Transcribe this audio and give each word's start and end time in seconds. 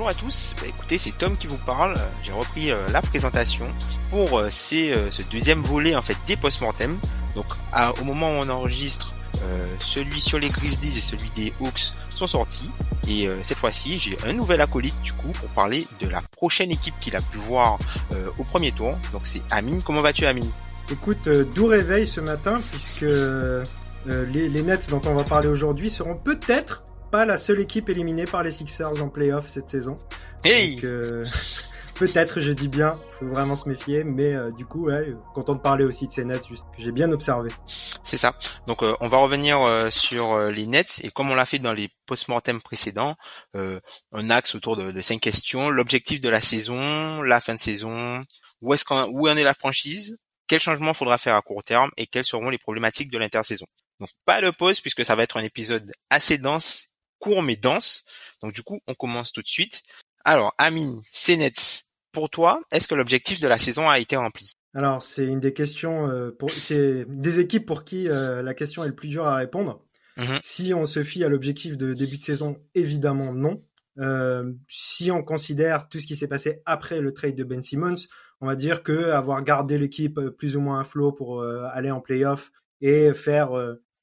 Bonjour 0.00 0.08
à 0.08 0.14
tous, 0.14 0.56
Bah, 0.58 0.66
écoutez 0.66 0.96
c'est 0.96 1.10
Tom 1.18 1.36
qui 1.36 1.46
vous 1.46 1.58
parle, 1.58 2.00
j'ai 2.22 2.32
repris 2.32 2.70
euh, 2.70 2.88
la 2.88 3.02
présentation 3.02 3.66
pour 4.08 4.38
euh, 4.38 4.48
euh, 4.72 5.10
ce 5.10 5.22
deuxième 5.30 5.60
volet 5.60 5.94
en 5.94 6.00
fait 6.00 6.16
des 6.26 6.36
post-mortem. 6.36 6.98
Donc 7.34 7.44
au 8.00 8.04
moment 8.04 8.30
où 8.30 8.42
on 8.42 8.48
enregistre, 8.48 9.12
celui 9.78 10.22
sur 10.22 10.38
les 10.38 10.48
Grizzlies 10.48 10.96
et 10.96 11.02
celui 11.02 11.28
des 11.32 11.52
Hawks 11.60 11.92
sont 12.14 12.26
sortis. 12.26 12.70
Et 13.06 13.28
cette 13.42 13.58
fois-ci 13.58 13.98
j'ai 13.98 14.16
un 14.24 14.32
nouvel 14.32 14.62
acolyte 14.62 14.98
du 15.02 15.12
coup 15.12 15.32
pour 15.38 15.50
parler 15.50 15.86
de 16.00 16.08
la 16.08 16.22
prochaine 16.34 16.70
équipe 16.70 16.98
qu'il 16.98 17.14
a 17.14 17.20
pu 17.20 17.36
voir 17.36 17.76
au 18.38 18.44
premier 18.44 18.72
tour. 18.72 18.96
Donc 19.12 19.22
c'est 19.24 19.42
Amine, 19.50 19.82
comment 19.82 20.00
vas-tu 20.00 20.24
Amine? 20.24 20.50
Écoute, 20.90 21.28
doux 21.28 21.66
réveil 21.66 22.06
ce 22.06 22.22
matin, 22.22 22.58
puisque 22.70 23.04
les 24.06 24.62
Nets 24.62 24.88
dont 24.88 25.02
on 25.04 25.12
va 25.12 25.24
parler 25.24 25.48
aujourd'hui 25.48 25.90
seront 25.90 26.16
peut-être 26.16 26.84
pas 27.10 27.24
la 27.24 27.36
seule 27.36 27.60
équipe 27.60 27.88
éliminée 27.88 28.24
par 28.24 28.42
les 28.42 28.50
Sixers 28.50 29.02
en 29.02 29.08
playoff 29.08 29.48
cette 29.48 29.68
saison. 29.68 29.96
Hey 30.44 30.76
Donc, 30.76 30.84
euh, 30.84 31.24
peut-être, 32.00 32.40
je 32.40 32.52
dis 32.52 32.68
bien, 32.68 32.98
faut 33.18 33.26
vraiment 33.26 33.54
se 33.54 33.68
méfier, 33.68 34.04
mais 34.04 34.32
euh, 34.32 34.50
du 34.52 34.64
coup, 34.64 34.86
ouais, 34.86 35.14
content 35.34 35.54
de 35.54 35.60
parler 35.60 35.84
aussi 35.84 36.06
de 36.06 36.12
ces 36.12 36.24
Nets, 36.24 36.48
juste 36.48 36.64
que 36.74 36.82
j'ai 36.82 36.92
bien 36.92 37.12
observé. 37.12 37.50
C'est 38.02 38.16
ça. 38.16 38.34
Donc 38.66 38.82
euh, 38.82 38.94
on 39.00 39.08
va 39.08 39.18
revenir 39.18 39.60
euh, 39.60 39.90
sur 39.90 40.32
euh, 40.32 40.50
les 40.50 40.66
Nets 40.66 41.00
et 41.04 41.10
comme 41.10 41.30
on 41.30 41.34
l'a 41.34 41.44
fait 41.44 41.58
dans 41.58 41.74
les 41.74 41.90
post-mortem 42.06 42.60
précédents, 42.60 43.16
euh, 43.54 43.78
un 44.12 44.30
axe 44.30 44.54
autour 44.54 44.76
de, 44.76 44.90
de 44.90 45.00
cinq 45.02 45.20
questions 45.20 45.68
l'objectif 45.68 46.20
de 46.20 46.28
la 46.28 46.40
saison, 46.40 47.22
la 47.22 47.40
fin 47.40 47.54
de 47.54 47.60
saison, 47.60 48.24
où 48.62 48.72
est-ce 48.72 48.84
qu'en 48.84 49.06
où 49.08 49.28
en 49.28 49.36
est 49.36 49.44
la 49.44 49.54
franchise, 49.54 50.18
quel 50.46 50.60
changement 50.60 50.94
faudra 50.94 51.18
faire 51.18 51.36
à 51.36 51.42
court 51.42 51.62
terme? 51.62 51.90
Et 51.96 52.06
quelles 52.06 52.24
seront 52.24 52.48
les 52.48 52.58
problématiques 52.58 53.10
de 53.10 53.18
l'intersaison? 53.18 53.66
Donc 54.00 54.08
pas 54.24 54.40
de 54.40 54.50
pause 54.50 54.80
puisque 54.80 55.04
ça 55.04 55.14
va 55.14 55.22
être 55.22 55.36
un 55.36 55.44
épisode 55.44 55.92
assez 56.08 56.38
dense, 56.38 56.89
court 57.20 57.42
mais 57.42 57.56
dense. 57.56 58.04
Donc 58.42 58.52
du 58.52 58.64
coup 58.64 58.80
on 58.88 58.94
commence 58.94 59.32
tout 59.32 59.42
de 59.42 59.46
suite. 59.46 59.84
Alors 60.24 60.54
Amine, 60.58 61.02
ces 61.12 61.36
Nets, 61.36 61.84
pour 62.12 62.30
toi, 62.30 62.60
est-ce 62.72 62.88
que 62.88 62.94
l'objectif 62.94 63.40
de 63.40 63.48
la 63.48 63.58
saison 63.58 63.88
a 63.88 63.98
été 63.98 64.16
rempli? 64.16 64.52
Alors, 64.74 65.02
c'est 65.02 65.26
une 65.26 65.40
des 65.40 65.52
questions, 65.52 66.08
euh, 66.08 66.30
pour, 66.30 66.50
c'est 66.50 67.04
des 67.08 67.40
équipes 67.40 67.66
pour 67.66 67.84
qui 67.84 68.08
euh, 68.08 68.42
la 68.42 68.54
question 68.54 68.84
est 68.84 68.88
le 68.88 68.94
plus 68.94 69.08
dure 69.08 69.26
à 69.26 69.36
répondre. 69.36 69.84
Mhm. 70.16 70.38
Si 70.42 70.74
on 70.74 70.86
se 70.86 71.02
fie 71.02 71.24
à 71.24 71.28
l'objectif 71.28 71.76
de 71.76 71.94
début 71.94 72.18
de 72.18 72.22
saison, 72.22 72.56
évidemment 72.74 73.32
non. 73.32 73.64
Euh, 73.98 74.52
si 74.68 75.10
on 75.10 75.22
considère 75.22 75.88
tout 75.88 75.98
ce 75.98 76.06
qui 76.06 76.16
s'est 76.16 76.28
passé 76.28 76.62
après 76.66 77.00
le 77.00 77.12
trade 77.12 77.34
de 77.34 77.44
Ben 77.44 77.62
Simmons, 77.62 77.96
on 78.40 78.46
va 78.46 78.56
dire 78.56 78.82
que 78.82 79.10
avoir 79.10 79.42
gardé 79.42 79.76
l'équipe 79.76 80.18
euh, 80.18 80.30
plus 80.30 80.56
ou 80.56 80.60
moins 80.60 80.80
à 80.80 80.84
flot 80.84 81.12
pour 81.12 81.42
aller 81.42 81.90
en 81.90 82.00
playoff 82.00 82.52
et 82.80 83.12
faire 83.12 83.50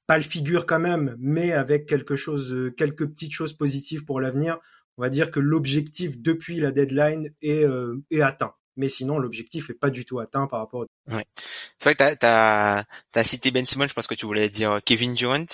euh, 0.07 0.13
pas 0.13 0.17
le 0.17 0.23
figure 0.23 0.65
quand 0.65 0.79
même, 0.79 1.15
mais 1.19 1.51
avec 1.51 1.85
quelque 1.85 2.15
chose, 2.15 2.53
euh, 2.53 2.71
quelques 2.71 3.05
petites 3.07 3.33
choses 3.33 3.53
positives 3.53 4.05
pour 4.05 4.21
l'avenir, 4.21 4.57
on 4.97 5.01
va 5.03 5.09
dire 5.09 5.31
que 5.31 5.39
l'objectif 5.39 6.17
depuis 6.19 6.59
la 6.59 6.71
deadline 6.71 7.31
est, 7.41 7.63
euh, 7.63 7.95
est 8.11 8.21
atteint. 8.21 8.53
Mais 8.77 8.89
sinon, 8.89 9.17
l'objectif 9.17 9.69
est 9.69 9.73
pas 9.73 9.89
du 9.89 10.05
tout 10.05 10.19
atteint 10.19 10.47
par 10.47 10.59
rapport. 10.59 10.81
Au... 10.81 10.87
C'est 11.09 11.83
vrai 11.83 11.93
que 11.93 11.97
t'as, 11.97 12.15
t'as, 12.15 12.83
t'as 13.11 13.23
cité 13.23 13.51
Ben 13.51 13.65
Simmons, 13.65 13.87
je 13.87 13.93
pense 13.93 14.07
que 14.07 14.15
tu 14.15 14.25
voulais 14.25 14.49
dire 14.49 14.79
Kevin 14.85 15.13
Durant. 15.15 15.45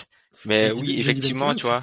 Mais 0.45 0.71
dit- 0.71 0.81
oui, 0.81 0.95
Ben 0.95 0.99
effectivement, 0.99 1.55
tu 1.55 1.65
vois. 1.65 1.81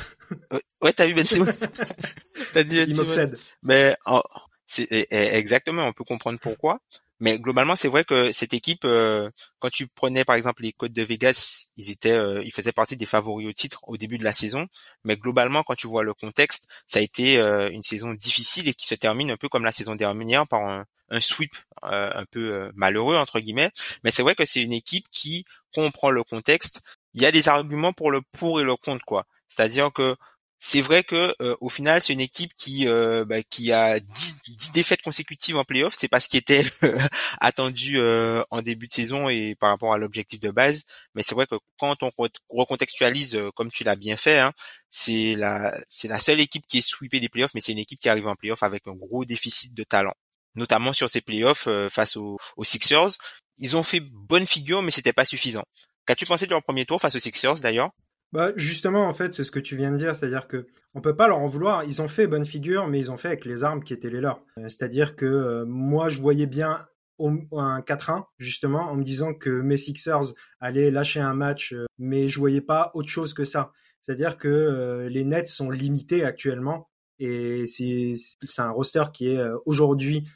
Ouais, 0.50 0.60
Ouais, 0.82 0.92
t'as 0.92 1.06
vu 1.06 1.14
Ben 1.14 1.26
Simmons. 1.26 1.46
t'as 2.52 2.62
dit 2.62 2.76
Ben 2.76 2.90
Il 2.90 2.96
m'obsède. 2.96 3.38
Mais 3.62 3.96
oh, 4.06 4.22
c'est 4.66 5.08
exactement, 5.10 5.86
on 5.86 5.92
peut 5.92 6.04
comprendre 6.04 6.38
pourquoi. 6.38 6.80
Mais 7.20 7.38
globalement, 7.38 7.76
c'est 7.76 7.88
vrai 7.88 8.04
que 8.04 8.32
cette 8.32 8.54
équipe, 8.54 8.84
euh, 8.84 9.30
quand 9.58 9.70
tu 9.70 9.86
prenais 9.86 10.24
par 10.24 10.36
exemple 10.36 10.62
les 10.62 10.72
Côtes 10.72 10.92
de 10.92 11.02
Vegas, 11.02 11.68
ils 11.76 11.90
étaient, 11.90 12.12
euh, 12.12 12.42
ils 12.42 12.52
faisaient 12.52 12.72
partie 12.72 12.96
des 12.96 13.06
favoris 13.06 13.46
au 13.48 13.52
titre 13.52 13.80
au 13.86 13.96
début 13.96 14.18
de 14.18 14.24
la 14.24 14.32
saison. 14.32 14.66
Mais 15.04 15.16
globalement, 15.16 15.62
quand 15.62 15.74
tu 15.74 15.86
vois 15.86 16.02
le 16.02 16.14
contexte, 16.14 16.66
ça 16.86 16.98
a 16.98 17.02
été 17.02 17.38
euh, 17.38 17.70
une 17.70 17.82
saison 17.82 18.14
difficile 18.14 18.68
et 18.68 18.74
qui 18.74 18.86
se 18.86 18.94
termine 18.94 19.30
un 19.30 19.36
peu 19.36 19.48
comme 19.48 19.64
la 19.64 19.72
saison 19.72 19.94
dernière 19.96 20.46
par 20.48 20.64
un, 20.64 20.86
un 21.10 21.20
sweep 21.20 21.54
euh, 21.84 22.10
un 22.14 22.24
peu 22.24 22.52
euh, 22.52 22.72
malheureux 22.74 23.16
entre 23.16 23.40
guillemets. 23.40 23.70
Mais 24.04 24.10
c'est 24.10 24.22
vrai 24.22 24.34
que 24.34 24.44
c'est 24.44 24.62
une 24.62 24.72
équipe 24.72 25.06
qui 25.10 25.44
comprend 25.74 26.10
le 26.10 26.24
contexte. 26.24 26.82
Il 27.14 27.22
y 27.22 27.26
a 27.26 27.32
des 27.32 27.48
arguments 27.48 27.92
pour 27.92 28.10
le 28.10 28.20
pour 28.38 28.60
et 28.60 28.64
le 28.64 28.76
contre 28.76 29.04
quoi. 29.04 29.26
C'est-à-dire 29.48 29.92
que 29.92 30.16
c'est 30.62 30.82
vrai 30.82 31.02
que 31.04 31.34
euh, 31.40 31.56
au 31.62 31.70
final 31.70 32.02
c'est 32.02 32.12
une 32.12 32.20
équipe 32.20 32.52
qui 32.54 32.86
euh, 32.86 33.24
bah, 33.24 33.42
qui 33.42 33.72
a 33.72 33.98
10, 33.98 34.36
10 34.48 34.72
défaites 34.72 35.00
consécutives 35.02 35.56
en 35.56 35.64
playoff. 35.64 35.94
C'est 35.96 36.08
pas 36.08 36.20
ce 36.20 36.28
qui 36.28 36.36
était 36.36 36.62
attendu 37.40 37.98
euh, 37.98 38.42
en 38.50 38.60
début 38.62 38.86
de 38.86 38.92
saison 38.92 39.28
et 39.30 39.54
par 39.58 39.70
rapport 39.70 39.94
à 39.94 39.98
l'objectif 39.98 40.38
de 40.40 40.50
base. 40.50 40.84
Mais 41.14 41.22
c'est 41.22 41.34
vrai 41.34 41.46
que 41.46 41.54
quand 41.78 42.02
on 42.02 42.08
re- 42.10 42.30
recontextualise 42.50 43.38
comme 43.54 43.70
tu 43.72 43.84
l'as 43.84 43.96
bien 43.96 44.16
fait 44.16 44.38
hein, 44.38 44.52
c'est 44.90 45.34
la 45.36 45.74
c'est 45.88 46.08
la 46.08 46.18
seule 46.18 46.40
équipe 46.40 46.66
qui 46.66 46.78
est 46.78 46.80
sweepée 46.82 47.20
des 47.20 47.30
playoffs 47.30 47.54
mais 47.54 47.60
c'est 47.62 47.72
une 47.72 47.78
équipe 47.78 48.00
qui 48.00 48.08
arrive 48.10 48.26
en 48.28 48.36
playoff 48.36 48.62
avec 48.62 48.86
un 48.86 48.94
gros 48.94 49.24
déficit 49.24 49.72
de 49.74 49.84
talent. 49.84 50.14
Notamment 50.56 50.92
sur 50.92 51.08
ces 51.08 51.20
playoffs 51.22 51.68
face 51.90 52.16
aux, 52.16 52.38
aux 52.56 52.64
Sixers. 52.64 53.10
Ils 53.58 53.76
ont 53.76 53.82
fait 53.82 54.00
bonne 54.00 54.46
figure 54.46 54.82
mais 54.82 54.90
c'était 54.90 55.12
pas 55.14 55.24
suffisant. 55.24 55.64
Qu'as-tu 56.06 56.26
pensé 56.26 56.44
de 56.46 56.50
leur 56.50 56.62
premier 56.62 56.84
tour 56.86 57.00
face 57.00 57.14
aux 57.14 57.18
Sixers 57.20 57.60
d'ailleurs? 57.60 57.90
Bah, 58.32 58.52
justement, 58.54 59.08
en 59.08 59.14
fait, 59.14 59.34
c'est 59.34 59.42
ce 59.42 59.50
que 59.50 59.58
tu 59.58 59.76
viens 59.76 59.90
de 59.90 59.96
dire, 59.96 60.14
c'est-à-dire 60.14 60.46
que 60.46 60.66
on 60.94 61.00
peut 61.00 61.16
pas 61.16 61.26
leur 61.26 61.38
en 61.38 61.48
vouloir. 61.48 61.84
Ils 61.84 62.00
ont 62.00 62.08
fait 62.08 62.28
bonne 62.28 62.44
figure, 62.44 62.86
mais 62.86 62.98
ils 63.00 63.10
ont 63.10 63.16
fait 63.16 63.28
avec 63.28 63.44
les 63.44 63.64
armes 63.64 63.82
qui 63.82 63.92
étaient 63.92 64.10
les 64.10 64.20
leurs. 64.20 64.44
Euh, 64.58 64.68
C'est-à-dire 64.68 65.16
que 65.16 65.26
euh, 65.26 65.64
moi, 65.66 66.08
je 66.08 66.20
voyais 66.20 66.46
bien 66.46 66.86
un 67.18 67.80
4-1, 67.80 68.24
justement, 68.38 68.90
en 68.90 68.96
me 68.96 69.02
disant 69.02 69.34
que 69.34 69.50
mes 69.50 69.76
Sixers 69.76 70.32
allaient 70.60 70.90
lâcher 70.90 71.20
un 71.20 71.34
match, 71.34 71.72
euh, 71.72 71.86
mais 71.98 72.28
je 72.28 72.38
voyais 72.38 72.60
pas 72.62 72.92
autre 72.94 73.08
chose 73.08 73.34
que 73.34 73.44
ça. 73.44 73.72
C'est-à-dire 74.00 74.38
que 74.38 75.06
les 75.10 75.24
Nets 75.24 75.48
sont 75.48 75.70
limités 75.70 76.24
actuellement, 76.24 76.88
et 77.18 77.66
c'est 77.66 78.14
un 78.56 78.70
roster 78.70 79.04
qui 79.12 79.28
est 79.28 79.42
aujourd'hui 79.66 80.26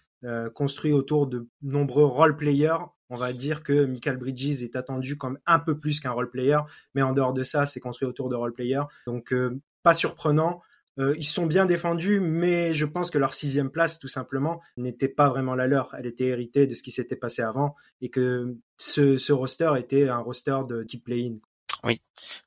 construit 0.54 0.92
autour 0.92 1.26
de 1.26 1.48
nombreux 1.62 2.04
role 2.04 2.36
players. 2.36 2.76
On 3.10 3.16
va 3.16 3.32
dire 3.32 3.62
que 3.62 3.84
Michael 3.84 4.16
Bridges 4.16 4.62
est 4.62 4.76
attendu 4.76 5.16
comme 5.16 5.38
un 5.46 5.58
peu 5.58 5.78
plus 5.78 6.00
qu'un 6.00 6.12
role 6.12 6.30
player 6.30 6.58
mais 6.94 7.02
en 7.02 7.12
dehors 7.12 7.32
de 7.32 7.42
ça, 7.42 7.66
c'est 7.66 7.80
construit 7.80 8.08
autour 8.08 8.28
de 8.28 8.36
role 8.36 8.54
player. 8.54 8.80
Donc 9.06 9.32
euh, 9.32 9.60
pas 9.82 9.94
surprenant. 9.94 10.62
Euh, 11.00 11.14
ils 11.18 11.24
sont 11.24 11.46
bien 11.46 11.66
défendus, 11.66 12.20
mais 12.20 12.72
je 12.72 12.86
pense 12.86 13.10
que 13.10 13.18
leur 13.18 13.34
sixième 13.34 13.70
place, 13.70 13.98
tout 13.98 14.08
simplement, 14.08 14.60
n'était 14.76 15.08
pas 15.08 15.28
vraiment 15.28 15.56
la 15.56 15.66
leur. 15.66 15.94
Elle 15.98 16.06
était 16.06 16.26
héritée 16.26 16.68
de 16.68 16.74
ce 16.74 16.84
qui 16.84 16.92
s'était 16.92 17.16
passé 17.16 17.42
avant, 17.42 17.74
et 18.00 18.10
que 18.10 18.56
ce, 18.76 19.32
roster 19.32 19.72
était 19.76 20.08
un 20.08 20.18
roster 20.18 20.58
de 20.68 20.84
type 20.84 21.04
play-in. 21.04 21.36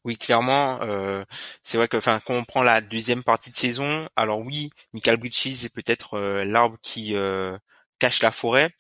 Oui, 0.04 0.18
clairement, 0.18 0.82
euh, 0.82 1.24
c'est 1.62 1.78
vrai 1.78 1.88
que, 1.88 1.98
quand 1.98 2.20
on 2.30 2.46
prend 2.46 2.64
la 2.64 2.82
deuxième 2.82 3.24
partie 3.24 3.52
de 3.52 3.56
saison, 3.56 4.08
alors 4.16 4.40
oui, 4.40 4.72
Michael 4.94 5.18
Bridges 5.18 5.66
est 5.66 5.74
peut-être 5.74 6.18
l'arbre 6.44 6.78
qui 6.82 7.14
cache 8.00 8.24
la 8.24 8.32
forêt, 8.32 8.72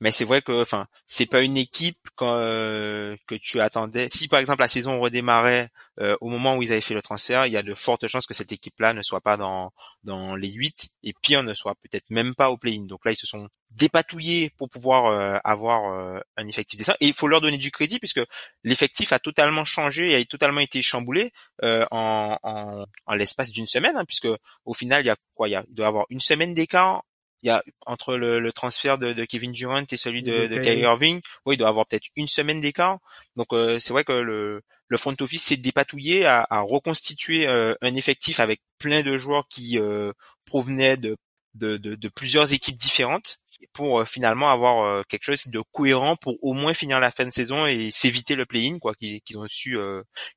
mais 0.00 0.10
c'est 0.10 0.24
vrai 0.24 0.42
que, 0.42 0.62
enfin, 0.62 0.86
c'est 1.06 1.26
pas 1.26 1.42
une 1.42 1.56
équipe 1.56 1.98
euh, 2.22 3.16
que 3.26 3.34
tu 3.34 3.60
attendais. 3.60 4.08
Si 4.08 4.28
par 4.28 4.40
exemple 4.40 4.60
la 4.62 4.68
saison 4.68 5.00
redémarrait 5.00 5.70
euh, 6.00 6.16
au 6.20 6.28
moment 6.28 6.56
où 6.56 6.62
ils 6.62 6.72
avaient 6.72 6.80
fait 6.80 6.94
le 6.94 7.02
transfert, 7.02 7.46
il 7.46 7.52
y 7.52 7.56
a 7.56 7.62
de 7.62 7.74
fortes 7.74 8.06
chances 8.06 8.26
que 8.26 8.34
cette 8.34 8.52
équipe-là 8.52 8.92
ne 8.92 9.02
soit 9.02 9.20
pas 9.20 9.36
dans 9.36 9.72
dans 10.04 10.36
les 10.36 10.50
huit 10.50 10.90
et 11.02 11.12
pire 11.20 11.42
ne 11.42 11.54
soit 11.54 11.74
peut-être 11.82 12.08
même 12.10 12.34
pas 12.34 12.50
au 12.50 12.56
play-in. 12.56 12.84
Donc 12.86 13.04
là, 13.04 13.12
ils 13.12 13.16
se 13.16 13.26
sont 13.26 13.48
dépatouillés 13.72 14.50
pour 14.56 14.70
pouvoir 14.70 15.06
euh, 15.06 15.38
avoir 15.44 15.92
euh, 15.92 16.20
un 16.36 16.46
effectif 16.46 16.78
décent. 16.78 16.94
Et 17.00 17.08
il 17.08 17.14
faut 17.14 17.28
leur 17.28 17.40
donner 17.40 17.58
du 17.58 17.70
crédit 17.70 17.98
puisque 17.98 18.20
l'effectif 18.64 19.12
a 19.12 19.18
totalement 19.18 19.64
changé 19.64 20.12
et 20.12 20.16
a 20.16 20.24
totalement 20.24 20.60
été 20.60 20.80
chamboulé 20.82 21.32
euh, 21.64 21.84
en, 21.90 22.38
en, 22.42 22.86
en 23.06 23.14
l'espace 23.14 23.50
d'une 23.52 23.66
semaine, 23.66 23.96
hein, 23.96 24.04
puisque 24.06 24.28
au 24.64 24.74
final, 24.74 25.02
il 25.02 25.06
y 25.06 25.10
a 25.10 25.16
quoi? 25.34 25.48
Il 25.48 25.52
y 25.52 25.56
a, 25.56 25.64
il 25.68 25.74
doit 25.74 25.86
y 25.86 25.88
avoir 25.88 26.06
une 26.08 26.20
semaine 26.20 26.54
d'écart 26.54 27.02
il 27.42 27.48
y 27.48 27.50
a 27.50 27.62
entre 27.86 28.16
le, 28.16 28.52
transfert 28.52 28.98
de, 28.98 29.24
Kevin 29.24 29.52
Durant 29.52 29.84
et 29.90 29.96
celui 29.96 30.22
de, 30.22 30.46
de 30.46 30.58
Kyrie 30.58 30.80
Irving, 30.80 31.20
oui, 31.46 31.54
il 31.54 31.58
doit 31.58 31.68
avoir 31.68 31.86
peut-être 31.86 32.08
une 32.16 32.28
semaine 32.28 32.60
d'écart. 32.60 32.98
Donc 33.36 33.52
euh, 33.52 33.78
c'est 33.78 33.92
vrai 33.92 34.04
que 34.04 34.12
le, 34.12 34.62
le 34.88 34.96
front 34.96 35.14
office 35.20 35.44
s'est 35.44 35.56
dépatouillé 35.56 36.26
à, 36.26 36.46
à 36.50 36.60
reconstituer 36.60 37.46
euh, 37.46 37.74
un 37.80 37.94
effectif 37.94 38.40
avec 38.40 38.60
plein 38.78 39.02
de 39.02 39.16
joueurs 39.18 39.46
qui 39.48 39.78
euh, 39.78 40.12
provenaient 40.46 40.96
de, 40.96 41.16
de, 41.54 41.76
de, 41.76 42.08
plusieurs 42.08 42.52
équipes 42.52 42.76
différentes 42.76 43.38
pour 43.72 44.06
finalement 44.06 44.50
avoir 44.50 45.04
quelque 45.06 45.24
chose 45.24 45.48
de 45.48 45.60
cohérent 45.72 46.14
pour 46.14 46.36
au 46.42 46.52
moins 46.52 46.74
finir 46.74 47.00
la 47.00 47.10
fin 47.10 47.26
de 47.26 47.32
saison 47.32 47.66
et 47.66 47.90
s'éviter 47.90 48.36
le 48.36 48.46
play-in 48.46 48.78
quoi 48.78 48.94
qu'ils 48.94 49.20
ont 49.36 49.46
su 49.48 49.76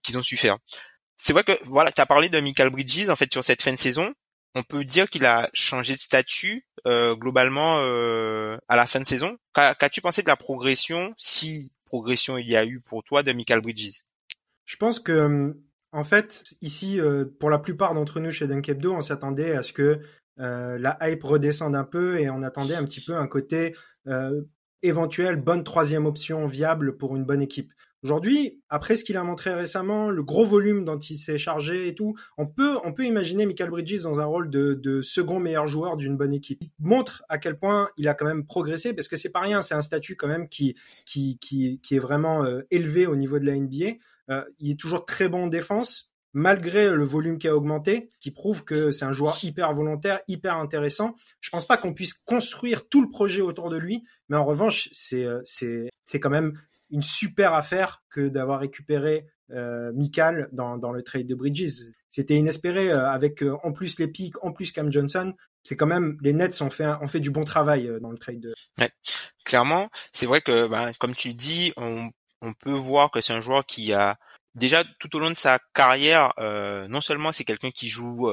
qu'ils 0.01 0.17
ont 0.17 0.23
su 0.23 0.37
faire. 0.37 0.57
C'est 1.17 1.33
vrai 1.33 1.43
que 1.43 1.51
voilà, 1.65 1.91
tu 1.91 2.01
as 2.01 2.07
parlé 2.07 2.29
de 2.29 2.39
Michael 2.39 2.71
Bridges 2.71 3.09
en 3.09 3.15
fait 3.15 3.31
sur 3.31 3.43
cette 3.43 3.61
fin 3.61 3.73
de 3.73 3.77
saison 3.77 4.11
on 4.55 4.63
peut 4.63 4.83
dire 4.83 5.09
qu'il 5.09 5.25
a 5.25 5.49
changé 5.53 5.93
de 5.93 5.99
statut 5.99 6.65
euh, 6.65 6.70
globalement 6.85 7.79
euh, 7.79 8.57
à 8.67 8.75
la 8.75 8.87
fin 8.87 8.99
de 8.99 9.05
saison. 9.05 9.37
Qu'as-tu 9.53 10.01
pensé 10.01 10.21
de 10.21 10.27
la 10.27 10.35
progression, 10.35 11.13
si 11.17 11.71
progression 11.85 12.37
il 12.37 12.49
y 12.49 12.55
a 12.55 12.65
eu 12.65 12.79
pour 12.79 13.03
toi 13.03 13.23
de 13.23 13.31
Michael 13.33 13.61
Bridges? 13.61 14.03
Je 14.65 14.77
pense 14.77 14.99
que 14.99 15.11
euh, 15.11 15.53
en 15.91 16.03
fait 16.03 16.43
ici, 16.61 16.99
pour 17.39 17.49
la 17.49 17.59
plupart 17.59 17.93
d'entre 17.93 18.19
nous 18.19 18.31
chez 18.31 18.47
Dunkebdo, 18.47 18.93
on 18.93 19.01
s'attendait 19.01 19.55
à 19.55 19.63
ce 19.63 19.73
que 19.73 19.99
la 20.37 20.97
hype 21.01 21.23
redescende 21.23 21.75
un 21.75 21.83
peu 21.83 22.19
et 22.19 22.29
on 22.29 22.41
attendait 22.41 22.75
un 22.75 22.85
petit 22.85 23.01
peu 23.01 23.15
un 23.15 23.27
côté 23.27 23.75
éventuel 24.81 25.35
bonne 25.35 25.63
troisième 25.63 26.05
option 26.05 26.47
viable 26.47 26.97
pour 26.97 27.15
une 27.15 27.25
bonne 27.25 27.41
équipe. 27.41 27.73
Aujourd'hui, 28.03 28.59
après 28.69 28.95
ce 28.95 29.03
qu'il 29.03 29.15
a 29.15 29.23
montré 29.23 29.53
récemment, 29.53 30.09
le 30.09 30.23
gros 30.23 30.45
volume 30.45 30.85
dont 30.85 30.97
il 30.97 31.17
s'est 31.17 31.37
chargé 31.37 31.87
et 31.87 31.93
tout, 31.93 32.15
on 32.35 32.47
peut, 32.47 32.77
on 32.83 32.93
peut 32.93 33.05
imaginer 33.05 33.45
Michael 33.45 33.69
Bridges 33.69 34.01
dans 34.01 34.19
un 34.19 34.25
rôle 34.25 34.49
de, 34.49 35.01
second 35.03 35.39
meilleur 35.39 35.67
joueur 35.67 35.97
d'une 35.97 36.17
bonne 36.17 36.33
équipe. 36.33 36.63
Il 36.63 36.71
montre 36.79 37.23
à 37.29 37.37
quel 37.37 37.59
point 37.59 37.89
il 37.97 38.07
a 38.07 38.15
quand 38.15 38.25
même 38.25 38.45
progressé 38.45 38.93
parce 38.93 39.07
que 39.07 39.15
c'est 39.15 39.29
pas 39.31 39.39
rien, 39.39 39.61
c'est 39.61 39.75
un 39.75 39.81
statut 39.81 40.15
quand 40.15 40.27
même 40.27 40.49
qui, 40.49 40.75
qui, 41.05 41.37
qui, 41.39 41.79
est 41.91 41.99
vraiment 41.99 42.43
euh, 42.43 42.61
élevé 42.71 43.05
au 43.05 43.15
niveau 43.15 43.37
de 43.37 43.45
la 43.45 43.55
NBA. 43.55 43.97
Euh, 44.29 44.43
il 44.59 44.71
est 44.71 44.79
toujours 44.79 45.05
très 45.05 45.29
bon 45.29 45.43
en 45.43 45.47
défense, 45.47 46.11
malgré 46.33 46.89
le 46.89 47.03
volume 47.03 47.37
qui 47.37 47.47
a 47.47 47.55
augmenté, 47.55 48.09
qui 48.19 48.31
prouve 48.31 48.63
que 48.63 48.89
c'est 48.89 49.05
un 49.05 49.11
joueur 49.11 49.37
hyper 49.43 49.73
volontaire, 49.73 50.19
hyper 50.27 50.55
intéressant. 50.55 51.15
Je 51.39 51.51
pense 51.51 51.67
pas 51.67 51.77
qu'on 51.77 51.93
puisse 51.93 52.13
construire 52.13 52.87
tout 52.87 53.01
le 53.01 53.09
projet 53.09 53.41
autour 53.41 53.69
de 53.69 53.77
lui, 53.77 54.03
mais 54.29 54.37
en 54.37 54.45
revanche, 54.45 54.89
c'est 54.91 55.23
euh, 55.23 55.41
c'est 55.43 56.19
quand 56.19 56.29
même 56.29 56.53
une 56.91 57.01
super 57.01 57.53
affaire 57.53 58.03
que 58.09 58.27
d'avoir 58.27 58.59
récupéré 58.59 59.25
euh, 59.51 59.91
Mikal 59.93 60.49
dans, 60.51 60.91
le 60.91 61.03
trade 61.03 61.27
de 61.27 61.35
Bridges. 61.35 61.89
C'était 62.09 62.35
inespéré 62.35 62.91
euh, 62.91 63.09
avec 63.09 63.41
euh, 63.41 63.57
en 63.63 63.71
plus 63.71 63.99
les 63.99 64.07
pics, 64.07 64.41
en 64.43 64.51
plus 64.51 64.71
Cam 64.71 64.91
Johnson. 64.91 65.33
C'est 65.63 65.75
quand 65.75 65.87
même 65.87 66.17
les 66.21 66.33
Nets 66.33 66.61
ont 66.61 66.69
fait 66.69 66.87
ont 66.87 67.07
fait 67.07 67.19
du 67.19 67.31
bon 67.31 67.45
travail 67.45 67.87
euh, 67.87 67.99
dans 67.99 68.11
le 68.11 68.17
trade. 68.17 68.39
De... 68.39 68.53
Ouais. 68.79 68.89
Clairement, 69.45 69.89
c'est 70.11 70.25
vrai 70.25 70.41
que 70.41 70.67
bah, 70.67 70.91
comme 70.99 71.15
tu 71.15 71.33
dis, 71.33 71.73
on, 71.77 72.09
on 72.41 72.53
peut 72.53 72.71
voir 72.71 73.11
que 73.11 73.21
c'est 73.21 73.33
un 73.33 73.41
joueur 73.41 73.65
qui 73.65 73.93
a 73.93 74.17
déjà 74.55 74.83
tout 74.99 75.15
au 75.15 75.19
long 75.19 75.31
de 75.31 75.37
sa 75.37 75.59
carrière, 75.73 76.33
non 76.89 76.99
seulement 76.99 77.31
c'est 77.31 77.45
quelqu'un 77.45 77.71
qui 77.71 77.87
joue 77.87 78.29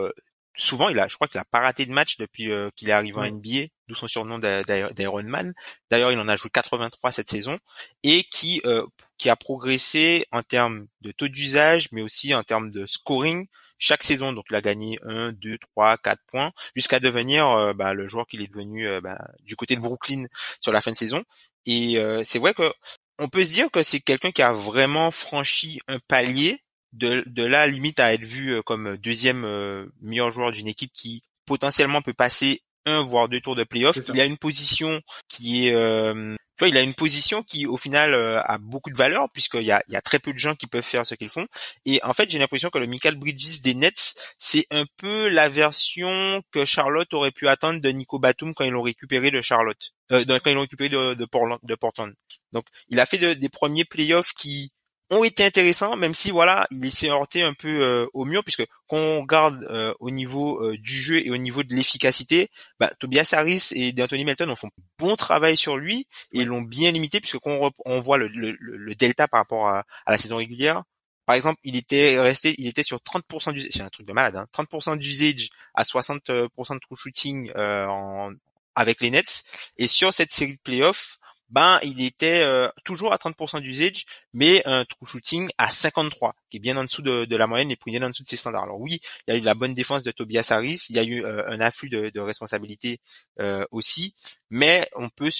souvent, 0.59 0.89
il 0.89 0.99
a, 0.99 1.09
je 1.09 1.15
crois 1.15 1.29
qu'il 1.29 1.41
a 1.41 1.45
pas 1.45 1.61
raté 1.61 1.87
de 1.87 1.93
match 1.93 2.19
depuis 2.19 2.51
euh, 2.51 2.69
qu'il 2.77 2.89
est 2.89 2.93
arrivé 2.93 3.17
en 3.17 3.25
NBA, 3.25 3.69
d'où 3.87 3.95
son 3.95 4.09
surnom 4.09 4.39
d'Iron 4.39 5.23
Man. 5.23 5.55
D'ailleurs, 5.91 6.13
il 6.13 6.19
en 6.19 6.29
a 6.29 6.37
joué 6.37 6.51
83 6.53 7.13
cette 7.13 7.31
saison 7.31 7.59
et 8.03 8.25
qui 8.25 8.61
euh, 8.67 8.85
qui 9.17 9.31
a 9.31 9.37
progressé 9.37 10.27
en 10.33 10.43
termes 10.43 10.87
de 11.01 11.13
taux 11.13 11.29
d'usage, 11.29 11.89
mais 11.93 12.03
aussi 12.03 12.35
en 12.35 12.43
termes 12.43 12.71
de 12.71 12.87
scoring 12.87 13.47
chaque 13.79 14.03
saison. 14.03 14.33
Donc, 14.33 14.47
il 14.51 14.57
a 14.57 14.61
gagné 14.61 14.99
1, 15.05 15.33
2, 15.33 15.59
3, 15.75 15.97
4 15.99 16.21
points 16.27 16.53
jusqu'à 16.75 17.01
devenir 17.01 17.49
euh, 17.51 17.73
bah, 17.73 17.95
le 17.95 18.09
joueur 18.09 18.27
qu'il 18.27 18.43
est 18.43 18.49
devenu 18.49 18.89
bah, 19.01 19.19
du 19.45 19.57
côté 19.57 19.77
de 19.77 19.81
Brooklyn 19.81 20.27
sur 20.61 20.73
la 20.73 20.81
fin 20.81 20.91
de 20.91 20.97
saison. 20.97 21.23
Et 21.67 21.99
c'est 22.25 22.39
vrai 22.39 22.55
que 22.55 22.73
on 23.19 23.29
peut 23.29 23.45
se 23.45 23.53
dire 23.53 23.71
que 23.71 23.83
c'est 23.83 24.01
quelqu'un 24.01 24.31
qui 24.31 24.43
a 24.43 24.53
vraiment 24.53 25.11
franchi 25.11 25.81
un 25.89 25.99
palier 25.99 26.63
de, 26.93 27.23
de 27.27 27.45
là 27.45 27.67
limite 27.67 28.01
à 28.01 28.13
être 28.13 28.25
vu 28.25 28.51
euh, 28.51 28.63
comme 28.63 28.97
deuxième 28.97 29.45
euh, 29.45 29.87
meilleur 30.01 30.31
joueur 30.31 30.53
d'une 30.53 30.69
équipe 30.69 30.93
qui 30.93 31.23
potentiellement 31.47 32.03
peut 32.03 32.15
passer 32.15 32.63
un 32.87 33.03
voire 33.03 33.29
deux 33.29 33.41
tours 33.41 33.57
de 33.57 33.65
playoff. 33.65 33.97
Il 34.09 34.21
a 34.21 34.25
une 34.25 34.39
position 34.39 35.01
qui 35.29 35.69
est 35.69 35.75
euh, 35.75 36.35
tu 36.57 36.65
vois, 36.65 36.69
il 36.69 36.77
a 36.77 36.83
une 36.83 36.95
position 36.95 37.43
qui 37.45 37.67
au 37.67 37.77
final 37.77 38.15
a 38.15 38.59
beaucoup 38.59 38.91
de 38.91 38.97
valeur 38.97 39.29
puisqu'il 39.33 39.63
y 39.63 39.71
a, 39.71 39.81
il 39.87 39.93
y 39.93 39.97
a 39.97 40.01
très 40.01 40.19
peu 40.19 40.33
de 40.33 40.39
gens 40.39 40.57
qui 40.57 40.67
peuvent 40.67 40.83
faire 40.83 41.07
ce 41.07 41.15
qu'ils 41.15 41.31
font. 41.31 41.47
Et 41.85 42.01
en 42.03 42.15
fait, 42.15 42.29
j'ai 42.31 42.41
l'impression 42.41 42.69
que 42.69 42.79
le 42.79 42.89
Michael 42.89 43.15
Bridges 43.15 43.61
des 43.63 43.75
Nets, 43.75 44.15
c'est 44.39 44.67
un 44.73 44.85
peu 44.97 45.29
la 45.29 45.49
version 45.49 46.43
que 46.51 46.65
Charlotte 46.65 47.15
aurait 47.15 47.31
pu 47.31 47.47
attendre 47.47 47.81
de 47.81 47.89
Nico 47.91 48.19
Batum 48.19 48.55
quand 48.55 48.65
ils 48.65 48.73
l'ont 48.73 48.83
récupéré 48.83 49.31
de 49.31 49.41
Charlotte, 49.41 49.93
euh, 50.11 50.25
quand 50.27 50.51
ils 50.51 50.55
l'ont 50.55 50.63
récupéré 50.63 50.89
de, 50.89 51.15
de, 51.15 51.25
Portland, 51.27 51.61
de 51.63 51.75
Portland. 51.77 52.13
Donc, 52.53 52.65
il 52.89 52.99
a 52.99 53.07
fait 53.07 53.37
des 53.37 53.49
premiers 53.49 53.85
playoffs 53.85 54.33
qui 54.33 54.73
ont 55.11 55.25
été 55.25 55.45
intéressants, 55.45 55.97
même 55.97 56.15
si 56.15 56.31
voilà, 56.31 56.67
il 56.71 56.93
s'est 56.93 57.09
heurté 57.09 57.43
un 57.43 57.55
peu 57.55 57.83
euh, 57.83 58.07
au 58.13 58.25
mur, 58.25 58.45
puisque 58.45 58.67
quand 58.87 58.99
on 58.99 59.21
regarde 59.23 59.65
euh, 59.71 59.95
au 60.01 60.11
niveau 60.11 60.63
euh, 60.63 60.77
du 60.77 60.95
jeu 61.01 61.25
et 61.25 61.31
au 61.31 61.37
niveau 61.37 61.63
de 61.63 61.75
l'efficacité, 61.75 62.51
bah, 62.79 62.91
Tobias 63.01 63.31
Harris 63.33 63.69
et 63.73 63.93
D'Anthony 63.93 64.25
Melton 64.25 64.51
ont 64.51 64.57
fait 64.57 64.69
bon 64.99 65.17
travail 65.17 65.57
sur 65.57 65.77
lui 65.77 66.07
et 66.33 66.45
l'ont 66.45 66.63
bien 66.63 66.91
limité, 66.91 67.21
puisque 67.21 67.39
quand 67.39 67.71
on, 67.85 68.01
voit 68.01 68.19
le, 68.19 68.29
le, 68.29 68.95
delta 68.95 69.29
par 69.29 69.41
rapport 69.41 69.69
à, 69.69 69.85
la 70.07 70.19
saison 70.19 70.37
régulière, 70.37 70.83
par 71.25 71.37
exemple, 71.37 71.61
il 71.63 71.77
était 71.77 72.19
resté, 72.19 72.55
il 72.59 72.67
était 72.67 72.83
sur 72.83 72.99
30% 72.99 73.53
d'usage, 73.53 73.71
c'est 73.73 73.83
un 73.83 73.91
truc 73.91 74.07
de 74.07 74.13
malade, 74.13 74.37
hein, 74.37 74.47
30% 74.55 74.97
d'usage 74.97 75.51
à 75.75 75.83
60% 75.83 76.75
de 76.75 76.79
true 76.79 76.97
shooting 76.97 77.51
en, 77.55 78.33
avec 78.75 79.01
les 79.01 79.11
Nets, 79.11 79.43
et 79.77 79.89
sur 79.89 80.13
cette 80.13 80.31
série 80.31 80.55
de 80.55 80.61
playoffs, 80.63 81.19
ben 81.51 81.79
il 81.83 82.01
était 82.05 82.43
euh, 82.43 82.69
toujours 82.85 83.13
à 83.13 83.17
30% 83.17 83.61
d'usage, 83.61 84.05
mais 84.33 84.63
un 84.67 84.85
true 84.85 85.07
shooting 85.07 85.49
à 85.59 85.71
53, 85.71 86.35
qui 86.51 86.59
est 86.59 86.61
bien 86.61 86.77
en 86.77 86.85
dessous 86.85 87.03
de, 87.03 87.37
la 87.37 87.47
moyenne 87.47 87.71
et 87.71 87.79
bien 87.87 88.03
en 88.03 88.11
dessous 88.11 88.23
de 88.23 88.29
ses 88.29 88.37
standards. 88.37 88.65
Alors 88.65 88.81
oui, 88.81 89.01
il 89.27 89.35
y 89.35 89.37
a 89.37 89.39
eu 89.39 89.43
la 89.43 89.55
bonne 89.55 89.75
défense 89.75 90.03
de 90.05 90.11
Tobias 90.11 90.49
Harris, 90.51 90.87
il 90.91 90.97
y 90.97 90.99
a 90.99 91.05
eu 91.05 91.25
euh, 91.25 91.47
un 91.49 91.61
afflux 91.61 91.89
de, 91.89 92.11
de 92.11 92.21
responsabilités 92.21 93.01
euh, 93.41 93.65
aussi, 93.71 94.15
mais 94.51 94.89
on 94.95 95.09
peut 95.09 95.31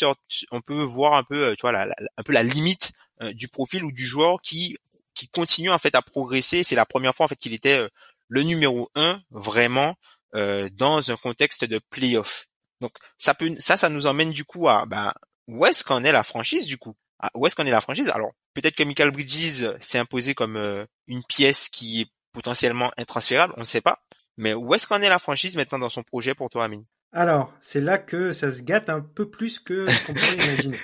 on 0.51 0.61
peut 0.61 0.83
voir 0.83 1.15
un 1.15 1.25
peu, 1.25 1.55
tu 1.57 1.63
vois, 1.63 1.73
la, 1.73 1.95
un 2.17 2.23
peu 2.23 2.33
la 2.33 2.43
limite 2.43 2.93
du 3.33 3.49
profil 3.49 3.85
ou 3.85 3.93
du 3.93 4.05
joueur 4.07 4.41
qui 4.43 4.77
qui 5.15 5.29
continue 5.29 5.71
en 5.71 5.79
fait 5.79 5.95
à 5.95 6.03
progresser. 6.03 6.63
C'est 6.63 6.77
la 6.77 6.87
première 6.87 7.15
fois 7.15 7.27
en 7.27 7.29
fait 7.29 7.37
qu'il 7.37 7.53
était 7.53 7.81
le 8.29 8.43
numéro 8.43 8.91
un 8.95 9.21
vraiment 9.31 9.97
dans 10.35 11.11
un 11.11 11.17
contexte 11.17 11.65
de 11.65 11.81
playoff. 11.91 12.47
Donc 12.81 12.93
ça 13.19 13.35
peut 13.35 13.55
ça 13.59 13.77
ça 13.77 13.89
nous 13.89 14.07
emmène 14.07 14.31
du 14.31 14.45
coup 14.45 14.69
à 14.69 14.87
bah, 14.87 15.15
où 15.49 15.67
est-ce 15.67 15.83
qu'en 15.83 16.05
est 16.05 16.13
la 16.13 16.23
franchise 16.23 16.67
du 16.67 16.79
coup? 16.79 16.95
Ah, 17.21 17.31
Où 17.35 17.47
est-ce 17.47 17.57
qu'en 17.57 17.67
est 17.67 17.71
la 17.71 17.81
franchise? 17.81 18.09
Alors 18.11 18.33
peut-être 18.55 18.77
que 18.77 18.85
Michael 18.85 19.11
Bridges 19.11 19.67
s'est 19.81 19.99
imposé 19.99 20.35
comme 20.35 20.57
euh, 20.57 20.85
une 21.09 21.25
pièce 21.25 21.69
qui 21.69 22.03
est 22.03 22.07
potentiellement 22.33 22.93
intransférable, 22.97 23.55
on 23.57 23.61
ne 23.61 23.67
sait 23.67 23.81
pas. 23.81 24.05
Mais 24.37 24.55
où 24.55 24.73
est-ce 24.75 24.87
qu'en 24.87 25.03
est 25.03 25.09
la 25.09 25.19
franchise 25.19 25.57
maintenant 25.57 25.81
dans 25.81 25.91
son 25.91 26.05
projet 26.05 26.35
pour 26.35 26.49
toi, 26.49 26.65
Amine? 26.65 26.85
Alors, 27.13 27.53
c'est 27.59 27.81
là 27.81 27.99
que 27.99 28.31
ça 28.31 28.53
se 28.53 28.63
gâte 28.63 28.89
un 28.89 29.01
peu 29.01 29.29
plus 29.29 29.59
que 29.59 29.91
ce 29.91 30.07
qu'on 30.07 30.15
pourrait 30.15 30.45
imaginer. 30.45 30.77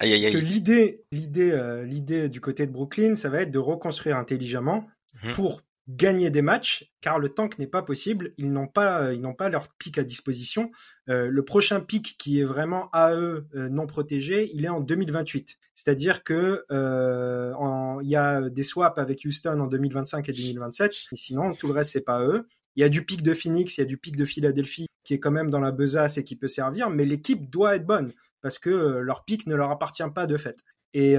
Aïe, 0.00 0.12
aïe, 0.12 0.26
aïe. 0.26 0.32
Parce 0.32 0.42
que 0.42 0.46
l'idée, 0.46 1.04
l'idée, 1.12 1.52
euh, 1.52 1.84
l'idée 1.84 2.28
du 2.28 2.40
côté 2.40 2.66
de 2.66 2.72
Brooklyn, 2.72 3.14
ça 3.14 3.30
va 3.30 3.40
être 3.42 3.50
de 3.50 3.58
reconstruire 3.58 4.18
intelligemment 4.18 4.86
mhm. 5.22 5.34
pour 5.34 5.62
gagner 5.88 6.30
des 6.30 6.42
matchs, 6.42 6.92
car 7.00 7.18
le 7.18 7.30
tank 7.30 7.58
n'est 7.58 7.66
pas 7.66 7.82
possible. 7.82 8.34
Ils 8.36 8.52
n'ont 8.52 8.66
pas, 8.66 9.12
ils 9.14 9.20
n'ont 9.20 9.34
pas 9.34 9.48
leur 9.48 9.68
pic 9.78 9.96
à 9.98 10.04
disposition. 10.04 10.70
Euh, 11.08 11.28
le 11.28 11.44
prochain 11.44 11.80
pic 11.80 12.16
qui 12.18 12.40
est 12.40 12.44
vraiment 12.44 12.90
à 12.92 13.14
eux 13.14 13.46
euh, 13.54 13.68
non 13.68 13.86
protégé, 13.86 14.50
il 14.54 14.64
est 14.64 14.68
en 14.68 14.80
2028. 14.80 15.56
C'est-à-dire 15.74 16.24
que 16.24 16.64
euh, 16.70 17.54
y 18.02 18.16
a 18.16 18.50
des 18.50 18.62
swaps 18.62 18.98
avec 18.98 19.24
Houston 19.24 19.58
en 19.60 19.66
2025 19.66 20.28
et 20.28 20.32
2027, 20.32 20.92
mais 21.10 21.16
sinon 21.18 21.54
tout 21.54 21.68
le 21.68 21.72
reste 21.72 21.92
c'est 21.92 22.02
pas 22.02 22.22
eux. 22.22 22.46
Il 22.76 22.80
y 22.80 22.84
a 22.84 22.88
du 22.88 23.04
pic 23.04 23.22
de 23.22 23.32
Phoenix, 23.32 23.76
il 23.76 23.80
y 23.80 23.84
a 23.84 23.86
du 23.86 23.96
pic 23.96 24.16
de 24.16 24.24
Philadelphie 24.24 24.86
qui 25.04 25.14
est 25.14 25.20
quand 25.20 25.30
même 25.30 25.50
dans 25.50 25.60
la 25.60 25.72
besace 25.72 26.18
et 26.18 26.24
qui 26.24 26.36
peut 26.36 26.48
servir, 26.48 26.90
mais 26.90 27.06
l'équipe 27.06 27.48
doit 27.48 27.76
être 27.76 27.86
bonne 27.86 28.12
parce 28.42 28.58
que 28.58 28.70
leur 28.70 29.24
pic 29.24 29.46
ne 29.46 29.54
leur 29.54 29.70
appartient 29.70 30.02
pas 30.14 30.26
de 30.26 30.36
fait. 30.36 30.62
Et 30.94 31.16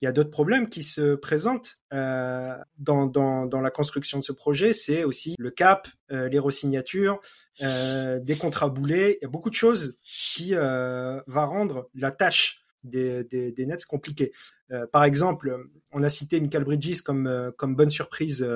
il 0.00 0.06
y 0.06 0.08
a 0.08 0.12
d'autres 0.12 0.30
problèmes 0.30 0.68
qui 0.68 0.82
se 0.82 1.14
présentent 1.14 1.78
euh, 1.92 2.56
dans, 2.78 3.06
dans, 3.06 3.46
dans, 3.46 3.60
la 3.60 3.70
construction 3.70 4.18
de 4.18 4.24
ce 4.24 4.32
projet. 4.32 4.72
C'est 4.72 5.04
aussi 5.04 5.34
le 5.38 5.50
cap, 5.50 5.88
euh, 6.10 6.28
les 6.28 6.38
resignatures, 6.38 7.20
euh, 7.62 8.18
des 8.18 8.36
contrats 8.36 8.68
boulés. 8.68 9.18
Il 9.20 9.24
y 9.24 9.26
a 9.26 9.30
beaucoup 9.30 9.50
de 9.50 9.54
choses 9.54 9.98
qui 10.02 10.54
euh, 10.54 11.20
va 11.26 11.44
rendre 11.44 11.90
la 11.94 12.12
tâche 12.12 12.62
des, 12.82 13.24
des, 13.24 13.52
des 13.52 13.66
Nets 13.66 13.84
compliquée. 13.84 14.32
Euh, 14.70 14.86
par 14.86 15.04
exemple, 15.04 15.66
on 15.92 16.02
a 16.02 16.08
cité 16.08 16.40
Michael 16.40 16.64
Bridges 16.64 17.02
comme, 17.02 17.26
euh, 17.26 17.50
comme 17.50 17.76
bonne 17.76 17.90
surprise. 17.90 18.46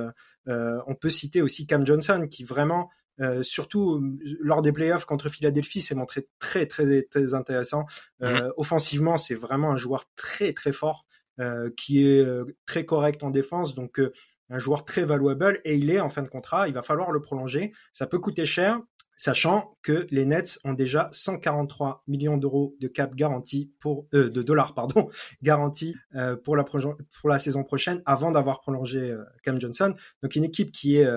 on 0.47 0.95
peut 0.95 1.11
citer 1.11 1.43
aussi 1.43 1.67
Cam 1.67 1.87
Johnson 1.87 2.27
qui 2.31 2.45
vraiment 2.45 2.91
euh, 3.21 3.45
surtout 3.45 4.03
lors 4.41 4.61
des 4.61 4.73
playoffs 4.73 5.05
contre 5.05 5.29
Philadelphie, 5.29 5.81
s'est 5.81 5.95
montré 5.95 6.27
très 6.39 6.67
très 6.67 7.03
très 7.03 7.35
intéressant. 7.35 7.87
Euh, 8.23 8.51
offensivement, 8.57 9.17
c'est 9.17 9.37
vraiment 9.37 9.71
un 9.71 9.77
joueur 9.77 10.05
très 10.17 10.53
très 10.53 10.73
fort. 10.73 11.04
Euh, 11.41 11.69
qui 11.77 12.07
est 12.07 12.21
euh, 12.21 12.45
très 12.65 12.85
correct 12.85 13.25
en 13.25 13.31
défense, 13.31 13.75
donc 13.75 13.99
euh, 13.99 14.13
un 14.51 14.59
joueur 14.61 14.85
très 14.85 15.05
valuable 15.05 15.61
et 15.65 15.75
il 15.75 15.91
est 15.91 15.99
en 15.99 16.09
fin 16.09 16.23
de 16.23 16.29
contrat, 16.29 16.69
il 16.69 16.75
va 16.75 16.83
falloir 16.83 17.11
le 17.11 17.21
prolonger, 17.21 17.73
ça 17.93 18.07
peut 18.07 18.21
coûter 18.21 18.47
cher. 18.47 18.81
sachant 19.17 19.77
que 19.83 20.07
les 20.13 20.27
Nets 20.27 20.61
ont 20.63 20.75
déjà 20.75 21.09
143 21.11 22.05
millions 22.07 22.37
d'euros 22.37 22.77
de 22.81 22.87
cap 22.87 23.17
garanti 23.17 23.73
pour 23.81 24.07
de 24.13 24.29
dollars 24.29 24.75
pardon 24.75 25.11
garanti 25.43 25.97
euh, 26.15 26.37
pour 26.37 26.55
la 26.57 27.39
saison 27.39 27.65
prochaine 27.65 28.01
avant 28.07 28.31
d'avoir 28.31 28.61
prolongé 28.61 29.13
Cam 29.43 29.61
Johnson. 29.61 29.93
Donc 30.23 30.37
une 30.37 30.45
équipe 30.45 30.71
qui 30.71 30.99
est 30.99 31.09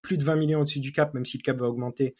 plus 0.00 0.16
de 0.16 0.24
20 0.24 0.36
millions 0.36 0.60
au-dessus 0.60 0.80
du 0.80 0.92
cap, 0.92 1.12
même 1.12 1.26
si 1.26 1.36
le 1.36 1.42
cap 1.42 1.58
va 1.58 1.66
augmenter, 1.66 2.16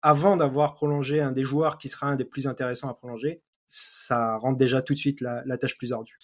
avant 0.00 0.38
d'avoir 0.38 0.72
prolongé 0.72 1.20
un 1.20 1.32
des 1.32 1.44
joueurs 1.44 1.76
qui 1.76 1.90
sera 1.90 2.06
un 2.06 2.16
des 2.16 2.24
plus 2.24 2.46
intéressants 2.46 2.88
à 2.88 2.94
prolonger, 2.94 3.42
ça 3.66 4.38
rend 4.38 4.52
déjà 4.52 4.80
tout 4.80 4.94
de 4.94 4.98
suite 4.98 5.20
la 5.20 5.58
tâche 5.58 5.76
plus 5.76 5.92
ardue. 5.92 6.16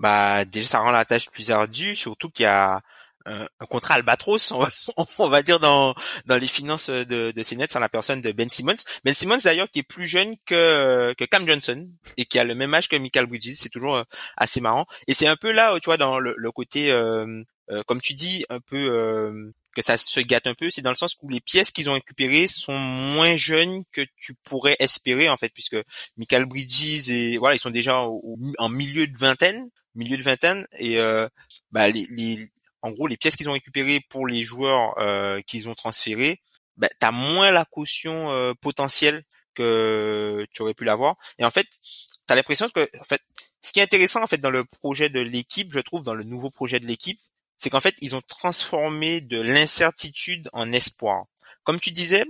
Bah 0.00 0.44
déjà 0.44 0.66
ça 0.66 0.80
rend 0.80 0.90
la 0.90 1.04
tâche 1.04 1.30
plus 1.30 1.50
ardue, 1.50 1.94
surtout 1.94 2.30
qu'il 2.30 2.44
y 2.44 2.46
a 2.46 2.80
un, 3.26 3.46
contrat 3.68 3.94
albatros, 3.94 4.52
on 5.18 5.28
va, 5.28 5.42
dire 5.42 5.58
dans 5.60 5.94
dans 6.26 6.38
les 6.38 6.46
finances 6.46 6.90
de, 6.90 7.32
de 7.32 7.54
Nets 7.54 7.76
en 7.76 7.80
la 7.80 7.88
personne 7.88 8.20
de 8.20 8.32
Ben 8.32 8.48
Simmons. 8.50 8.74
Ben 9.04 9.14
Simmons 9.14 9.38
d'ailleurs 9.44 9.70
qui 9.70 9.80
est 9.80 9.84
plus 9.84 10.06
jeune 10.06 10.36
que 10.46 11.12
que 11.14 11.24
Cam 11.24 11.46
Johnson 11.46 11.88
et 12.16 12.24
qui 12.24 12.38
a 12.38 12.44
le 12.44 12.54
même 12.54 12.72
âge 12.74 12.88
que 12.88 12.96
Michael 12.96 13.26
Bridges, 13.26 13.54
c'est 13.56 13.68
toujours 13.68 13.96
euh, 13.96 14.04
assez 14.36 14.60
marrant. 14.60 14.86
Et 15.06 15.14
c'est 15.14 15.26
un 15.26 15.36
peu 15.36 15.52
là, 15.52 15.78
tu 15.80 15.86
vois, 15.86 15.98
dans 15.98 16.18
le, 16.18 16.34
le 16.36 16.52
côté, 16.52 16.90
euh, 16.90 17.42
euh, 17.70 17.82
comme 17.86 18.00
tu 18.00 18.14
dis, 18.14 18.44
un 18.48 18.60
peu 18.60 18.88
euh, 18.90 19.52
que 19.74 19.82
ça 19.82 19.96
se 19.96 20.20
gâte 20.20 20.46
un 20.46 20.54
peu, 20.54 20.70
c'est 20.70 20.82
dans 20.82 20.90
le 20.90 20.96
sens 20.96 21.16
où 21.22 21.28
les 21.28 21.40
pièces 21.40 21.70
qu'ils 21.70 21.90
ont 21.90 21.94
récupérées 21.94 22.46
sont 22.46 22.76
moins 22.76 23.36
jeunes 23.36 23.84
que 23.92 24.02
tu 24.16 24.34
pourrais 24.34 24.76
espérer 24.78 25.28
en 25.28 25.36
fait, 25.36 25.50
puisque 25.52 25.76
Michael 26.16 26.46
Bridges 26.46 27.10
et 27.10 27.38
voilà, 27.38 27.54
ils 27.54 27.60
sont 27.60 27.70
déjà 27.70 28.00
en 28.00 28.68
milieu 28.68 29.06
de 29.06 29.16
vingtaine, 29.16 29.68
milieu 29.94 30.16
de 30.16 30.22
vingtaine 30.22 30.66
et 30.78 30.98
euh, 30.98 31.28
bah, 31.72 31.88
les, 31.88 32.06
les, 32.10 32.48
en 32.82 32.90
gros, 32.90 33.06
les 33.06 33.16
pièces 33.16 33.36
qu'ils 33.36 33.48
ont 33.48 33.54
récupérées 33.54 34.00
pour 34.08 34.26
les 34.26 34.44
joueurs 34.44 34.98
euh, 34.98 35.40
qu'ils 35.42 35.68
ont 35.68 35.74
transférés, 35.74 36.40
bah, 36.76 36.88
tu 36.88 37.06
as 37.06 37.12
moins 37.12 37.50
la 37.50 37.64
caution 37.64 38.30
euh, 38.30 38.54
potentielle 38.54 39.24
que 39.54 40.46
tu 40.52 40.62
aurais 40.62 40.74
pu 40.74 40.84
l'avoir. 40.84 41.16
Et 41.38 41.44
en 41.44 41.50
fait, 41.50 41.66
tu 41.82 42.32
as 42.32 42.34
l'impression 42.34 42.68
que, 42.68 42.88
en 42.98 43.04
fait, 43.04 43.20
ce 43.62 43.72
qui 43.72 43.80
est 43.80 43.82
intéressant 43.82 44.22
en 44.22 44.26
fait 44.26 44.38
dans 44.38 44.50
le 44.50 44.64
projet 44.64 45.08
de 45.08 45.20
l'équipe, 45.20 45.72
je 45.72 45.80
trouve, 45.80 46.02
dans 46.02 46.14
le 46.14 46.24
nouveau 46.24 46.50
projet 46.50 46.80
de 46.80 46.86
l'équipe, 46.86 47.18
c'est 47.58 47.68
qu'en 47.68 47.80
fait, 47.80 47.94
ils 48.00 48.14
ont 48.14 48.22
transformé 48.22 49.20
de 49.20 49.40
l'incertitude 49.40 50.48
en 50.52 50.72
espoir. 50.72 51.26
Comme 51.64 51.78
tu 51.78 51.90
disais, 51.90 52.24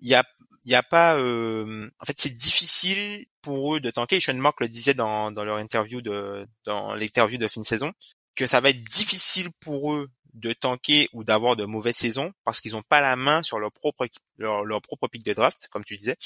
il 0.00 0.08
y 0.08 0.14
a, 0.14 0.24
y 0.64 0.74
a 0.74 0.82
pas, 0.82 1.16
euh, 1.18 1.88
en 2.00 2.04
fait, 2.04 2.18
c'est 2.18 2.34
difficile 2.34 3.26
pour 3.42 3.76
eux 3.76 3.80
de 3.80 3.90
tanker. 3.90 4.20
Sean 4.20 4.34
Mark 4.34 4.60
le 4.60 4.68
disait 4.68 4.94
dans, 4.94 5.30
leur 5.30 5.58
interview 5.58 6.00
de, 6.00 6.46
dans 6.64 6.94
l'interview 6.94 7.38
de 7.38 7.48
fin 7.48 7.60
de 7.60 7.66
saison 7.66 7.92
que 8.34 8.46
ça 8.46 8.60
va 8.60 8.70
être 8.70 8.82
difficile 8.84 9.50
pour 9.60 9.92
eux 9.92 10.10
de 10.34 10.52
tanker 10.52 11.08
ou 11.12 11.24
d'avoir 11.24 11.56
de 11.56 11.64
mauvaises 11.64 11.96
saisons 11.96 12.32
parce 12.44 12.60
qu'ils 12.60 12.72
n'ont 12.72 12.82
pas 12.82 13.00
la 13.00 13.16
main 13.16 13.42
sur 13.42 13.58
leur 13.58 13.72
propre 13.72 14.06
leur, 14.38 14.64
leur 14.64 14.80
propre 14.80 15.08
pic 15.08 15.24
de 15.24 15.34
draft, 15.34 15.68
comme 15.70 15.84
tu 15.84 15.96
disais. 15.96 16.16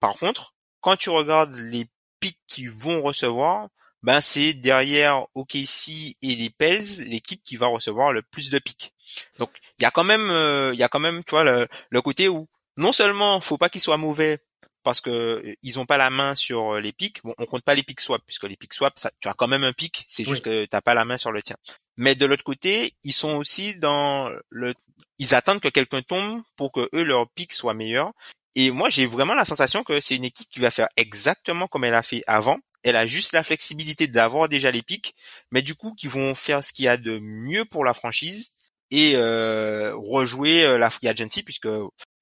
Par 0.00 0.16
contre, 0.16 0.54
quand 0.80 0.96
tu 0.96 1.10
regardes 1.10 1.54
les 1.54 1.86
pics 2.18 2.40
qu'ils 2.48 2.70
vont 2.70 3.02
recevoir, 3.02 3.68
ben 4.02 4.20
c'est 4.20 4.52
derrière 4.52 5.26
OKC 5.34 6.16
et 6.22 6.34
les 6.34 6.50
Pels 6.50 7.04
l'équipe 7.06 7.42
qui 7.44 7.56
va 7.56 7.68
recevoir 7.68 8.12
le 8.12 8.22
plus 8.22 8.50
de 8.50 8.58
pics. 8.58 8.92
Donc 9.38 9.50
il 9.78 9.82
y 9.82 9.84
a 9.84 9.92
quand 9.92 10.04
même 10.04 10.28
euh, 10.30 10.72
il 10.74 10.78
y 10.78 10.82
a 10.82 10.88
quand 10.88 10.98
même 10.98 11.22
tu 11.24 11.30
vois 11.30 11.44
le, 11.44 11.68
le 11.90 12.02
côté 12.02 12.28
où 12.28 12.48
non 12.76 12.92
seulement 12.92 13.40
faut 13.40 13.58
pas 13.58 13.68
qu'ils 13.68 13.80
soient 13.80 13.96
mauvais 13.96 14.40
parce 14.82 15.00
que 15.00 15.10
euh, 15.10 15.54
ils 15.62 15.78
ont 15.78 15.86
pas 15.86 15.96
la 15.96 16.10
main 16.10 16.34
sur 16.34 16.74
euh, 16.74 16.80
les 16.80 16.92
pics. 16.92 17.22
Bon, 17.24 17.34
on 17.38 17.46
compte 17.46 17.62
pas 17.62 17.74
les 17.74 17.82
pics 17.82 18.00
swap 18.00 18.22
puisque 18.26 18.44
les 18.44 18.56
pics 18.56 18.74
swap, 18.74 18.98
ça, 18.98 19.10
tu 19.20 19.28
as 19.28 19.34
quand 19.34 19.48
même 19.48 19.64
un 19.64 19.72
pic, 19.72 20.04
c'est 20.08 20.24
juste 20.24 20.44
que 20.44 20.64
t'as 20.66 20.80
pas 20.80 20.94
la 20.94 21.04
main 21.04 21.16
sur 21.16 21.32
le 21.32 21.42
tien. 21.42 21.56
Mais 21.96 22.14
de 22.14 22.26
l'autre 22.26 22.44
côté, 22.44 22.94
ils 23.04 23.12
sont 23.12 23.34
aussi 23.36 23.76
dans 23.76 24.30
le, 24.50 24.74
ils 25.18 25.34
attendent 25.34 25.60
que 25.60 25.68
quelqu'un 25.68 26.02
tombe 26.02 26.42
pour 26.56 26.72
que 26.72 26.88
eux 26.94 27.02
leur 27.02 27.28
pic 27.30 27.52
soit 27.52 27.74
meilleur. 27.74 28.12
Et 28.54 28.70
moi, 28.70 28.90
j'ai 28.90 29.06
vraiment 29.06 29.34
la 29.34 29.44
sensation 29.44 29.82
que 29.82 30.00
c'est 30.00 30.16
une 30.16 30.24
équipe 30.24 30.48
qui 30.50 30.60
va 30.60 30.70
faire 30.70 30.88
exactement 30.96 31.68
comme 31.68 31.84
elle 31.84 31.94
a 31.94 32.02
fait 32.02 32.22
avant. 32.26 32.58
Elle 32.82 32.96
a 32.96 33.06
juste 33.06 33.32
la 33.32 33.42
flexibilité 33.42 34.08
d'avoir 34.08 34.48
déjà 34.48 34.70
les 34.70 34.82
pics, 34.82 35.14
mais 35.50 35.62
du 35.62 35.74
coup, 35.74 35.94
qui 35.94 36.08
vont 36.08 36.34
faire 36.34 36.62
ce 36.62 36.72
qu'il 36.72 36.84
y 36.84 36.88
a 36.88 36.96
de 36.96 37.18
mieux 37.20 37.64
pour 37.64 37.84
la 37.84 37.94
franchise 37.94 38.52
et 38.92 39.12
euh, 39.16 39.92
rejouer 39.96 40.64
euh, 40.64 40.78
la 40.78 40.90
free 40.90 41.08
agency 41.08 41.42
puisque 41.42 41.68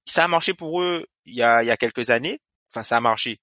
ça 0.05 0.23
a 0.23 0.27
marché 0.27 0.53
pour 0.53 0.81
eux 0.81 1.05
il 1.25 1.35
y 1.35 1.43
a, 1.43 1.63
il 1.63 1.67
y 1.67 1.71
a 1.71 1.77
quelques 1.77 2.09
années 2.09 2.39
Enfin, 2.71 2.83
ça 2.83 2.97
a 2.97 3.01
marché. 3.01 3.39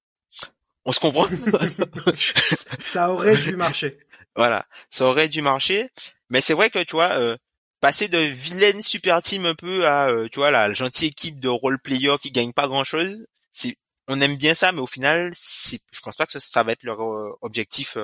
On 0.84 0.92
se 0.92 1.00
comprend. 1.00 1.24
ça 2.80 3.10
aurait 3.10 3.36
dû 3.36 3.56
marcher. 3.56 3.98
Voilà, 4.34 4.66
ça 4.90 5.04
aurait 5.04 5.28
dû 5.28 5.42
marcher. 5.42 5.90
Mais 6.30 6.40
c'est 6.40 6.54
vrai 6.54 6.70
que 6.70 6.82
tu 6.82 6.92
vois, 6.92 7.12
euh, 7.12 7.36
passer 7.80 8.08
de 8.08 8.18
vilaine 8.18 8.82
super 8.82 9.20
team 9.20 9.44
un 9.46 9.54
peu 9.54 9.86
à 9.86 10.08
euh, 10.08 10.28
tu 10.30 10.38
vois 10.38 10.50
la 10.50 10.72
gentille 10.72 11.08
équipe 11.08 11.40
de 11.40 11.48
role 11.48 11.78
player 11.78 12.16
qui 12.22 12.30
gagne 12.30 12.52
pas 12.52 12.68
grand 12.68 12.84
chose, 12.84 13.26
c'est 13.52 13.76
on 14.08 14.20
aime 14.22 14.36
bien 14.36 14.54
ça, 14.54 14.72
mais 14.72 14.80
au 14.80 14.86
final, 14.86 15.30
c'est 15.34 15.80
je 15.92 16.00
pense 16.00 16.16
pas 16.16 16.24
que 16.24 16.38
ça, 16.38 16.62
va 16.62 16.72
être 16.72 16.84
leur 16.84 17.02
euh, 17.02 17.36
objectif 17.42 17.98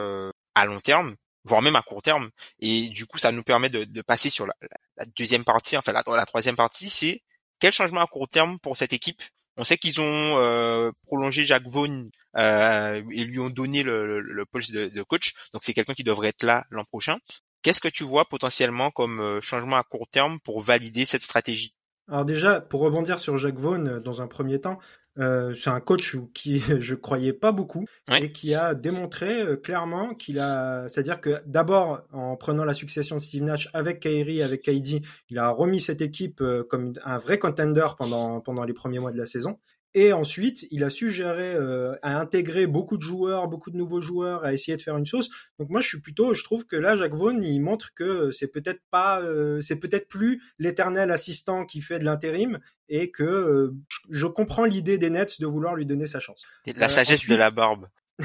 à 0.54 0.66
long 0.66 0.80
terme, 0.80 1.16
voire 1.44 1.62
même 1.62 1.76
à 1.76 1.82
court 1.82 2.02
terme. 2.02 2.30
Et 2.60 2.88
du 2.90 3.06
coup, 3.06 3.16
ça 3.18 3.32
nous 3.32 3.42
permet 3.42 3.70
de, 3.70 3.84
de 3.84 4.02
passer 4.02 4.28
sur 4.28 4.46
la, 4.46 4.54
la, 4.98 5.06
deuxième 5.16 5.44
partie, 5.44 5.76
enfin 5.78 5.92
la, 5.92 6.02
la 6.06 6.26
troisième 6.26 6.56
partie, 6.56 6.90
c'est 6.90 7.22
quel 7.60 7.72
changement 7.72 8.02
à 8.02 8.06
court 8.06 8.28
terme 8.28 8.58
pour 8.58 8.76
cette 8.76 8.92
équipe 8.92 9.22
on 9.56 9.64
sait 9.64 9.76
qu'ils 9.76 10.00
ont 10.00 10.38
euh, 10.38 10.90
prolongé 11.06 11.44
Jacques 11.44 11.68
Vaughan 11.68 12.06
euh, 12.36 13.02
et 13.10 13.24
lui 13.24 13.38
ont 13.38 13.50
donné 13.50 13.82
le, 13.82 14.44
poste 14.50 14.72
de, 14.72 15.02
coach, 15.02 15.34
donc 15.52 15.62
c'est 15.64 15.74
quelqu'un 15.74 15.94
qui 15.94 16.04
devrait 16.04 16.28
être 16.28 16.42
là 16.42 16.64
l'an 16.70 16.84
prochain. 16.84 17.18
Qu'est-ce 17.62 17.80
que 17.80 17.88
tu 17.88 18.04
vois 18.04 18.26
potentiellement 18.26 18.90
comme 18.90 19.20
euh, 19.20 19.40
changement 19.40 19.76
à 19.76 19.84
court 19.84 20.08
terme 20.10 20.38
pour 20.44 20.60
valider 20.60 21.04
cette 21.04 21.22
stratégie? 21.22 21.74
Alors 22.08 22.26
déjà, 22.26 22.60
pour 22.60 22.82
rebondir 22.82 23.18
sur 23.18 23.38
Jacques 23.38 23.58
Vaughan 23.58 24.00
dans 24.00 24.20
un 24.20 24.26
premier 24.26 24.60
temps, 24.60 24.78
euh, 25.18 25.54
c'est 25.54 25.70
un 25.70 25.80
coach 25.80 26.16
qui 26.32 26.58
je 26.80 26.94
croyais 26.94 27.32
pas 27.32 27.52
beaucoup 27.52 27.86
et 28.10 28.32
qui 28.32 28.54
a 28.54 28.74
démontré 28.74 29.42
euh, 29.42 29.56
clairement 29.56 30.14
qu'il 30.14 30.40
a, 30.40 30.88
c'est-à-dire 30.88 31.20
que 31.20 31.40
d'abord 31.46 32.02
en 32.12 32.36
prenant 32.36 32.64
la 32.64 32.74
succession 32.74 33.16
de 33.16 33.20
Steve 33.20 33.44
Nash 33.44 33.68
avec 33.74 34.00
Kyrie, 34.00 34.42
avec 34.42 34.62
KD, 34.62 35.02
il 35.30 35.38
a 35.38 35.50
remis 35.50 35.80
cette 35.80 36.00
équipe 36.00 36.40
euh, 36.40 36.64
comme 36.64 36.94
un 37.04 37.18
vrai 37.18 37.38
contender 37.38 37.86
pendant 37.96 38.40
pendant 38.40 38.64
les 38.64 38.72
premiers 38.72 38.98
mois 38.98 39.12
de 39.12 39.18
la 39.18 39.26
saison. 39.26 39.58
Et 39.94 40.12
ensuite, 40.12 40.66
il 40.72 40.82
a 40.82 40.90
suggéré 40.90 41.54
euh, 41.54 41.94
à 42.02 42.18
intégrer 42.18 42.66
beaucoup 42.66 42.96
de 42.96 43.02
joueurs, 43.02 43.46
beaucoup 43.46 43.70
de 43.70 43.76
nouveaux 43.76 44.00
joueurs, 44.00 44.44
à 44.44 44.52
essayer 44.52 44.76
de 44.76 44.82
faire 44.82 44.96
une 44.96 45.06
chose. 45.06 45.30
Donc 45.60 45.70
moi, 45.70 45.80
je 45.80 45.86
suis 45.86 46.00
plutôt, 46.00 46.34
je 46.34 46.42
trouve 46.42 46.66
que 46.66 46.74
là, 46.74 46.96
Jacques 46.96 47.14
Vaughan, 47.14 47.40
il 47.40 47.60
montre 47.60 47.94
que 47.94 48.32
c'est 48.32 48.48
peut-être 48.48 48.80
pas, 48.90 49.20
euh, 49.20 49.60
c'est 49.60 49.76
peut-être 49.76 50.08
plus 50.08 50.42
l'éternel 50.58 51.12
assistant 51.12 51.64
qui 51.64 51.80
fait 51.80 52.00
de 52.00 52.04
l'intérim, 52.04 52.58
et 52.88 53.10
que 53.10 53.22
euh, 53.22 53.74
je 54.10 54.26
comprends 54.26 54.64
l'idée 54.64 54.98
des 54.98 55.10
Nets 55.10 55.40
de 55.40 55.46
vouloir 55.46 55.76
lui 55.76 55.86
donner 55.86 56.06
sa 56.06 56.18
chance. 56.18 56.44
La 56.76 56.88
sagesse 56.88 57.28
de 57.28 57.36
la 57.36 57.50
barbe. 57.50 57.88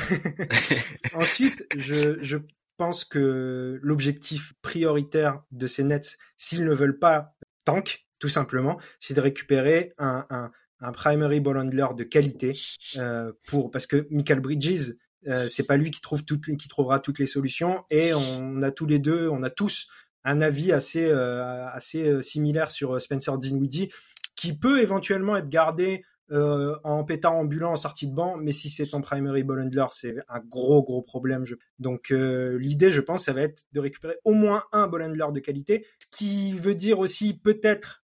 ensuite, 1.15 1.67
je, 1.77 2.17
je 2.21 2.37
pense 2.77 3.05
que 3.05 3.79
l'objectif 3.83 4.53
prioritaire 4.61 5.43
de 5.51 5.67
ces 5.67 5.83
Nets, 5.83 6.17
s'ils 6.35 6.65
ne 6.65 6.73
veulent 6.73 6.97
pas 6.97 7.35
tank, 7.65 8.05
tout 8.19 8.27
simplement, 8.27 8.79
c'est 8.99 9.13
de 9.13 9.21
récupérer 9.21 9.93
un, 9.97 10.25
un, 10.29 10.51
un 10.81 10.91
primary 10.91 11.39
ball 11.39 11.57
handler 11.57 11.87
de 11.95 12.03
qualité 12.03 12.53
euh, 12.97 13.31
pour 13.45 13.71
parce 13.71 13.87
que 13.87 14.07
Michael 14.09 14.39
Bridges 14.39 14.93
euh, 15.27 15.47
c'est 15.49 15.63
pas 15.63 15.77
lui 15.77 15.91
qui 15.91 16.01
trouve 16.01 16.23
toutes 16.23 16.45
qui 16.57 16.67
trouvera 16.67 16.99
toutes 16.99 17.19
les 17.19 17.27
solutions 17.27 17.83
et 17.89 18.13
on 18.13 18.61
a 18.61 18.71
tous 18.71 18.85
les 18.85 18.99
deux 18.99 19.27
on 19.29 19.43
a 19.43 19.49
tous 19.49 19.87
un 20.23 20.41
avis 20.41 20.71
assez 20.71 21.05
euh, 21.05 21.67
assez 21.69 22.07
euh, 22.07 22.21
similaire 22.21 22.71
sur 22.71 22.99
Spencer 23.01 23.37
Dinwiddie 23.37 23.89
qui 24.35 24.57
peut 24.57 24.81
éventuellement 24.81 25.35
être 25.35 25.49
gardé 25.49 26.03
euh, 26.31 26.75
en 26.83 27.03
pétard 27.03 27.33
ambulant 27.33 27.71
en 27.71 27.75
sortie 27.75 28.07
de 28.07 28.13
banc, 28.13 28.37
mais 28.37 28.51
si 28.51 28.69
c'est 28.69 28.93
en 28.93 29.01
primary 29.01 29.43
ball 29.43 29.61
handler, 29.61 29.85
c'est 29.89 30.15
un 30.27 30.39
gros 30.39 30.83
gros 30.83 31.01
problème. 31.01 31.43
Donc 31.79 32.11
euh, 32.11 32.57
l'idée, 32.59 32.91
je 32.91 33.01
pense, 33.01 33.25
ça 33.25 33.33
va 33.33 33.41
être 33.41 33.63
de 33.73 33.79
récupérer 33.79 34.17
au 34.25 34.33
moins 34.33 34.63
un 34.71 34.87
ball 34.87 35.01
handler 35.01 35.25
de 35.33 35.39
qualité, 35.39 35.87
ce 35.97 36.17
qui 36.17 36.53
veut 36.53 36.75
dire 36.75 36.99
aussi 36.99 37.33
peut-être 37.33 38.03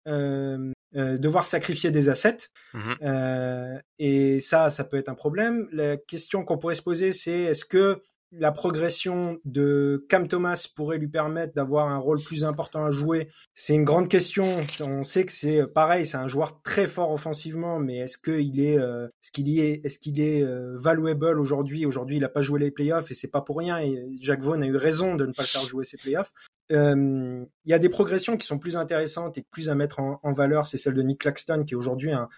euh, 0.95 1.17
devoir 1.17 1.45
sacrifier 1.45 1.91
des 1.91 2.09
assets. 2.09 2.49
Mhm. 2.73 2.95
Euh, 3.01 3.79
et 3.99 4.39
ça, 4.39 4.69
ça 4.69 4.83
peut 4.83 4.97
être 4.97 5.09
un 5.09 5.15
problème. 5.15 5.67
La 5.71 5.97
question 5.97 6.43
qu'on 6.43 6.57
pourrait 6.57 6.75
se 6.75 6.81
poser, 6.81 7.13
c'est 7.13 7.39
est-ce 7.43 7.65
que 7.65 8.01
la 8.31 8.51
progression 8.51 9.39
de 9.45 10.05
Cam 10.09 10.27
Thomas 10.27 10.67
pourrait 10.75 10.97
lui 10.97 11.07
permettre 11.07 11.53
d'avoir 11.53 11.89
un 11.89 11.97
rôle 11.97 12.21
plus 12.21 12.43
important 12.43 12.85
à 12.85 12.91
jouer? 12.91 13.27
C'est 13.53 13.75
une 13.75 13.83
grande 13.83 14.07
question. 14.07 14.65
On 14.79 15.03
sait 15.03 15.25
que 15.25 15.31
c'est 15.31 15.65
pareil, 15.67 16.05
c'est 16.05 16.17
un 16.17 16.27
joueur 16.27 16.61
très 16.61 16.87
fort 16.87 17.11
offensivement, 17.11 17.79
mais 17.79 17.97
est-ce 17.97 18.17
qu'il 18.17 18.59
est, 18.59 18.77
euh, 18.77 19.07
est-ce 19.21 19.31
qu'il 19.31 19.59
est, 19.59 19.81
est-ce 19.83 19.99
qu'il 19.99 20.19
est 20.19 20.43
euh, 20.43 20.77
valuable 20.77 21.39
aujourd'hui? 21.39 21.85
Aujourd'hui, 21.85 22.17
il 22.17 22.21
n'a 22.21 22.29
pas 22.29 22.41
joué 22.41 22.59
les 22.59 22.71
playoffs 22.71 23.11
et 23.11 23.13
c'est 23.13 23.27
pas 23.27 23.41
pour 23.41 23.57
rien. 23.57 23.79
Et 23.79 24.07
Jacques 24.21 24.41
Vaughan 24.41 24.61
a 24.61 24.67
eu 24.67 24.75
raison 24.75 25.15
de 25.15 25.25
ne 25.25 25.33
pas 25.33 25.43
faire 25.43 25.63
jouer 25.63 25.83
ses 25.83 25.97
playoffs. 25.97 26.31
Euh, 26.71 27.43
il 27.65 27.71
y 27.71 27.73
a 27.73 27.79
des 27.79 27.89
progressions 27.89 28.37
qui 28.37 28.47
sont 28.47 28.57
plus 28.57 28.77
intéressantes 28.77 29.37
et 29.37 29.45
plus 29.51 29.69
à 29.69 29.75
mettre 29.75 29.99
en, 29.99 30.33
valeur. 30.33 30.67
C'est 30.67 30.77
celle 30.77 30.93
de 30.93 31.01
Nick 31.01 31.19
Claxton, 31.19 31.63
qui 31.65 31.73
est 31.73 31.77
aujourd'hui 31.77 32.11
un, 32.11 32.29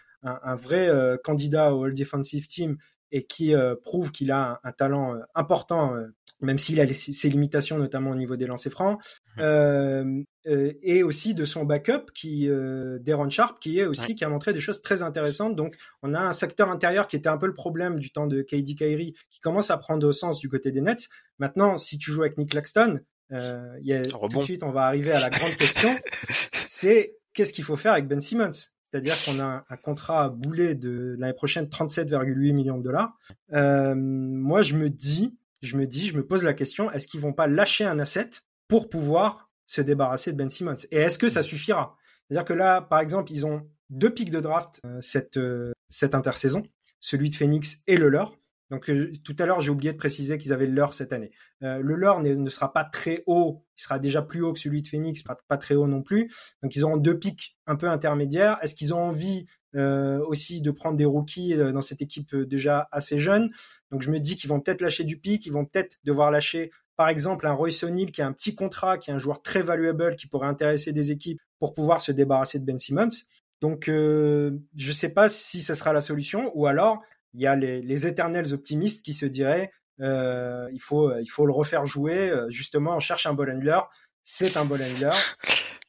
vrai 0.56 0.90
euh, 0.90 1.18
candidat 1.24 1.74
au 1.76 1.84
All 1.84 1.94
Defensive 1.94 2.48
Team 2.48 2.78
et 3.14 3.24
qui 3.24 3.54
euh, 3.54 3.76
prouve 3.76 4.12
qu'il 4.12 4.32
a 4.32 4.60
un, 4.64 4.72
talent 4.72 5.16
euh, 5.16 5.20
important, 5.36 5.96
euh, 5.96 6.08
même 6.42 6.58
s'il 6.58 6.82
a 6.82 6.92
ses 6.92 7.30
limitations, 7.30 7.78
notamment 7.78 8.10
au 8.10 8.16
niveau 8.16 8.36
des 8.36 8.48
lancers 8.48 8.72
francs. 8.72 9.00
Mmh. 9.38 10.24
et 10.46 11.02
aussi 11.02 11.34
de 11.34 11.46
son 11.46 11.64
backup 11.64 12.12
qui 12.14 12.48
Deron 12.48 13.30
Sharp 13.30 13.60
qui 13.60 13.80
est 13.80 13.86
aussi 13.86 14.14
qui 14.14 14.24
a 14.24 14.30
montré 14.30 14.52
des 14.52 14.60
choses 14.60 14.82
très 14.82 15.02
intéressantes. 15.02 15.56
Donc 15.56 15.76
on 16.04 16.14
a 16.14 16.20
un 16.20 16.34
secteur 16.34 16.70
intérieur 16.70 17.08
qui 17.08 17.16
était 17.16 17.30
un 17.30 17.38
peu 17.38 17.48
le 17.48 17.54
problème 17.54 17.98
du 17.98 18.12
temps 18.12 18.28
de 18.28 18.42
KD 18.42 18.76
Kyrie 18.76 19.16
qui 19.32 19.40
commence 19.40 19.72
à 19.72 19.78
prendre 19.78 20.06
au 20.06 20.12
sens 20.12 20.40
du 20.40 20.50
côté 20.50 20.72
des 20.72 20.82
Nets. 20.82 21.08
Maintenant 21.40 21.78
si 21.78 21.98
tu 21.98 22.12
joues 22.12 22.22
avec 22.22 22.38
Nick 22.38 22.52
Claxton 22.52 23.00
euh, 23.32 23.80
y 23.82 23.94
a, 23.94 24.02
tout 24.04 24.28
de 24.28 24.44
suite 24.44 24.64
on 24.64 24.72
va 24.72 24.86
arriver 24.86 25.12
à 25.12 25.20
la 25.20 25.30
grande 25.30 25.56
question. 25.56 25.90
C'est 26.66 27.16
qu'est-ce 27.34 27.54
qu'il 27.54 27.64
faut 27.64 27.78
faire 27.78 27.94
avec 27.94 28.08
Ben 28.08 28.22
Simmons? 28.22 28.52
C'est-à-dire 28.94 29.24
qu'on 29.26 29.40
a 29.40 29.64
un 29.68 29.78
contrat 29.78 30.30
boulet 30.30 30.76
de 30.76 31.16
l'année 31.18 31.34
prochaine 31.34 31.66
37,8 31.66 32.54
millions 32.54 32.78
de 32.78 32.84
dollars. 32.84 33.18
Euh, 33.52 33.96
moi, 33.96 34.62
je 34.62 34.76
me 34.76 34.88
dis, 34.88 35.36
je 35.64 35.78
me 35.78 35.88
dis, 35.88 36.06
je 36.06 36.16
me 36.16 36.24
pose 36.24 36.44
la 36.44 36.54
question 36.54 36.92
est-ce 36.92 37.08
qu'ils 37.08 37.20
vont 37.20 37.34
pas 37.34 37.48
lâcher 37.48 37.86
un 37.86 37.98
asset 37.98 38.30
pour 38.68 38.90
pouvoir 38.90 39.50
se 39.66 39.82
débarrasser 39.82 40.32
de 40.32 40.38
Ben 40.38 40.48
Simmons? 40.48 40.76
Et 40.92 40.98
est-ce 40.98 41.18
que 41.18 41.28
ça 41.28 41.42
suffira? 41.42 41.98
C'est-à-dire 42.28 42.46
que 42.46 42.54
là, 42.54 42.82
par 42.82 43.00
exemple, 43.00 43.32
ils 43.32 43.48
ont 43.48 43.68
deux 43.90 44.12
pics 44.12 44.30
de 44.30 44.40
draft 44.40 44.80
euh, 44.86 45.02
cette 45.02 45.38
euh, 45.38 45.72
cette 45.90 46.14
intersaison, 46.14 46.62
celui 47.00 47.32
de 47.32 47.36
Phoenix 47.36 47.82
et 47.88 47.98
le 47.98 48.10
leur. 48.10 48.38
Donc 48.74 48.90
euh, 48.90 49.12
tout 49.24 49.36
à 49.38 49.46
l'heure, 49.46 49.62
j'ai 49.62 49.70
oublié 49.70 49.94
de 49.94 49.98
préciser 50.00 50.40
qu'ils 50.40 50.52
avaient 50.52 50.66
le 50.66 50.74
leur 50.74 50.96
cette 50.96 51.14
année. 51.14 51.30
Euh, 51.62 51.78
le 51.78 51.96
leur 51.96 52.22
ne, 52.22 52.50
sera 52.50 52.74
pas 52.74 52.84
très 52.84 53.24
haut, 53.28 53.64
il 53.78 53.82
sera 53.84 54.00
déjà 54.00 54.24
plus 54.24 54.42
haut 54.42 54.52
que 54.52 54.58
celui 54.58 54.82
de 54.82 54.88
Phoenix, 54.88 55.22
pas, 55.22 55.38
pas 55.48 55.58
très 55.58 55.76
haut 55.76 55.86
non 55.86 56.02
plus. 56.02 56.32
Donc 56.64 56.76
ils 56.76 56.84
auront 56.84 56.98
deux 56.98 57.20
pics 57.20 57.56
un 57.68 57.76
peu 57.76 57.88
intermédiaires. 57.88 58.58
Est-ce 58.64 58.74
qu'ils 58.74 58.92
ont 58.96 59.00
envie 59.00 59.46
euh, 59.76 60.18
aussi 60.26 60.60
de 60.64 60.72
prendre 60.72 60.98
des 60.98 61.06
rookies 61.06 61.56
dans 61.56 61.84
cette 61.84 62.02
équipe 62.02 62.36
déjà 62.36 62.88
assez 62.92 63.20
jeune? 63.20 63.52
Donc 63.92 64.02
je 64.02 64.10
me 64.10 64.20
dis 64.20 64.36
qu'ils 64.36 64.50
vont 64.50 64.60
peut-être 64.60 64.82
lâcher 64.82 65.04
du 65.04 65.20
pic, 65.20 65.46
ils 65.46 65.54
vont 65.54 65.66
peut-être 65.66 65.98
devoir 66.04 66.32
lâcher 66.32 66.72
par 66.96 67.10
exemple 67.10 67.46
un 67.46 67.54
Royce 67.54 67.84
O'Neal 67.84 68.12
qui 68.12 68.24
a 68.24 68.26
un 68.26 68.34
petit 68.34 68.56
contrat, 68.56 68.98
qui 68.98 69.12
est 69.12 69.14
un 69.14 69.20
joueur 69.20 69.44
très 69.44 69.62
valuable, 69.62 70.16
qui 70.16 70.26
pourrait 70.26 70.48
intéresser 70.48 70.94
des 70.94 71.12
équipes 71.12 71.40
pour 71.60 71.76
pouvoir 71.76 72.02
se 72.02 72.12
débarrasser 72.12 72.58
de 72.58 72.66
Ben 72.66 72.80
Simmons. 72.80 73.22
Donc 73.62 73.84
je 73.86 74.50
ne 74.76 74.92
sais 74.94 75.14
pas 75.14 75.30
si 75.30 75.62
ce 75.62 75.76
sera 75.76 75.94
la 75.94 76.02
solution 76.02 76.52
ou 76.56 76.66
alors 76.66 77.04
il 77.34 77.42
y 77.42 77.48
a 77.48 77.56
les, 77.56 77.82
les 77.82 78.08
éternels 78.08 78.54
optimistes 78.54 79.04
qui 79.04 79.14
se 79.14 79.26
diraient 79.26 79.72
euh, 80.02 80.70
il 80.74 80.82
faut 80.82 81.16
il 81.18 81.28
faut 81.28 81.46
le 81.46 81.54
refaire 81.54 81.86
jouer. 81.86 82.30
Euh, 82.30 82.50
justement, 82.50 82.96
on 82.96 83.00
cherche 83.00 83.26
un 83.26 83.34
ball 83.34 83.52
handler. 83.52 83.80
C'est 84.24 84.58
un 84.58 84.66
ball 84.66 84.82
handler. 84.82 85.18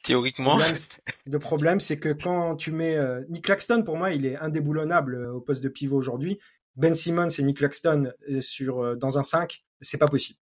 Théoriquement. 0.03 0.59
Le 1.25 1.39
problème, 1.39 1.81
c'est 1.81 1.99
que 1.99 2.11
quand 2.11 2.57
tu 2.57 2.73
mets 2.73 2.97
euh, 2.97 3.23
Nick 3.29 3.45
Claxton, 3.45 3.83
pour 3.83 3.97
moi, 3.97 4.13
il 4.13 4.27
est 4.27 4.37
indéboulonnable 4.37 5.15
euh, 5.15 5.33
au 5.33 5.41
poste 5.41 5.63
de 5.63 5.69
pivot 5.69 5.97
aujourd'hui. 5.97 6.39
Ben 6.77 6.95
Simmons 6.95 7.29
et 7.29 7.43
Nick 7.43 7.59
Claxton 7.59 8.13
sur 8.41 8.97
dans 8.97 9.17
un 9.17 9.23
5, 9.23 9.63
c'est 9.81 9.97
pas 9.97 10.09
possible. 10.09 10.41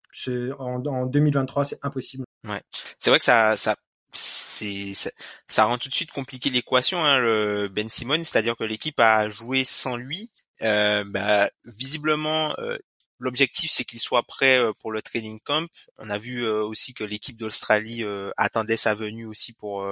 En, 0.59 0.83
en 0.87 1.05
2023, 1.05 1.65
c'est 1.65 1.79
impossible. 1.83 2.25
Ouais, 2.49 2.63
c'est 2.99 3.11
vrai 3.11 3.19
que 3.19 3.25
ça 3.25 3.55
ça 3.59 3.77
c'est 4.15 4.95
ça, 4.95 5.11
ça, 5.47 5.65
rend 5.65 5.77
tout 5.77 5.91
de 5.91 5.95
suite 5.95 6.11
compliqué 6.11 6.49
l'équation 6.49 7.05
hein, 7.05 7.19
le 7.19 7.69
Ben 7.69 7.91
Simmons, 7.91 8.25
c'est-à-dire 8.25 8.57
que 8.57 8.65
l'équipe 8.65 8.99
a 8.99 9.29
joué 9.29 9.65
sans 9.65 9.97
lui 9.97 10.31
euh, 10.31 10.42
bah, 10.63 11.51
visiblement, 11.65 12.55
euh, 12.59 12.77
l'objectif 13.19 13.71
c'est 13.71 13.85
qu'il 13.85 14.01
soit 14.01 14.23
prêt 14.23 14.59
euh, 14.59 14.73
pour 14.81 14.93
le 14.93 15.03
training 15.03 15.41
camp. 15.41 15.67
On 15.99 16.11
a 16.11 16.19
vu 16.19 16.47
aussi 16.47 16.95
que 16.95 17.05
l'équipe 17.05 17.37
d'Australie 17.37 18.05
attendait 18.37 18.77
sa 18.77 18.95
venue 18.95 19.27
aussi 19.27 19.53
pour 19.53 19.85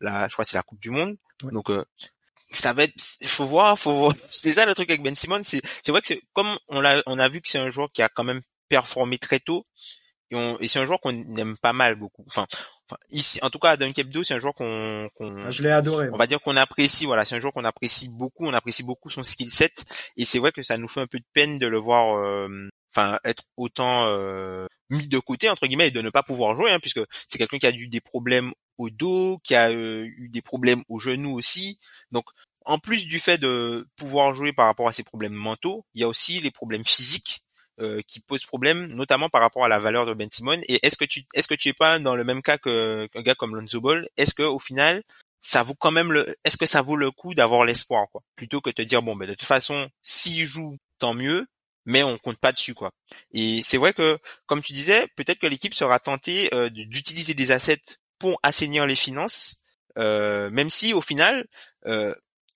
la, 0.00 0.28
je 0.28 0.32
crois 0.34 0.44
c'est 0.44 0.56
la 0.56 0.62
Coupe 0.62 0.80
du 0.80 0.90
Monde. 0.90 1.16
Donc 1.42 1.70
ça 2.50 2.72
va 2.72 2.84
être, 2.84 2.94
faut 3.26 3.46
voir, 3.46 3.78
faut 3.78 3.94
voir. 3.94 4.14
C'est 4.16 4.52
ça 4.52 4.66
le 4.66 4.74
truc 4.74 4.90
avec 4.90 5.02
Ben 5.02 5.14
Simmons. 5.14 5.42
C'est, 5.44 5.60
c'est 5.82 5.92
vrai 5.92 6.00
que 6.00 6.06
c'est 6.06 6.22
comme 6.32 6.58
on 6.68 6.80
l'a, 6.80 7.02
on 7.06 7.18
a 7.18 7.28
vu 7.28 7.40
que 7.40 7.48
c'est 7.48 7.58
un 7.58 7.70
joueur 7.70 7.90
qui 7.92 8.02
a 8.02 8.08
quand 8.08 8.24
même 8.24 8.40
performé 8.68 9.18
très 9.18 9.40
tôt. 9.40 9.64
Et, 10.30 10.36
on, 10.36 10.58
et 10.60 10.66
c'est 10.66 10.78
un 10.78 10.86
joueur 10.86 11.00
qu'on 11.00 11.36
aime 11.36 11.56
pas 11.56 11.72
mal 11.72 11.94
beaucoup. 11.94 12.24
Enfin, 12.26 12.46
ici, 13.10 13.38
en 13.42 13.50
tout 13.50 13.58
cas, 13.58 13.70
Adam 13.70 13.92
Kebdo, 13.92 14.22
c'est 14.22 14.34
un 14.34 14.40
joueur 14.40 14.54
qu'on, 14.54 15.08
qu'on 15.14 15.44
ah, 15.46 15.50
je 15.50 15.62
l'ai 15.62 15.70
adoré. 15.70 16.08
On 16.12 16.16
va 16.16 16.26
dire 16.26 16.40
qu'on 16.40 16.56
apprécie. 16.56 17.06
Voilà, 17.06 17.24
c'est 17.24 17.34
un 17.34 17.40
joueur 17.40 17.52
qu'on 17.52 17.64
apprécie 17.64 18.08
beaucoup. 18.08 18.46
On 18.46 18.54
apprécie 18.54 18.82
beaucoup 18.82 19.10
son 19.10 19.22
skill 19.22 19.50
set. 19.50 19.84
Et 20.16 20.24
c'est 20.24 20.38
vrai 20.38 20.52
que 20.52 20.62
ça 20.62 20.76
nous 20.76 20.88
fait 20.88 21.00
un 21.00 21.06
peu 21.06 21.18
de 21.18 21.26
peine 21.32 21.58
de 21.58 21.66
le 21.66 21.78
voir, 21.78 22.16
euh, 22.16 22.48
enfin, 22.94 23.18
être 23.24 23.44
autant 23.56 24.06
euh, 24.06 24.66
mis 24.90 25.08
de 25.08 25.18
côté 25.18 25.48
entre 25.48 25.66
guillemets 25.66 25.88
et 25.88 25.92
de 25.92 26.02
ne 26.02 26.10
pas 26.10 26.22
pouvoir 26.22 26.56
jouer, 26.56 26.70
hein, 26.70 26.80
puisque 26.80 27.00
c'est 27.28 27.38
quelqu'un 27.38 27.58
qui 27.58 27.66
a 27.66 27.70
eu 27.70 27.88
des 27.88 28.00
problèmes 28.00 28.52
au 28.76 28.90
dos, 28.90 29.38
qui 29.42 29.54
a 29.54 29.70
euh, 29.70 30.04
eu 30.04 30.28
des 30.28 30.42
problèmes 30.42 30.82
au 30.88 30.98
genou 30.98 31.36
aussi. 31.36 31.78
Donc, 32.12 32.26
en 32.64 32.78
plus 32.78 33.06
du 33.06 33.18
fait 33.18 33.38
de 33.38 33.88
pouvoir 33.96 34.34
jouer 34.34 34.52
par 34.52 34.66
rapport 34.66 34.88
à 34.88 34.92
ses 34.92 35.02
problèmes 35.02 35.32
mentaux, 35.32 35.86
il 35.94 36.02
y 36.02 36.04
a 36.04 36.08
aussi 36.08 36.40
les 36.40 36.50
problèmes 36.50 36.84
physiques 36.84 37.42
euh, 37.80 38.02
qui 38.06 38.20
pose 38.20 38.44
problème, 38.44 38.88
notamment 38.88 39.28
par 39.28 39.40
rapport 39.40 39.64
à 39.64 39.68
la 39.68 39.78
valeur 39.78 40.04
de 40.04 40.12
Ben 40.12 40.28
Simon. 40.28 40.60
Et 40.68 40.84
est-ce 40.84 40.96
que 40.96 41.04
tu 41.04 41.26
est-ce 41.34 41.46
que 41.46 41.54
tu 41.54 41.68
es 41.68 41.72
pas 41.72 41.98
dans 41.98 42.16
le 42.16 42.24
même 42.24 42.42
cas 42.42 42.58
qu'un 42.58 43.06
gars 43.22 43.34
comme 43.36 43.54
Lonzo 43.54 43.80
Ball? 43.80 44.08
Est-ce 44.16 44.34
que 44.34 44.42
au 44.42 44.58
final 44.58 45.02
ça 45.42 45.62
vaut 45.62 45.74
quand 45.74 45.92
même 45.92 46.12
le 46.12 46.36
est-ce 46.44 46.56
que 46.56 46.66
ça 46.66 46.82
vaut 46.82 46.96
le 46.96 47.10
coup 47.10 47.34
d'avoir 47.34 47.64
l'espoir 47.64 48.06
quoi? 48.10 48.22
Plutôt 48.36 48.60
que 48.60 48.70
de 48.70 48.74
te 48.74 48.82
dire 48.82 49.02
bon 49.02 49.14
ben 49.14 49.28
de 49.28 49.34
toute 49.34 49.46
façon 49.46 49.88
s'il 50.02 50.44
joue 50.44 50.76
tant 50.98 51.14
mieux 51.14 51.46
mais 51.84 52.02
on 52.02 52.18
compte 52.18 52.38
pas 52.38 52.52
dessus 52.52 52.74
quoi. 52.74 52.90
Et 53.32 53.60
c'est 53.62 53.78
vrai 53.78 53.92
que 53.92 54.18
comme 54.46 54.62
tu 54.62 54.72
disais, 54.72 55.06
peut-être 55.16 55.38
que 55.38 55.46
l'équipe 55.46 55.74
sera 55.74 56.00
tentée 56.00 56.52
euh, 56.54 56.68
d'utiliser 56.70 57.34
des 57.34 57.52
assets 57.52 57.98
pour 58.18 58.40
assainir 58.42 58.86
les 58.86 58.96
finances, 58.96 59.62
euh, 59.98 60.50
même 60.50 60.70
si 60.70 60.92
au 60.92 61.00
final 61.00 61.46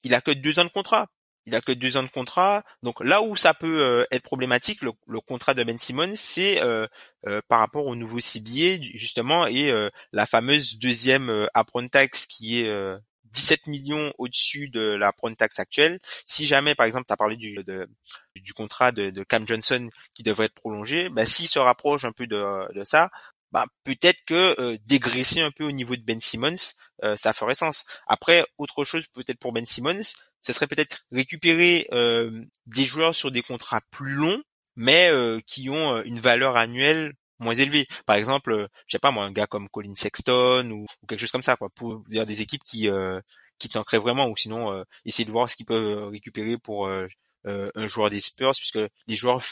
il 0.04 0.14
a 0.14 0.20
que 0.20 0.32
deux 0.32 0.58
ans 0.58 0.64
de 0.64 0.70
contrat 0.70 1.08
il 1.46 1.54
a 1.54 1.60
que 1.60 1.72
deux 1.72 1.96
ans 1.96 2.02
de 2.02 2.08
contrat. 2.08 2.64
Donc 2.82 3.00
là 3.00 3.22
où 3.22 3.36
ça 3.36 3.54
peut 3.54 3.82
euh, 3.82 4.04
être 4.10 4.22
problématique, 4.22 4.80
le, 4.82 5.20
contrat 5.20 5.54
de 5.54 5.64
Ben 5.64 5.78
Simmons, 5.78 6.14
c'est 6.16 6.62
euh, 6.62 6.86
euh, 7.26 7.40
par 7.48 7.58
rapport 7.58 7.86
au 7.86 7.96
nouveau 7.96 8.20
CBA 8.20 8.82
justement 8.94 9.46
et 9.46 9.72
la 10.12 10.26
fameuse 10.26 10.78
deuxième 10.78 11.48
apron 11.54 11.88
tax 11.88 12.26
qui 12.26 12.60
est 12.60 12.98
17 13.24 13.66
millions 13.66 14.12
au-dessus 14.18 14.68
de 14.68 14.90
la 14.90 15.12
prone 15.12 15.36
tax 15.36 15.58
actuelle. 15.58 15.98
Si 16.26 16.46
jamais, 16.46 16.74
par 16.74 16.86
exemple, 16.86 17.06
tu 17.06 17.12
as 17.12 17.16
parlé 17.16 17.36
du, 17.36 17.58
du 18.36 18.52
contrat 18.52 18.92
de, 18.92 19.22
Cam 19.24 19.46
Johnson 19.46 19.88
qui 20.14 20.22
devrait 20.22 20.46
être 20.46 20.54
prolongé, 20.54 21.08
bah, 21.08 21.26
s'il 21.26 21.48
se 21.48 21.58
rapproche 21.58 22.04
un 22.04 22.12
peu 22.12 22.26
de, 22.26 22.84
ça, 22.84 23.10
bah, 23.52 23.64
peut-être 23.84 24.18
que 24.26 24.76
dégraisser 24.86 25.40
un 25.40 25.50
peu 25.50 25.64
au 25.64 25.72
niveau 25.72 25.96
de 25.96 26.02
Ben 26.02 26.20
Simmons, 26.20 26.74
ça 27.16 27.32
ferait 27.32 27.54
sens. 27.54 27.86
Après, 28.06 28.44
autre 28.58 28.84
chose 28.84 29.06
peut-être 29.14 29.38
pour 29.38 29.52
Ben 29.52 29.66
Simmons, 29.66 30.02
ce 30.42 30.52
serait 30.52 30.66
peut-être 30.66 31.04
récupérer 31.12 31.86
euh, 31.92 32.44
des 32.66 32.84
joueurs 32.84 33.14
sur 33.14 33.30
des 33.30 33.42
contrats 33.42 33.80
plus 33.90 34.14
longs, 34.14 34.42
mais 34.76 35.08
euh, 35.10 35.40
qui 35.46 35.70
ont 35.70 35.94
euh, 35.94 36.02
une 36.04 36.20
valeur 36.20 36.56
annuelle 36.56 37.14
moins 37.38 37.54
élevée. 37.54 37.86
Par 38.06 38.16
exemple, 38.16 38.68
je 38.86 38.92
sais 38.92 38.98
pas 38.98 39.10
moi, 39.10 39.24
un 39.24 39.32
gars 39.32 39.46
comme 39.46 39.68
Colin 39.68 39.94
Sexton 39.94 40.70
ou, 40.70 40.86
quelque 41.08 41.20
chose 41.20 41.30
comme 41.30 41.42
ça, 41.42 41.56
quoi, 41.56 41.70
pour 41.70 42.00
dire 42.08 42.26
des 42.26 42.42
équipes 42.42 42.62
qui 42.62 42.88
qui 43.58 43.68
t'ancraient 43.68 43.98
vraiment, 43.98 44.28
ou 44.28 44.36
sinon 44.36 44.84
essayer 45.04 45.24
de 45.24 45.30
voir 45.32 45.50
ce 45.50 45.56
qu'ils 45.56 45.66
peuvent 45.66 46.08
récupérer 46.10 46.56
pour 46.56 46.88
un 46.88 47.88
joueur 47.88 48.10
des 48.10 48.20
Spurs, 48.20 48.52
puisque 48.56 48.78
les 49.08 49.16
joueurs, 49.16 49.42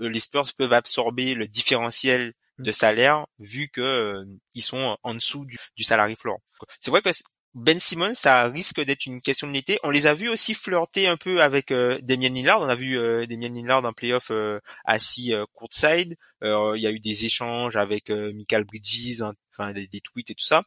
les 0.00 0.20
Spurs 0.20 0.54
peuvent 0.56 0.72
absorber 0.72 1.34
le 1.34 1.46
différentiel 1.46 2.32
de 2.58 2.70
mmh. 2.70 2.72
salaire 2.72 3.26
vu 3.38 3.68
que 3.68 4.24
ils 4.54 4.62
sont 4.62 4.96
en 5.02 5.12
dessous 5.12 5.44
du, 5.44 5.58
du 5.76 5.82
salary 5.84 6.16
floor. 6.16 6.38
C'est 6.80 6.90
vrai 6.90 7.02
que 7.02 7.10
ben 7.54 7.78
Simmons, 7.78 8.14
ça 8.14 8.48
risque 8.48 8.80
d'être 8.80 9.06
une 9.06 9.20
question 9.20 9.46
de 9.46 9.52
l'été. 9.52 9.78
On 9.84 9.90
les 9.90 10.08
a 10.08 10.14
vus 10.14 10.28
aussi 10.28 10.54
flirter 10.54 11.06
un 11.06 11.16
peu 11.16 11.40
avec 11.40 11.70
euh, 11.70 11.98
Damien 12.02 12.30
Lillard. 12.30 12.60
On 12.60 12.68
a 12.68 12.74
vu 12.74 12.98
euh, 12.98 13.26
Damien 13.26 13.48
Lillard 13.48 13.84
en 13.84 13.92
playoff 13.92 14.30
euh, 14.32 14.58
assis 14.84 15.32
euh, 15.32 15.44
courtside. 15.52 16.16
Il 16.42 16.80
y 16.80 16.86
a 16.86 16.90
eu 16.90 17.00
des 17.00 17.24
échanges 17.24 17.76
avec 17.76 18.10
Michael 18.10 18.64
Bridges, 18.64 19.22
hein, 19.22 19.32
enfin 19.52 19.72
des, 19.72 19.88
tweets 19.88 20.30
et 20.30 20.34
tout 20.34 20.44
ça. 20.44 20.62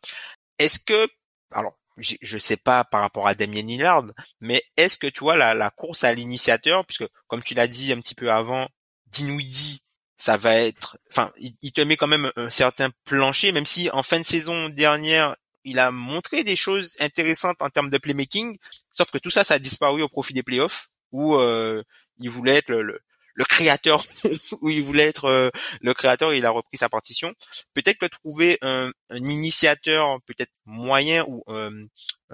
Est-ce 0.58 0.80
que, 0.80 1.08
alors, 1.52 1.78
je 2.00 2.38
sais 2.40 2.58
pas 2.58 2.84
par 2.84 3.02
rapport 3.02 3.28
à 3.28 3.36
Damien 3.36 3.62
Lillard, 3.62 4.06
mais 4.40 4.64
est-ce 4.76 4.98
que 4.98 5.06
tu 5.06 5.20
vois 5.20 5.38
la, 5.38 5.54
la 5.54 5.70
course 5.70 6.04
à 6.04 6.14
l'initiateur, 6.16 6.84
puisque 6.84 7.06
comme 7.28 7.44
tu 7.44 7.54
l'as 7.54 7.68
dit 7.68 7.92
un 7.94 8.02
petit 8.02 8.16
peu 8.16 8.32
avant, 8.32 8.68
Dinwiddie 9.12 9.82
ça 10.18 10.36
va 10.36 10.56
être, 10.56 10.98
enfin, 11.12 11.32
il, 11.38 11.72
te 11.72 11.82
met 11.82 11.96
quand 11.96 12.08
même 12.08 12.32
un 12.36 12.50
certain 12.50 12.90
plancher, 13.06 13.52
même 13.52 13.68
si 13.68 13.90
en 13.92 14.02
fin 14.02 14.20
de 14.20 14.26
saison 14.26 14.70
dernière, 14.70 15.36
il 15.64 15.80
a 15.80 15.92
montré 15.92 16.44
des 16.44 16.56
choses 16.56 16.96
intéressantes 17.00 17.62
en 17.62 17.70
termes 17.70 17.90
de 17.90 17.98
playmaking, 17.98 18.58
sauf 18.92 19.12
que 19.12 19.18
tout 19.18 19.32
ça, 19.32 19.44
ça 19.44 19.56
a 19.56 19.60
disparu 19.60 20.02
au 20.02 20.08
profit 20.08 20.34
des 20.34 20.44
playoffs, 20.44 20.90
où 21.12 21.36
euh, 21.36 21.84
il 22.20 22.30
voulait 22.30 22.58
être 22.58 22.70
le, 22.70 22.82
le 22.82 23.02
créateur 23.44 24.04
où 24.62 24.70
il 24.70 24.84
voulait 24.84 25.08
être 25.08 25.26
euh, 25.26 25.50
le 25.82 25.94
créateur 25.94 26.34
il 26.34 26.46
a 26.46 26.50
repris 26.50 26.78
sa 26.78 26.90
partition. 26.90 27.34
Peut-être 27.74 27.98
que 27.98 28.06
trouver 28.06 28.58
un, 28.62 28.92
initiateur 29.12 30.20
peut-être 30.26 30.52
moyen 30.66 31.24
ou 31.28 31.44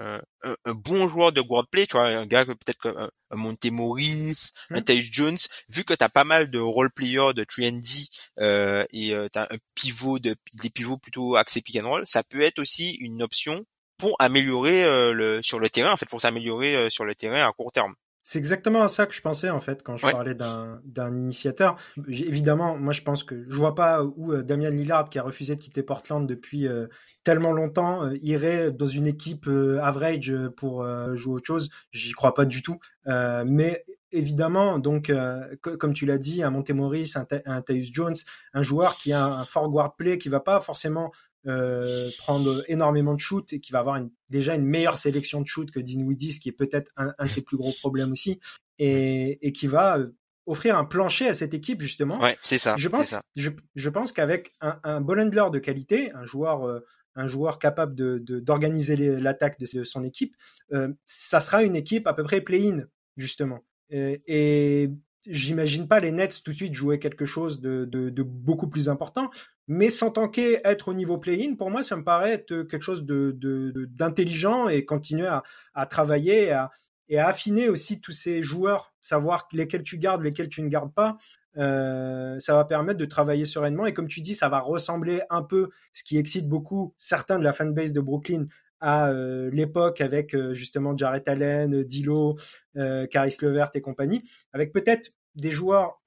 euh, 0.00 0.20
un, 0.42 0.74
bon 0.74 1.08
joueur 1.08 1.32
de 1.32 1.42
play, 1.70 1.86
tu 1.86 1.96
vois 1.96 2.06
un 2.06 2.26
gars 2.26 2.44
peut-être 2.44 2.78
comme 2.78 2.98
un, 2.98 3.10
Monte 3.36 3.66
Morris 3.66 4.52
un 4.70 4.80
hmm. 4.80 4.84
Tyus 4.84 5.12
Jones. 5.12 5.38
Vu 5.68 5.84
que 5.84 5.94
tu 5.94 6.02
as 6.02 6.08
pas 6.08 6.24
mal 6.24 6.50
de 6.50 6.58
role 6.58 6.90
players 6.90 7.32
de 7.34 7.44
3D 7.44 8.08
euh, 8.40 8.84
et 8.92 9.14
euh, 9.14 9.28
tu 9.32 9.38
as 9.38 9.48
un 9.50 9.56
pivot 9.74 10.18
de 10.18 10.34
des 10.54 10.70
pivots 10.70 10.98
plutôt 10.98 11.36
axés 11.36 11.62
pick 11.62 11.76
and 11.76 11.88
roll 11.88 12.06
ça 12.06 12.22
peut 12.24 12.40
être 12.40 12.58
aussi 12.58 12.92
une 12.94 13.22
option 13.22 13.64
pour 13.96 14.16
améliorer 14.18 14.84
le 15.12 15.40
sur 15.42 15.60
le 15.60 15.70
terrain 15.70 15.92
en 15.92 15.96
fait 15.96 16.08
pour 16.08 16.20
s'améliorer 16.20 16.90
sur 16.90 17.04
le 17.04 17.14
terrain 17.14 17.46
à 17.46 17.52
court 17.52 17.70
terme 17.70 17.94
C'est 18.26 18.38
exactement 18.38 18.82
à 18.82 18.88
ça 18.88 19.04
que 19.04 19.12
je 19.12 19.20
pensais 19.20 19.50
en 19.50 19.60
fait 19.60 19.82
quand 19.82 19.98
je 19.98 20.10
parlais 20.10 20.34
d'un 20.34 20.80
d'un 20.86 21.14
initiateur. 21.14 21.76
Évidemment, 22.08 22.78
moi 22.78 22.94
je 22.94 23.02
pense 23.02 23.22
que 23.22 23.44
je 23.50 23.54
vois 23.54 23.74
pas 23.74 24.02
où 24.02 24.32
euh, 24.32 24.42
Damien 24.42 24.70
Lillard 24.70 25.10
qui 25.10 25.18
a 25.18 25.22
refusé 25.22 25.56
de 25.56 25.60
quitter 25.60 25.82
Portland 25.82 26.26
depuis 26.26 26.66
euh, 26.66 26.86
tellement 27.22 27.52
longtemps 27.52 28.02
euh, 28.06 28.16
irait 28.22 28.72
dans 28.72 28.86
une 28.86 29.06
équipe 29.06 29.46
average 29.82 30.34
pour 30.56 30.86
jouer 31.14 31.34
autre 31.34 31.46
chose. 31.46 31.68
J'y 31.92 32.12
crois 32.12 32.32
pas 32.32 32.46
du 32.46 32.62
tout. 32.62 32.78
mais 33.06 33.84
évidemment, 34.10 34.78
donc 34.78 35.12
comme 35.60 35.92
tu 35.92 36.06
l'as 36.06 36.18
dit, 36.18 36.42
un 36.42 36.50
Montemoris, 36.50 37.16
un, 37.16 37.26
un 37.44 37.60
Tyus 37.60 37.92
Jones, 37.92 38.14
un 38.54 38.62
joueur 38.62 38.96
qui 38.96 39.12
a 39.12 39.26
un 39.26 39.44
fort 39.44 39.68
guard 39.68 39.96
play 39.96 40.16
qui 40.16 40.30
va 40.30 40.40
pas 40.40 40.60
forcément 40.60 41.12
euh, 41.46 42.10
prendre 42.18 42.64
énormément 42.68 43.14
de 43.14 43.20
shoot 43.20 43.52
et 43.52 43.60
qui 43.60 43.72
va 43.72 43.80
avoir 43.80 43.96
une, 43.96 44.10
déjà 44.30 44.54
une 44.54 44.64
meilleure 44.64 44.98
sélection 44.98 45.40
de 45.40 45.46
shoot 45.46 45.70
que 45.70 45.80
Dinwiddie, 45.80 46.38
qui 46.38 46.48
est 46.48 46.52
peut-être 46.52 46.90
un, 46.96 47.12
un, 47.18 47.24
de 47.24 47.28
ses 47.28 47.42
plus 47.42 47.56
gros 47.56 47.72
problèmes 47.72 48.12
aussi, 48.12 48.40
et, 48.78 49.46
et 49.46 49.52
qui 49.52 49.66
va 49.66 49.98
euh, 49.98 50.14
offrir 50.46 50.76
un 50.76 50.84
plancher 50.84 51.28
à 51.28 51.34
cette 51.34 51.54
équipe 51.54 51.80
justement. 51.80 52.18
Ouais, 52.20 52.36
c'est 52.42 52.58
ça. 52.58 52.76
Je 52.76 52.88
pense, 52.88 53.06
ça. 53.06 53.22
Je, 53.36 53.50
je, 53.74 53.88
pense 53.88 54.12
qu'avec 54.12 54.52
un, 54.60 54.78
un 54.84 55.02
handler 55.02 55.44
de 55.52 55.58
qualité, 55.58 56.12
un 56.12 56.24
joueur, 56.24 56.66
euh, 56.66 56.80
un 57.14 57.28
joueur 57.28 57.58
capable 57.58 57.94
de 57.94 58.18
d'organiser 58.18 58.96
l'attaque 58.96 59.58
de, 59.58 59.84
son 59.84 60.04
équipe, 60.04 60.34
euh, 60.72 60.92
ça 61.06 61.40
sera 61.40 61.62
une 61.62 61.76
équipe 61.76 62.06
à 62.06 62.14
peu 62.14 62.24
près 62.24 62.40
play-in 62.40 62.84
justement. 63.16 63.64
Et, 63.90 64.22
et 64.26 64.90
j'imagine 65.26 65.88
pas 65.88 66.00
les 66.00 66.12
Nets 66.12 66.42
tout 66.44 66.52
de 66.52 66.56
suite 66.56 66.74
jouer 66.74 66.98
quelque 66.98 67.24
chose 67.24 67.60
de, 67.60 68.22
beaucoup 68.22 68.68
plus 68.68 68.88
important, 68.88 69.30
mais 69.66 69.90
sans 69.90 70.10
tanker 70.10 70.60
être 70.64 70.88
au 70.88 70.94
niveau 70.94 71.18
play-in, 71.18 71.54
pour 71.54 71.70
moi, 71.70 71.82
ça 71.82 71.96
me 71.96 72.04
paraît 72.04 72.32
être 72.32 72.62
quelque 72.62 72.82
chose 72.82 73.04
d'intelligent 73.06 74.68
et 74.68 74.84
continuer 74.84 75.28
à, 75.74 75.86
travailler 75.86 76.44
et 76.44 76.52
à, 76.52 76.70
et 77.08 77.18
à, 77.18 77.28
affiner 77.28 77.68
aussi 77.68 78.00
tous 78.00 78.12
ces 78.12 78.42
joueurs, 78.42 78.92
savoir 79.00 79.48
lesquels 79.52 79.82
tu 79.82 79.98
gardes, 79.98 80.22
lesquels 80.22 80.48
tu 80.48 80.62
ne 80.62 80.68
gardes 80.68 80.92
pas. 80.92 81.16
Euh, 81.56 82.36
ça 82.40 82.54
va 82.54 82.64
permettre 82.64 82.98
de 82.98 83.04
travailler 83.04 83.44
sereinement 83.44 83.86
et 83.86 83.94
comme 83.94 84.08
tu 84.08 84.20
dis, 84.20 84.34
ça 84.34 84.48
va 84.48 84.58
ressembler 84.58 85.22
un 85.30 85.42
peu 85.42 85.70
ce 85.92 86.02
qui 86.02 86.18
excite 86.18 86.48
beaucoup 86.48 86.94
certains 86.96 87.38
de 87.38 87.44
la 87.44 87.52
fanbase 87.52 87.92
de 87.92 88.00
Brooklyn 88.00 88.46
à 88.84 89.08
euh, 89.08 89.48
l'époque 89.50 90.02
avec 90.02 90.34
euh, 90.34 90.52
justement 90.52 90.94
Jarrett 90.94 91.26
Allen, 91.26 91.84
Dilo, 91.84 92.36
euh, 92.76 93.06
Caris 93.06 93.34
Levert 93.40 93.70
et 93.72 93.80
compagnie, 93.80 94.22
avec 94.52 94.74
peut-être 94.74 95.10
des 95.34 95.50
joueurs 95.50 96.00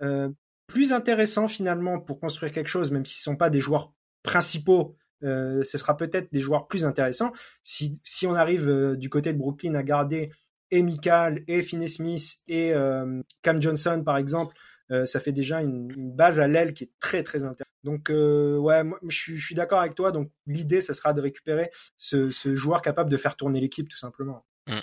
plus 0.67 0.93
intéressants 0.93 1.49
finalement 1.49 1.99
pour 1.99 2.19
construire 2.19 2.51
quelque 2.51 2.69
chose, 2.69 2.91
même 2.91 3.05
s'ils 3.05 3.19
ne 3.29 3.33
sont 3.33 3.35
pas 3.35 3.49
des 3.49 3.59
joueurs 3.59 3.91
principaux. 4.23 4.95
ce 5.21 5.63
sera 5.63 5.97
peut-être 5.97 6.31
des 6.31 6.39
joueurs 6.39 6.67
plus 6.67 6.85
intéressants 6.85 7.33
si, 7.61 7.99
si 8.05 8.25
on 8.25 8.35
arrive 8.35 8.95
du 8.95 9.09
côté 9.09 9.33
de 9.33 9.37
Brooklyn 9.37 9.75
à 9.75 9.83
garder 9.83 10.31
et 10.71 10.81
Michael 10.81 11.43
et 11.49 11.61
Finney 11.61 11.89
Smith 11.89 12.37
et 12.47 12.71
Cam 13.41 13.61
Johnson 13.61 14.01
par 14.05 14.15
exemple 14.15 14.55
ça 15.05 15.19
fait 15.19 15.31
déjà 15.31 15.61
une, 15.61 16.11
base 16.15 16.39
à 16.39 16.47
l'aile 16.47 16.73
qui 16.73 16.85
est 16.85 16.91
très 16.99 17.23
très 17.23 17.43
intéressante. 17.43 17.67
Donc 17.83 18.09
euh, 18.09 18.57
ouais, 18.57 18.83
moi, 18.83 18.99
je, 19.07 19.35
suis, 19.37 19.55
d'accord 19.55 19.79
avec 19.79 19.95
toi. 19.95 20.11
Donc 20.11 20.29
l'idée, 20.45 20.81
ça 20.81 20.93
sera 20.93 21.13
de 21.13 21.21
récupérer 21.21 21.71
ce, 21.95 22.29
joueur 22.55 22.81
capable 22.81 23.09
de 23.09 23.17
faire 23.17 23.35
tourner 23.35 23.61
l'équipe 23.61 23.87
tout 23.87 23.97
simplement. 23.97 24.45
Mmh. 24.67 24.79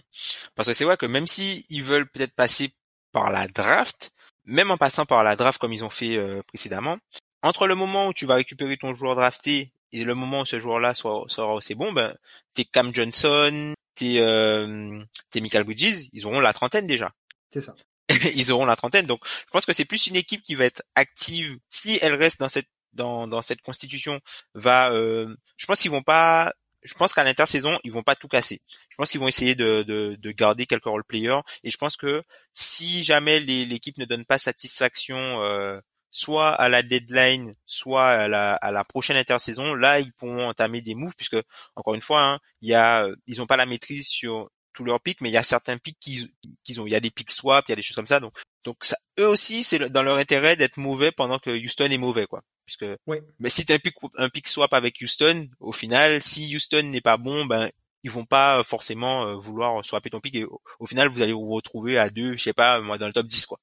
Parce 0.55 0.69
que 0.69 0.75
c'est 0.75 0.85
vrai 0.85 0.97
que 0.97 1.07
même 1.07 1.27
si 1.27 1.67
ils 1.69 1.83
veulent 1.83 2.09
peut-être 2.09 2.33
passer 2.33 2.73
par 3.13 3.31
la 3.31 3.47
draft, 3.47 4.13
même 4.45 4.71
en 4.71 4.79
passant 4.79 5.05
par 5.05 5.23
la 5.25 5.37
draft 5.37 5.59
comme 5.61 5.73
ils 5.73 5.85
ont 5.85 5.91
fait 5.91 6.17
euh, 6.17 6.43
précédemment, 6.49 6.99
entre 7.43 7.67
le 7.67 7.75
moment 7.75 8.09
où 8.09 8.15
tu 8.15 8.25
vas 8.25 8.37
récupérer 8.37 8.77
ton 8.77 8.95
joueur 8.95 9.17
drafté 9.17 9.73
et 9.93 10.05
le 10.05 10.15
moment 10.15 10.41
où 10.41 10.47
ce 10.47 10.59
joueur-là 10.59 10.95
sera 10.95 11.57
assez 11.57 11.75
bon, 11.75 11.93
ben 11.93 12.17
t'es 12.55 12.65
Cam 12.65 12.95
Johnson, 12.95 13.75
t'es 13.95 14.17
euh, 14.19 15.03
t'es 15.31 15.41
Michael 15.41 15.65
Bridges, 15.65 16.09
ils 16.13 16.25
auront 16.27 16.41
la 16.41 16.55
trentaine 16.55 16.87
déjà. 16.87 17.13
C'est 17.51 17.61
ça. 17.61 17.75
ils 18.35 18.53
auront 18.53 18.65
la 18.65 18.77
trentaine. 18.77 19.07
Donc, 19.07 19.21
je 19.27 19.51
pense 19.51 19.67
que 19.67 19.73
c'est 19.73 19.85
plus 19.85 20.07
une 20.07 20.17
équipe 20.17 20.43
qui 20.43 20.55
va 20.55 20.65
être 20.65 20.83
active 20.95 21.59
si 21.69 21.99
elle 22.03 22.15
reste 22.15 22.41
dans 22.41 22.49
cette 22.49 22.69
dans, 22.93 23.27
dans 23.27 23.43
cette 23.43 23.61
constitution 23.61 24.21
va 24.55 24.93
euh, 24.93 25.35
je 25.57 25.67
pense 25.67 25.81
qu'ils 25.81 25.91
vont 25.91 26.03
pas 26.03 26.53
je 26.83 26.95
pense 26.95 27.13
qu'à 27.13 27.25
l'intersaison 27.25 27.77
ils 27.83 27.93
vont 27.93 28.05
pas 28.05 28.15
tout 28.15 28.29
casser 28.29 28.63
je 28.89 28.97
pense 28.97 29.11
qu'ils 29.11 29.19
vont 29.19 29.27
essayer 29.27 29.57
de, 29.57 29.83
de, 29.83 30.15
de, 30.15 30.31
garder 30.31 30.67
quelques 30.67 30.85
role 30.85 31.03
players 31.03 31.41
et 31.65 31.71
je 31.71 31.77
pense 31.77 31.97
que 31.97 32.23
si 32.53 33.03
jamais 33.03 33.41
l'équipe 33.41 33.99
ne 33.99 34.05
donne 34.05 34.25
pas 34.25 34.39
satisfaction 34.39 35.17
euh, 35.43 35.81
soit 36.13 36.53
à 36.53 36.69
la 36.69 36.85
deadline 36.85 37.55
soit 37.67 38.07
à 38.07 38.29
la, 38.29 38.55
à 38.55 38.71
la 38.71 38.85
prochaine 38.85 39.17
intersaison 39.17 39.75
là 39.75 39.99
ils 39.99 40.13
pourront 40.13 40.49
entamer 40.49 40.81
des 40.81 40.95
moves 40.95 41.17
puisque 41.17 41.43
encore 41.75 41.95
une 41.95 42.03
fois 42.03 42.23
hein, 42.23 42.39
y 42.63 42.75
a 42.75 43.09
ils 43.27 43.43
ont 43.43 43.47
pas 43.47 43.57
la 43.57 43.67
maîtrise 43.67 44.07
sur 44.07 44.51
tous 44.75 44.85
leurs 44.85 45.01
pics, 45.01 45.21
mais 45.21 45.31
il 45.31 45.33
y 45.33 45.39
a 45.39 45.43
certains 45.43 45.79
pics 45.79 45.99
qu'ils 45.99 46.29
qu'ils 46.63 46.81
ont. 46.81 46.87
Il 46.87 46.93
y 46.93 46.97
a 46.97 47.01
des 47.01 47.11
pics 47.11 47.31
swap, 47.31 47.65
il 47.69 47.73
y 47.73 47.75
a 47.75 47.77
des 47.77 47.83
choses 47.83 47.97
comme 47.97 48.07
ça. 48.07 48.21
Donc, 48.21 48.35
donc 48.65 48.85
ça, 48.85 48.97
eux 49.19 49.29
aussi, 49.29 49.65
c'est 49.65 49.79
dans 49.91 50.03
leur 50.03 50.17
intérêt 50.17 50.57
d'être 50.57 50.77
mauvais 50.77 51.13
pendant 51.13 51.39
que 51.39 51.51
Houston 51.51 51.91
est 51.91 51.99
mauvais, 51.99 52.27
quoi. 52.27 52.43
Puisque, 52.67 52.87
oui. 53.07 53.19
mais 53.39 53.51
si 53.51 53.65
tu 53.67 53.73
un 53.73 53.79
pic, 53.79 53.95
un 54.17 54.29
pic 54.29 54.49
swap 54.49 54.73
avec 54.73 55.01
Houston, 55.03 55.49
au 55.61 55.73
final, 55.73 56.23
si 56.23 56.55
Houston 56.55 56.83
n'est 56.85 57.03
pas 57.03 57.17
bon, 57.17 57.45
ben 57.45 57.71
ils 58.03 58.11
vont 58.11 58.25
pas 58.25 58.63
forcément 58.63 59.27
euh, 59.27 59.35
vouloir 59.35 59.85
swapper 59.85 60.11
ton 60.11 60.21
pic 60.21 60.37
et 60.37 60.45
au, 60.79 60.87
final 60.87 61.09
vous 61.09 61.23
allez 61.23 61.33
vous 61.33 61.49
retrouver 61.49 61.99
à 61.99 62.11
deux, 62.11 62.37
je 62.37 62.43
sais 62.43 62.53
pas, 62.53 62.81
moi 62.81 62.99
dans 62.99 63.07
le 63.07 63.13
top 63.15 63.27
10 63.27 63.47
quoi. 63.47 63.59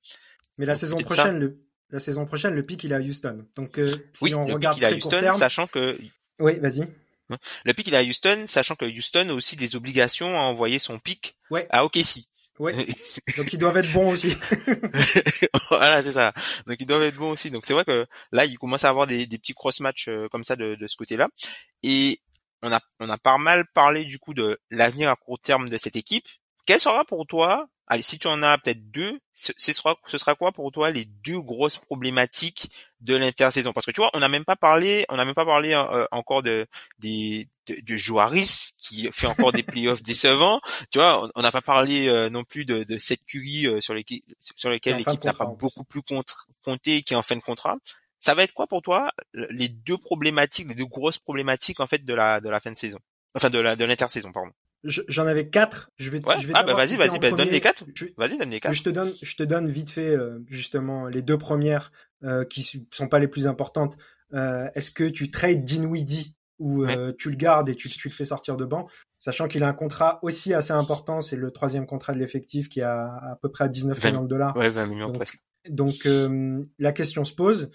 Mais 0.57 0.65
la 0.65 0.75
saison 0.75 0.97
prochaine, 0.97 1.39
le, 1.39 1.63
la 1.91 1.99
saison 1.99 2.25
prochaine, 2.25 2.55
le 2.55 2.65
pic 2.65 2.83
il 2.83 2.91
est 2.91 2.95
à 2.95 2.99
Houston. 2.99 3.45
Donc 3.55 3.77
euh, 3.77 3.87
si 3.87 4.23
oui, 4.23 4.33
on 4.33 4.45
le 4.45 4.55
regarde 4.55 4.77
pic 4.77 4.83
il 4.83 4.91
est 4.91 4.93
à 4.93 4.97
Houston, 4.97 5.33
sachant 5.33 5.67
que 5.67 5.95
oui, 6.39 6.59
vas-y. 6.59 6.87
Le 7.65 7.73
pic 7.73 7.87
il 7.87 7.93
est 7.93 7.97
à 7.97 8.03
Houston, 8.03 8.45
sachant 8.47 8.75
que 8.75 8.85
Houston 8.85 9.29
a 9.29 9.33
aussi 9.33 9.55
des 9.55 9.75
obligations 9.75 10.39
à 10.39 10.43
envoyer 10.43 10.79
son 10.79 10.99
pic 10.99 11.35
à 11.69 11.85
OKC. 11.85 12.25
Ouais. 12.59 12.73
Donc 13.37 13.53
ils 13.53 13.57
doivent 13.57 13.77
être 13.77 13.91
bons 13.91 14.13
aussi. 14.13 14.35
voilà, 15.69 16.03
c'est 16.03 16.11
ça. 16.11 16.31
Donc 16.67 16.77
ils 16.79 16.85
doivent 16.85 17.03
être 17.03 17.15
bons 17.15 17.31
aussi. 17.31 17.49
Donc 17.49 17.65
c'est 17.65 17.73
vrai 17.73 17.85
que 17.85 18.05
là, 18.31 18.45
il 18.45 18.57
commence 18.57 18.83
à 18.83 18.89
avoir 18.89 19.07
des, 19.07 19.25
des 19.25 19.37
petits 19.39 19.53
cross 19.53 19.79
matchs 19.79 20.07
euh, 20.09 20.27
comme 20.29 20.43
ça 20.43 20.55
de, 20.55 20.75
de 20.75 20.87
ce 20.87 20.95
côté-là. 20.95 21.27
Et 21.81 22.19
on 22.61 22.71
a 22.71 22.79
on 22.99 23.09
a 23.09 23.17
pas 23.17 23.39
mal 23.39 23.65
parlé 23.73 24.05
du 24.05 24.19
coup 24.19 24.35
de 24.35 24.59
l'avenir 24.69 25.09
à 25.09 25.15
court 25.15 25.39
terme 25.39 25.69
de 25.69 25.77
cette 25.77 25.95
équipe. 25.95 26.27
Quel 26.67 26.79
sera 26.79 27.03
pour 27.05 27.25
toi 27.25 27.67
allez, 27.91 28.03
si 28.03 28.17
tu 28.17 28.27
en 28.27 28.41
as 28.41 28.57
peut-être 28.57 28.89
deux, 28.89 29.19
ce, 29.33 29.51
sera, 29.73 29.97
ce 30.07 30.17
sera 30.17 30.35
quoi 30.35 30.53
pour 30.53 30.71
toi 30.71 30.91
les 30.91 31.03
deux 31.03 31.41
grosses 31.41 31.77
problématiques 31.77 32.71
de 33.01 33.17
l'intersaison? 33.17 33.73
Parce 33.73 33.85
que 33.85 33.91
tu 33.91 33.99
vois, 33.99 34.09
on 34.13 34.19
n'a 34.19 34.29
même 34.29 34.45
pas 34.45 34.55
parlé, 34.55 35.05
on 35.09 35.17
n'a 35.17 35.25
même 35.25 35.35
pas 35.35 35.45
parlé 35.45 35.73
euh, 35.73 36.05
encore 36.11 36.41
de 36.41 36.67
des 36.99 37.49
de, 37.67 37.75
de 37.81 37.97
Joaris 37.97 38.75
qui 38.77 39.09
fait 39.11 39.27
encore 39.27 39.51
des 39.51 39.63
playoffs 39.63 40.03
décevants. 40.03 40.61
Tu 40.89 40.99
vois, 40.99 41.29
on 41.35 41.41
n'a 41.41 41.51
pas 41.51 41.61
parlé 41.61 42.07
euh, 42.07 42.29
non 42.29 42.45
plus 42.45 42.63
de, 42.63 42.83
de 42.83 42.97
cette 42.97 43.25
curie 43.25 43.67
euh, 43.67 43.81
sur 43.81 43.93
lesquels 43.93 44.21
sur 44.39 44.69
l'équipe 44.69 45.23
n'a 45.25 45.33
pas 45.33 45.45
beaucoup 45.45 45.83
plus 45.83 46.01
compté, 46.63 47.01
qui 47.01 47.13
est 47.13 47.17
en 47.17 47.23
fin 47.23 47.35
de 47.35 47.41
contrat. 47.41 47.77
Ça 48.21 48.35
va 48.35 48.43
être 48.43 48.53
quoi 48.53 48.67
pour 48.67 48.81
toi 48.81 49.11
les 49.33 49.67
deux 49.67 49.97
problématiques, 49.97 50.69
les 50.69 50.75
deux 50.75 50.85
grosses 50.85 51.17
problématiques 51.17 51.81
en 51.81 51.87
fait 51.87 52.05
de 52.05 52.13
la 52.13 52.39
de 52.39 52.49
la 52.49 52.61
fin 52.61 52.71
de 52.71 52.77
saison, 52.77 52.99
enfin 53.35 53.49
de 53.49 53.59
la 53.59 53.75
de 53.75 53.83
l'intersaison, 53.83 54.31
pardon. 54.31 54.53
J'en 54.83 55.27
avais 55.27 55.47
quatre. 55.47 55.91
Je 55.97 56.09
vais, 56.09 56.21
je 56.39 56.47
vais 56.47 56.53
ah 56.55 56.63
bah 56.63 56.73
vas-y, 56.73 56.95
vas-y, 56.95 57.19
bah, 57.19 57.29
donne 57.29 57.49
les 57.49 57.61
quatre. 57.61 57.85
Vas-y, 58.17 58.37
donne 58.37 58.49
les 58.49 58.59
quatre. 58.59 58.73
Je 58.73 58.83
te 58.83 58.89
donne, 58.89 59.13
je 59.21 59.35
te 59.35 59.43
donne 59.43 59.67
vite 59.69 59.91
fait 59.91 60.09
euh, 60.09 60.39
justement 60.47 61.07
les 61.07 61.21
deux 61.21 61.37
premières 61.37 61.91
euh, 62.23 62.45
qui 62.45 62.87
sont 62.91 63.07
pas 63.07 63.19
les 63.19 63.27
plus 63.27 63.45
importantes. 63.45 63.95
Euh, 64.33 64.67
Est-ce 64.75 64.91
que 64.91 65.03
tu 65.03 65.29
trades 65.29 65.63
Dinwiddie 65.63 66.35
ou 66.59 66.85
euh, 66.85 67.11
tu 67.17 67.29
le 67.31 67.35
gardes 67.35 67.69
et 67.69 67.75
tu, 67.75 67.89
tu, 67.89 68.07
le 68.07 68.13
fais 68.13 68.25
sortir 68.25 68.55
de 68.55 68.65
banc, 68.65 68.87
sachant 69.17 69.47
qu'il 69.47 69.63
a 69.63 69.67
un 69.67 69.73
contrat 69.73 70.19
aussi 70.21 70.53
assez 70.53 70.73
important, 70.73 71.21
c'est 71.21 71.35
le 71.35 71.49
troisième 71.49 71.87
contrat 71.87 72.13
de 72.13 72.19
l'effectif 72.19 72.69
qui 72.69 72.81
a 72.81 73.05
à 73.05 73.39
peu 73.41 73.49
près 73.49 73.63
à 73.63 73.67
19 73.67 74.03
millions 74.03 74.23
de 74.23 74.27
dollars. 74.27 74.55
Ouais, 74.55 74.69
20 74.69 74.85
millions 74.85 75.07
donc, 75.07 75.15
presque. 75.15 75.39
Donc 75.67 76.05
euh, 76.05 76.63
la 76.77 76.91
question 76.91 77.23
se 77.23 77.33
pose. 77.33 77.71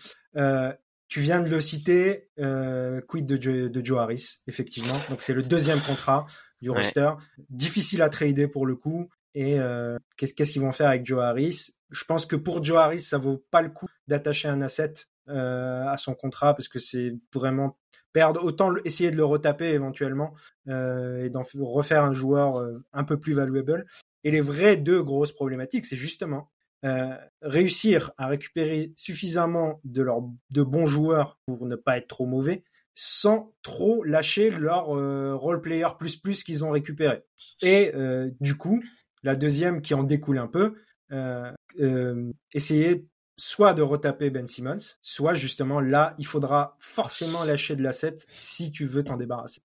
tu 1.08 1.20
viens 1.20 1.40
de 1.40 1.50
le 1.50 1.60
citer, 1.60 2.30
quid 2.36 3.26
de, 3.26 3.66
de 3.68 3.84
Joe 3.84 3.98
Harris, 3.98 4.38
effectivement. 4.46 4.94
Donc 5.10 5.20
c'est 5.20 5.34
le 5.34 5.42
deuxième 5.42 5.80
contrat 5.80 6.26
du 6.66 6.70
roster. 6.70 7.10
Difficile 7.50 8.02
à 8.02 8.08
trader 8.08 8.48
pour 8.48 8.66
le 8.66 8.76
coup. 8.76 9.08
Et 9.34 9.60
euh, 9.60 9.98
qu'est-ce 10.16 10.34
qu'ils 10.34 10.62
vont 10.62 10.72
faire 10.72 10.88
avec 10.88 11.04
Joe 11.04 11.22
Harris? 11.22 11.70
Je 11.90 12.04
pense 12.04 12.26
que 12.26 12.36
pour 12.36 12.64
Joe 12.64 12.78
Harris, 12.78 13.00
ça 13.00 13.18
vaut 13.18 13.44
pas 13.50 13.62
le 13.62 13.68
coup 13.68 13.86
d'attacher 14.08 14.48
un 14.48 14.60
asset 14.62 14.94
euh, 15.28 15.86
à 15.86 15.96
son 15.96 16.14
contrat 16.14 16.54
parce 16.54 16.68
que 16.68 16.78
c'est 16.78 17.14
vraiment 17.34 17.76
perdre. 18.12 18.42
Autant 18.42 18.74
essayer 18.84 19.10
de 19.10 19.16
le 19.16 19.24
retaper 19.24 19.68
éventuellement 19.68 20.34
euh, 20.68 21.24
et 21.24 21.30
d'en 21.30 21.44
refaire 21.60 22.02
un 22.04 22.14
joueur 22.14 22.66
un 22.92 23.04
peu 23.04 23.18
plus 23.20 23.34
valuable. 23.34 23.86
Et 24.24 24.30
les 24.30 24.40
vraies 24.40 24.76
deux 24.76 25.02
grosses 25.02 25.32
problématiques, 25.32 25.84
c'est 25.84 25.96
justement 25.96 26.50
euh, 26.84 27.16
réussir 27.42 28.12
à 28.18 28.26
récupérer 28.26 28.92
suffisamment 28.96 29.80
de, 29.84 30.02
leur, 30.02 30.20
de 30.50 30.62
bons 30.62 30.86
joueurs 30.86 31.38
pour 31.46 31.64
ne 31.66 31.74
pas 31.74 31.96
être 31.96 32.06
trop 32.06 32.26
mauvais 32.26 32.64
sans 32.98 33.52
trop 33.62 34.02
lâcher 34.02 34.50
leur 34.50 34.96
euh, 34.96 35.36
role 35.36 35.60
player 35.60 35.86
plus 35.98 36.16
plus 36.16 36.42
qu'ils 36.42 36.64
ont 36.64 36.70
récupéré. 36.70 37.22
Et 37.62 37.92
euh, 37.94 38.30
du 38.40 38.56
coup, 38.56 38.82
la 39.22 39.36
deuxième 39.36 39.82
qui 39.82 39.92
en 39.94 40.02
découle 40.02 40.38
un 40.38 40.46
peu, 40.46 40.74
euh, 41.12 41.52
euh, 41.78 42.32
essayer 42.52 43.06
soit 43.36 43.74
de 43.74 43.82
retaper 43.82 44.30
Ben 44.30 44.46
Simmons, 44.46 44.96
soit 45.02 45.34
justement 45.34 45.78
là, 45.78 46.14
il 46.18 46.26
faudra 46.26 46.74
forcément 46.80 47.44
lâcher 47.44 47.76
de 47.76 47.82
l'asset 47.82 48.16
si 48.30 48.72
tu 48.72 48.86
veux 48.86 49.04
t'en 49.04 49.18
débarrasser. 49.18 49.60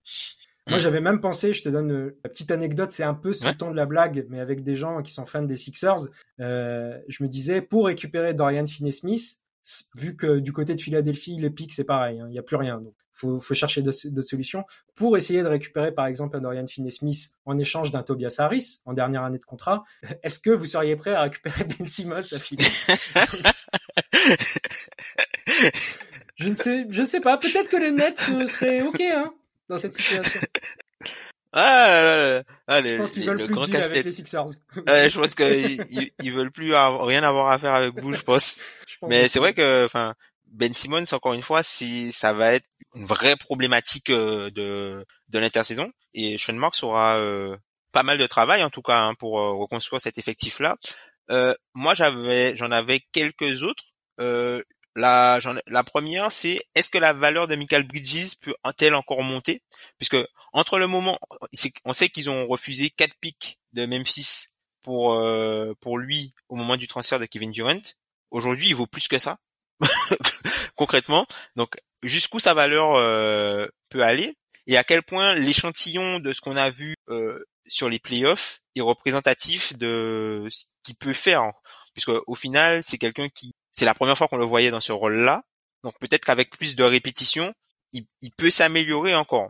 Moi, 0.67 0.77
Mm. 0.77 0.81
j'avais 0.81 1.01
même 1.01 1.21
pensé, 1.21 1.53
je 1.53 1.63
te 1.63 1.69
donne 1.69 2.13
la 2.23 2.29
petite 2.29 2.51
anecdote, 2.51 2.91
c'est 2.91 3.03
un 3.03 3.13
peu 3.13 3.33
sous 3.33 3.47
le 3.47 3.55
ton 3.55 3.71
de 3.71 3.75
la 3.75 3.85
blague, 3.85 4.25
mais 4.29 4.39
avec 4.39 4.61
des 4.63 4.75
gens 4.75 5.01
qui 5.01 5.11
sont 5.11 5.25
fans 5.25 5.41
des 5.41 5.55
Sixers, 5.55 6.07
euh, 6.39 6.99
je 7.07 7.23
me 7.23 7.29
disais, 7.29 7.61
pour 7.61 7.87
récupérer 7.87 8.33
Dorian 8.33 8.67
Finney-Smith, 8.67 9.40
vu 9.95 10.15
que 10.15 10.39
du 10.39 10.51
côté 10.53 10.75
de 10.75 10.81
Philadelphie, 10.81 11.37
les 11.39 11.49
pics, 11.49 11.73
c'est 11.73 11.83
pareil, 11.83 12.19
hein, 12.19 12.25
il 12.27 12.31
n'y 12.31 12.39
a 12.39 12.43
plus 12.43 12.55
rien. 12.55 12.79
Donc, 12.79 12.93
faut, 13.13 13.39
faut 13.39 13.53
chercher 13.53 13.81
d'autres 13.83 14.21
solutions. 14.21 14.63
Pour 14.95 15.15
essayer 15.15 15.43
de 15.43 15.47
récupérer, 15.47 15.91
par 15.91 16.07
exemple, 16.07 16.35
un 16.37 16.39
Dorian 16.39 16.65
Finney-Smith 16.65 17.29
en 17.45 17.57
échange 17.57 17.91
d'un 17.91 18.01
Tobias 18.01 18.35
Harris 18.39 18.79
en 18.85 18.93
dernière 18.93 19.23
année 19.23 19.37
de 19.37 19.45
contrat, 19.45 19.83
est-ce 20.23 20.39
que 20.39 20.49
vous 20.49 20.65
seriez 20.65 20.95
prêt 20.95 21.13
à 21.13 21.21
récupérer 21.23 21.63
Ben 21.65 21.87
Simmons 21.87 22.15
à 22.33 22.39
Philly? 22.39 22.65
Je 26.37 26.47
ne 26.49 26.55
sais, 26.55 26.85
je 26.89 27.03
sais 27.03 27.19
pas. 27.21 27.37
Peut-être 27.37 27.69
que 27.69 27.77
les 27.77 27.91
Nets 27.91 28.25
euh, 28.31 28.47
seraient 28.47 28.81
ok 28.81 28.99
hein, 29.01 29.31
dans 29.69 29.77
cette 29.77 29.93
situation. 29.93 30.39
Ah, 31.53 31.85
là, 31.87 32.01
là, 32.03 32.33
là. 32.35 32.43
Ah, 32.67 32.81
les- 32.81 32.93
Je 32.93 32.97
pense 32.97 33.11
qu'ils 33.11 33.25
veulent 33.25 33.37
le 33.37 33.45
plus 33.45 33.53
grand 33.53 33.65
deal 33.65 33.75
avec 33.75 34.05
les 34.05 34.11
Sixers. 34.11 34.45
Je 34.75 35.19
pense 35.19 35.35
qu'ils 35.35 35.81
ils, 35.91 36.11
ils 36.23 36.31
veulent 36.31 36.51
plus 36.51 36.73
avoir- 36.73 37.05
rien 37.05 37.21
avoir 37.23 37.51
à 37.51 37.59
faire 37.59 37.73
avec 37.75 37.99
vous, 37.99 38.13
je 38.13 38.21
pense. 38.23 38.63
Pense 39.01 39.09
Mais 39.09 39.27
c'est 39.27 39.39
vrai 39.39 39.53
que, 39.53 39.85
enfin, 39.85 40.15
Ben 40.45 40.73
Simmons, 40.73 41.05
encore 41.11 41.33
une 41.33 41.41
fois, 41.41 41.63
si 41.63 42.11
ça 42.13 42.33
va 42.33 42.53
être 42.53 42.67
une 42.95 43.05
vraie 43.05 43.35
problématique 43.35 44.09
euh, 44.09 44.49
de 44.51 45.05
de 45.29 45.39
l'intersaison, 45.39 45.91
et 46.13 46.37
Sean 46.37 46.53
Marks 46.53 46.83
aura 46.83 47.17
euh, 47.17 47.57
pas 47.91 48.03
mal 48.03 48.17
de 48.17 48.27
travail 48.27 48.63
en 48.63 48.69
tout 48.69 48.81
cas 48.81 49.01
hein, 49.01 49.15
pour 49.15 49.39
euh, 49.39 49.53
reconstruire 49.53 50.01
cet 50.01 50.17
effectif-là. 50.17 50.77
Euh, 51.29 51.53
moi, 51.73 51.93
j'avais, 51.93 52.55
j'en 52.57 52.71
avais 52.71 53.01
quelques 53.11 53.63
autres. 53.63 53.83
Euh, 54.19 54.61
la, 54.95 55.39
la 55.67 55.83
première, 55.83 56.31
c'est 56.31 56.61
est-ce 56.75 56.89
que 56.89 56.97
la 56.97 57.13
valeur 57.13 57.47
de 57.47 57.55
Michael 57.55 57.83
Bridges 57.83 58.35
peut-elle 58.41 58.93
encore 58.93 59.23
monter? 59.23 59.63
Puisque 59.97 60.17
entre 60.51 60.79
le 60.79 60.87
moment, 60.87 61.17
on 61.85 61.93
sait 61.93 62.09
qu'ils 62.09 62.29
ont 62.29 62.45
refusé 62.47 62.89
quatre 62.89 63.15
pics 63.21 63.59
de 63.73 63.85
Memphis 63.85 64.47
pour 64.81 65.13
euh, 65.13 65.73
pour 65.79 65.97
lui 65.97 66.33
au 66.49 66.55
moment 66.55 66.75
du 66.75 66.87
transfert 66.89 67.19
de 67.19 67.25
Kevin 67.25 67.51
Durant. 67.51 67.79
Aujourd'hui, 68.31 68.69
il 68.69 68.75
vaut 68.75 68.87
plus 68.87 69.07
que 69.07 69.19
ça 69.19 69.37
concrètement. 70.75 71.25
Donc, 71.55 71.75
jusqu'où 72.03 72.39
sa 72.39 72.53
valeur 72.53 72.95
euh, 72.95 73.67
peut 73.89 74.03
aller 74.03 74.35
et 74.67 74.77
à 74.77 74.83
quel 74.83 75.03
point 75.03 75.33
l'échantillon 75.35 76.19
de 76.19 76.33
ce 76.33 76.41
qu'on 76.41 76.55
a 76.55 76.69
vu 76.69 76.95
euh, 77.09 77.43
sur 77.67 77.89
les 77.89 77.99
playoffs 77.99 78.59
est 78.75 78.81
représentatif 78.81 79.77
de 79.77 80.47
ce 80.49 80.65
qu'il 80.83 80.95
peut 80.95 81.13
faire, 81.13 81.51
puisque 81.93 82.11
au 82.27 82.35
final, 82.35 82.81
c'est 82.83 82.97
quelqu'un 82.97 83.27
qui, 83.29 83.51
c'est 83.73 83.85
la 83.85 83.93
première 83.95 84.17
fois 84.17 84.27
qu'on 84.27 84.37
le 84.37 84.45
voyait 84.45 84.71
dans 84.71 84.81
ce 84.81 84.91
rôle-là. 84.91 85.43
Donc 85.83 85.97
peut-être 85.99 86.23
qu'avec 86.25 86.51
plus 86.51 86.75
de 86.75 86.83
répétitions, 86.83 87.53
il, 87.91 88.05
il 88.21 88.31
peut 88.31 88.51
s'améliorer 88.51 89.15
encore. 89.15 89.49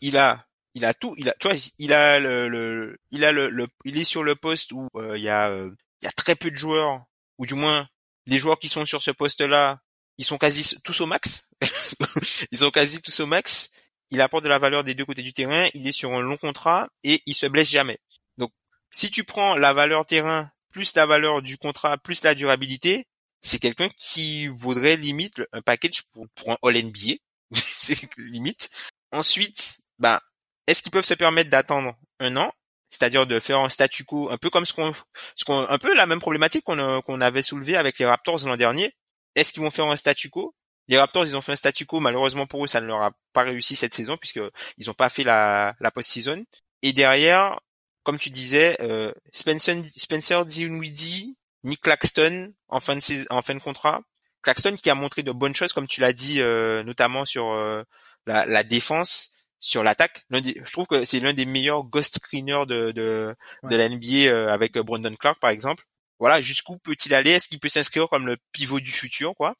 Il 0.00 0.16
a, 0.16 0.46
il 0.74 0.84
a 0.84 0.94
tout, 0.94 1.14
il 1.18 1.28
a, 1.28 1.34
tu 1.40 1.48
vois, 1.48 1.56
il 1.78 1.92
a 1.92 2.18
le, 2.18 2.48
le- 2.48 2.98
il 3.10 3.24
a 3.24 3.32
le, 3.32 3.48
le- 3.50 3.68
il 3.84 3.98
est 3.98 4.04
sur 4.04 4.22
le 4.24 4.34
poste 4.34 4.72
où 4.72 4.88
euh, 4.96 5.16
il 5.16 5.22
y 5.24 5.28
a, 5.28 5.48
euh, 5.50 5.70
il 6.02 6.04
y 6.06 6.08
a 6.08 6.12
très 6.12 6.34
peu 6.36 6.50
de 6.50 6.56
joueurs, 6.56 7.04
ou 7.38 7.46
du 7.46 7.54
moins 7.54 7.88
les 8.26 8.38
joueurs 8.38 8.58
qui 8.58 8.68
sont 8.68 8.86
sur 8.86 9.02
ce 9.02 9.10
poste-là, 9.10 9.80
ils 10.18 10.24
sont 10.24 10.38
quasi 10.38 10.76
tous 10.82 11.00
au 11.00 11.06
max. 11.06 11.50
ils 12.52 12.58
sont 12.58 12.70
quasi 12.70 13.02
tous 13.02 13.20
au 13.20 13.26
max. 13.26 13.70
Il 14.10 14.20
apporte 14.20 14.44
de 14.44 14.48
la 14.48 14.58
valeur 14.58 14.84
des 14.84 14.94
deux 14.94 15.04
côtés 15.04 15.22
du 15.22 15.32
terrain. 15.32 15.68
Il 15.74 15.86
est 15.86 15.92
sur 15.92 16.12
un 16.12 16.20
long 16.20 16.36
contrat 16.36 16.88
et 17.02 17.22
il 17.26 17.34
se 17.34 17.46
blesse 17.46 17.70
jamais. 17.70 17.98
Donc, 18.38 18.52
si 18.90 19.10
tu 19.10 19.24
prends 19.24 19.56
la 19.56 19.72
valeur 19.72 20.06
terrain 20.06 20.50
plus 20.70 20.94
la 20.94 21.06
valeur 21.06 21.42
du 21.42 21.56
contrat 21.56 21.98
plus 21.98 22.22
la 22.24 22.34
durabilité, 22.34 23.06
c'est 23.42 23.58
quelqu'un 23.58 23.88
qui 23.96 24.46
vaudrait 24.46 24.96
limite 24.96 25.42
un 25.52 25.60
package 25.60 26.02
pour, 26.12 26.26
un 26.50 26.56
All 26.62 26.82
NBA. 26.82 27.16
c'est 27.52 28.08
limite. 28.16 28.70
Ensuite, 29.12 29.82
bah, 29.98 30.20
est-ce 30.66 30.82
qu'ils 30.82 30.92
peuvent 30.92 31.04
se 31.04 31.14
permettre 31.14 31.50
d'attendre 31.50 31.96
un 32.20 32.36
an, 32.36 32.52
c'est-à-dire 32.94 33.26
de 33.26 33.40
faire 33.40 33.58
un 33.58 33.68
statu 33.68 34.04
quo, 34.04 34.30
un 34.30 34.36
peu 34.38 34.50
comme 34.50 34.64
ce 34.66 34.72
qu'on, 34.72 34.94
ce 35.34 35.44
qu'on, 35.44 35.66
un 35.68 35.78
peu 35.78 35.92
la 35.94 36.06
même 36.06 36.20
problématique 36.20 36.64
qu'on 36.64 36.78
a- 36.78 37.02
qu'on 37.02 37.20
avait 37.20 37.42
soulevé 37.42 37.76
avec 37.76 37.98
les 37.98 38.06
Raptors 38.06 38.46
l'an 38.46 38.56
dernier. 38.56 38.94
Est-ce 39.34 39.52
qu'ils 39.52 39.62
vont 39.62 39.70
faire 39.72 39.86
un 39.86 39.96
statu 39.96 40.30
quo? 40.30 40.54
Les 40.86 40.98
Raptors, 40.98 41.24
ils 41.26 41.36
ont 41.36 41.40
fait 41.42 41.52
un 41.52 41.56
statu 41.56 41.86
quo. 41.86 41.98
Malheureusement 41.98 42.46
pour 42.46 42.64
eux, 42.64 42.68
ça 42.68 42.80
ne 42.80 42.86
leur 42.86 43.02
a 43.02 43.10
pas 43.32 43.42
réussi 43.42 43.74
cette 43.74 43.94
saison 43.94 44.16
puisque 44.16 44.40
ils 44.78 44.86
n'ont 44.86 44.94
pas 44.94 45.08
fait 45.08 45.24
la, 45.24 45.74
la 45.80 45.90
post-season. 45.90 46.44
Et 46.82 46.92
derrière, 46.92 47.58
comme 48.04 48.18
tu 48.18 48.30
disais, 48.30 48.76
euh, 48.80 49.12
Spencer, 49.32 49.82
Spencer 49.86 50.44
Dinwiddie, 50.46 51.36
Nick 51.64 51.80
Claxton 51.80 52.52
en 52.68 52.80
fin 52.80 52.96
de 52.96 53.32
en 53.32 53.42
fin 53.42 53.54
de 53.54 53.60
contrat. 53.60 54.02
Claxton 54.42 54.76
qui 54.76 54.90
a 54.90 54.94
montré 54.94 55.22
de 55.22 55.32
bonnes 55.32 55.54
choses, 55.54 55.72
comme 55.72 55.88
tu 55.88 56.00
l'as 56.02 56.12
dit, 56.12 56.40
euh, 56.42 56.82
notamment 56.84 57.24
sur 57.24 57.52
euh, 57.54 57.82
la, 58.26 58.44
la 58.44 58.62
défense, 58.62 59.32
sur 59.66 59.82
l'attaque. 59.82 60.24
L'un 60.28 60.42
des- 60.42 60.60
Je 60.64 60.72
trouve 60.72 60.86
que 60.86 61.06
c'est 61.06 61.20
l'un 61.20 61.32
des 61.32 61.46
meilleurs 61.46 61.84
ghost 61.84 62.16
screeners 62.16 62.66
de 62.66 62.92
de, 62.92 63.34
de 63.62 63.76
la 63.76 63.88
NBA 63.88 64.28
euh, 64.30 64.48
avec 64.52 64.76
euh, 64.76 64.82
Brandon 64.82 65.14
Clark 65.16 65.40
par 65.40 65.48
exemple. 65.50 65.84
Voilà, 66.18 66.40
jusqu'où 66.42 66.76
peut-il 66.76 67.14
aller? 67.14 67.30
Est-ce 67.30 67.48
qu'il 67.48 67.58
peut 67.58 67.70
s'inscrire 67.70 68.08
comme 68.08 68.26
le 68.26 68.36
pivot 68.52 68.78
du 68.80 68.90
futur, 68.92 69.34
quoi? 69.34 69.54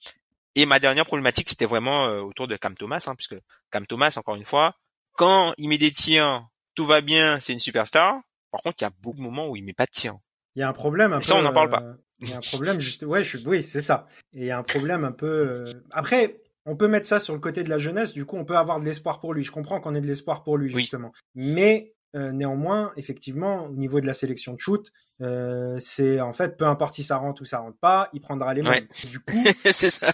Et 0.56 0.66
ma 0.66 0.78
dernière 0.78 1.06
problématique, 1.06 1.48
c'était 1.48 1.64
vraiment 1.64 2.06
euh, 2.06 2.20
autour 2.20 2.46
de 2.48 2.56
Cam 2.56 2.74
Thomas, 2.74 3.02
hein, 3.06 3.14
puisque 3.16 3.36
Cam 3.70 3.86
Thomas, 3.86 4.14
encore 4.18 4.36
une 4.36 4.44
fois, 4.44 4.74
quand 5.12 5.54
il 5.58 5.68
met 5.68 5.78
des 5.78 5.90
tirs, 5.90 6.46
tout 6.74 6.84
va 6.86 7.00
bien, 7.00 7.40
c'est 7.40 7.54
une 7.54 7.60
superstar. 7.60 8.20
Par 8.52 8.60
contre, 8.60 8.76
il 8.80 8.84
y 8.84 8.86
a 8.86 8.92
beaucoup 9.00 9.16
de 9.16 9.22
moments 9.22 9.48
où 9.48 9.56
il 9.56 9.64
met 9.64 9.72
pas 9.72 9.86
de 9.86 9.90
tirs. 9.90 10.16
Il 10.54 10.60
y 10.60 10.62
a 10.62 10.68
un 10.68 10.72
problème 10.74 11.12
un 11.14 11.18
peu. 11.18 11.24
ça, 11.24 11.34
on 11.34 11.42
n'en 11.42 11.52
parle 11.52 11.70
pas. 11.70 11.82
Il 12.20 12.28
y 12.30 12.32
a 12.32 12.36
un 12.36 12.40
problème 12.40 12.78
juste. 12.80 13.02
Ouais, 13.02 13.24
je 13.24 13.36
suis. 13.38 13.46
Oui, 13.48 13.64
c'est 13.64 13.80
ça. 13.80 14.06
Et 14.34 14.40
il 14.42 14.46
y 14.46 14.50
a 14.52 14.58
un 14.58 14.62
problème 14.62 15.02
un 15.04 15.10
peu. 15.12 15.64
Après, 15.90 16.36
on 16.66 16.76
peut 16.76 16.88
mettre 16.88 17.06
ça 17.06 17.18
sur 17.18 17.34
le 17.34 17.40
côté 17.40 17.62
de 17.62 17.70
la 17.70 17.78
jeunesse. 17.78 18.12
Du 18.12 18.24
coup, 18.24 18.36
on 18.36 18.44
peut 18.44 18.56
avoir 18.56 18.80
de 18.80 18.84
l'espoir 18.84 19.20
pour 19.20 19.34
lui. 19.34 19.44
Je 19.44 19.52
comprends 19.52 19.80
qu'on 19.80 19.94
ait 19.94 20.00
de 20.00 20.06
l'espoir 20.06 20.42
pour 20.42 20.56
lui 20.56 20.72
Oui. 20.74 20.82
justement. 20.82 21.12
Mais 21.34 21.92
euh, 22.16 22.30
néanmoins, 22.32 22.92
effectivement, 22.96 23.66
au 23.66 23.74
niveau 23.74 24.00
de 24.00 24.06
la 24.06 24.14
sélection 24.14 24.54
de 24.54 24.60
shoot, 24.60 24.90
euh, 25.20 25.76
c'est 25.80 26.20
en 26.20 26.32
fait 26.32 26.56
peu 26.56 26.64
importe 26.64 26.94
si 26.94 27.02
ça 27.04 27.16
rentre 27.16 27.42
ou 27.42 27.44
ça 27.44 27.58
rentre 27.58 27.78
pas, 27.78 28.08
il 28.12 28.20
prendra 28.20 28.54
les 28.54 28.62
Ouais. 28.62 28.80
mêmes. 28.80 28.86
Du 29.10 29.18
coup, 29.20 29.32
ça. 29.54 30.12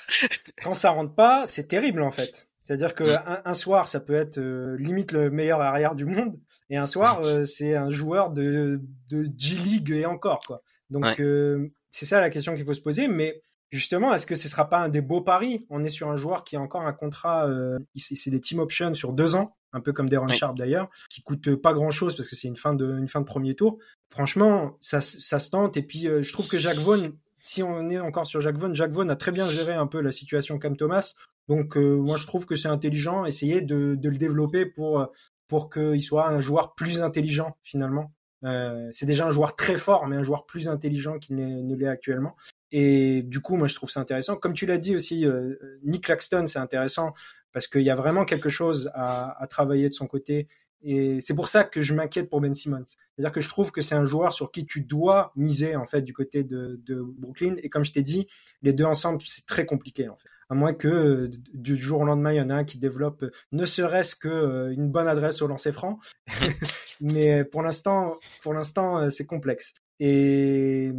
quand 0.62 0.74
ça 0.74 0.90
rentre 0.90 1.14
pas, 1.14 1.44
c'est 1.46 1.68
terrible 1.68 2.02
en 2.02 2.10
fait. 2.10 2.48
C'est-à-dire 2.64 2.94
que 2.94 3.04
Mm. 3.04 3.22
un, 3.26 3.42
un 3.44 3.54
soir, 3.54 3.88
ça 3.88 4.00
peut 4.00 4.14
être 4.14 4.38
euh, 4.38 4.76
limite 4.78 5.12
le 5.12 5.30
meilleur 5.30 5.60
arrière 5.60 5.94
du 5.94 6.04
monde, 6.04 6.38
et 6.70 6.76
un 6.76 6.86
soir, 6.86 7.20
euh, 7.24 7.44
c'est 7.44 7.74
un 7.74 7.90
joueur 7.90 8.30
de, 8.30 8.80
de 9.10 9.28
G 9.36 9.56
League 9.56 9.90
et 9.90 10.06
encore 10.06 10.38
quoi. 10.46 10.62
Donc 10.88 11.04
Ouais. 11.04 11.20
euh, 11.20 11.66
c'est 11.90 12.06
ça 12.06 12.20
la 12.20 12.30
question 12.30 12.54
qu'il 12.54 12.64
faut 12.64 12.74
se 12.74 12.80
poser. 12.80 13.08
Mais 13.08 13.42
justement, 13.70 14.12
est-ce 14.14 14.26
que 14.26 14.34
ce 14.34 14.48
sera 14.48 14.68
pas 14.68 14.78
un 14.78 14.88
des 14.88 15.00
beaux 15.00 15.20
paris? 15.20 15.66
On 15.70 15.84
est 15.84 15.90
sur 15.90 16.08
un 16.08 16.16
joueur 16.16 16.44
qui 16.44 16.56
a 16.56 16.60
encore 16.60 16.82
un 16.82 16.92
contrat, 16.92 17.46
euh, 17.46 17.78
c'est 17.96 18.30
des 18.30 18.40
team 18.40 18.58
options 18.58 18.94
sur 18.94 19.12
deux 19.12 19.34
ans, 19.36 19.56
un 19.72 19.80
peu 19.80 19.92
comme 19.92 20.08
Deron 20.08 20.26
Oui. 20.28 20.36
Sharp 20.36 20.56
d'ailleurs, 20.56 20.88
qui 21.08 21.22
coûte 21.22 21.54
pas 21.56 21.72
grand-chose 21.72 22.16
parce 22.16 22.28
que 22.28 22.36
c'est 22.36 22.48
une 22.48 22.56
fin 22.56 22.74
de 22.74 22.98
une 22.98 23.08
fin 23.08 23.20
de 23.20 23.26
premier 23.26 23.54
tour. 23.54 23.78
Franchement, 24.08 24.76
ça, 24.80 25.00
ça 25.00 25.38
se 25.38 25.50
tente. 25.50 25.76
Et 25.76 25.82
puis 25.82 26.08
euh, 26.08 26.22
je 26.22 26.32
trouve 26.32 26.48
que 26.48 26.58
Jacques 26.58 26.78
Vaughn, 26.78 27.12
si 27.42 27.62
on 27.62 27.88
est 27.88 27.98
encore 27.98 28.26
sur 28.26 28.40
Jacques 28.40 28.58
Vaughn, 28.58 28.74
Jacques 28.74 28.92
Vaughn 28.92 29.10
a 29.10 29.16
très 29.16 29.32
bien 29.32 29.48
géré 29.48 29.74
un 29.74 29.86
peu 29.86 30.00
la 30.00 30.12
situation 30.12 30.58
Cam 30.58 30.76
Thomas. 30.76 31.14
Donc 31.48 31.76
euh, 31.76 31.96
moi 31.96 32.16
je 32.16 32.26
trouve 32.26 32.46
que 32.46 32.56
c'est 32.56 32.68
intelligent, 32.68 33.24
essayer 33.24 33.60
de, 33.60 33.94
de 33.94 34.08
le 34.08 34.16
développer 34.16 34.66
pour 34.66 35.08
pour 35.48 35.68
qu'il 35.68 36.02
soit 36.02 36.28
un 36.28 36.40
joueur 36.40 36.74
plus 36.74 37.02
intelligent 37.02 37.56
finalement. 37.62 38.12
Euh, 38.44 38.88
c'est 38.92 39.06
déjà 39.06 39.26
un 39.26 39.30
joueur 39.30 39.54
très 39.54 39.76
fort, 39.76 40.06
mais 40.06 40.16
un 40.16 40.22
joueur 40.22 40.46
plus 40.46 40.68
intelligent 40.68 41.18
qu'il 41.18 41.36
ne 41.36 41.74
l'est 41.74 41.88
actuellement. 41.88 42.36
Et 42.72 43.22
du 43.22 43.40
coup, 43.40 43.56
moi 43.56 43.66
je 43.66 43.74
trouve 43.74 43.90
ça 43.90 44.00
intéressant. 44.00 44.36
Comme 44.36 44.52
tu 44.52 44.66
l'as 44.66 44.78
dit 44.78 44.94
aussi, 44.94 45.26
euh, 45.26 45.56
Nick 45.82 46.04
Claxton, 46.04 46.46
c'est 46.46 46.58
intéressant 46.58 47.12
parce 47.52 47.66
qu'il 47.66 47.82
y 47.82 47.90
a 47.90 47.96
vraiment 47.96 48.24
quelque 48.24 48.48
chose 48.48 48.90
à, 48.94 49.42
à 49.42 49.46
travailler 49.46 49.88
de 49.88 49.94
son 49.94 50.06
côté. 50.06 50.46
Et 50.82 51.20
c'est 51.20 51.34
pour 51.34 51.48
ça 51.48 51.64
que 51.64 51.82
je 51.82 51.94
m'inquiète 51.94 52.30
pour 52.30 52.40
Ben 52.40 52.54
Simmons. 52.54 52.84
C'est-à-dire 52.86 53.32
que 53.32 53.40
je 53.40 53.48
trouve 53.48 53.70
que 53.70 53.82
c'est 53.82 53.94
un 53.94 54.06
joueur 54.06 54.32
sur 54.32 54.50
qui 54.50 54.64
tu 54.64 54.80
dois 54.80 55.32
miser 55.36 55.76
en 55.76 55.86
fait 55.86 56.00
du 56.02 56.14
côté 56.14 56.42
de, 56.42 56.80
de 56.86 57.02
Brooklyn. 57.02 57.56
Et 57.62 57.68
comme 57.68 57.84
je 57.84 57.92
t'ai 57.92 58.02
dit, 58.02 58.26
les 58.62 58.72
deux 58.72 58.84
ensemble, 58.84 59.20
c'est 59.24 59.46
très 59.46 59.66
compliqué 59.66 60.08
en 60.08 60.16
fait. 60.16 60.28
À 60.48 60.54
moins 60.54 60.74
que 60.74 61.30
du 61.54 61.76
jour 61.76 62.00
au 62.00 62.04
lendemain, 62.04 62.32
il 62.32 62.36
y 62.36 62.40
en 62.40 62.50
a 62.50 62.54
un 62.54 62.64
qui 62.64 62.78
développe 62.78 63.24
ne 63.52 63.64
serait-ce 63.64 64.16
que 64.16 64.28
euh, 64.28 64.72
une 64.72 64.90
bonne 64.90 65.06
adresse 65.06 65.42
au 65.42 65.46
lancer 65.46 65.70
franc. 65.70 66.00
Mais 67.00 67.44
pour 67.44 67.62
l'instant, 67.62 68.18
pour 68.42 68.52
l'instant, 68.52 68.98
euh, 68.98 69.10
c'est 69.10 69.26
complexe. 69.26 69.74
Et 70.00 70.90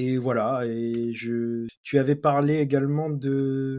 et 0.00 0.16
voilà. 0.16 0.62
Et 0.66 1.12
je, 1.14 1.66
tu 1.82 1.98
avais 1.98 2.14
parlé 2.16 2.58
également 2.58 3.08
de. 3.10 3.76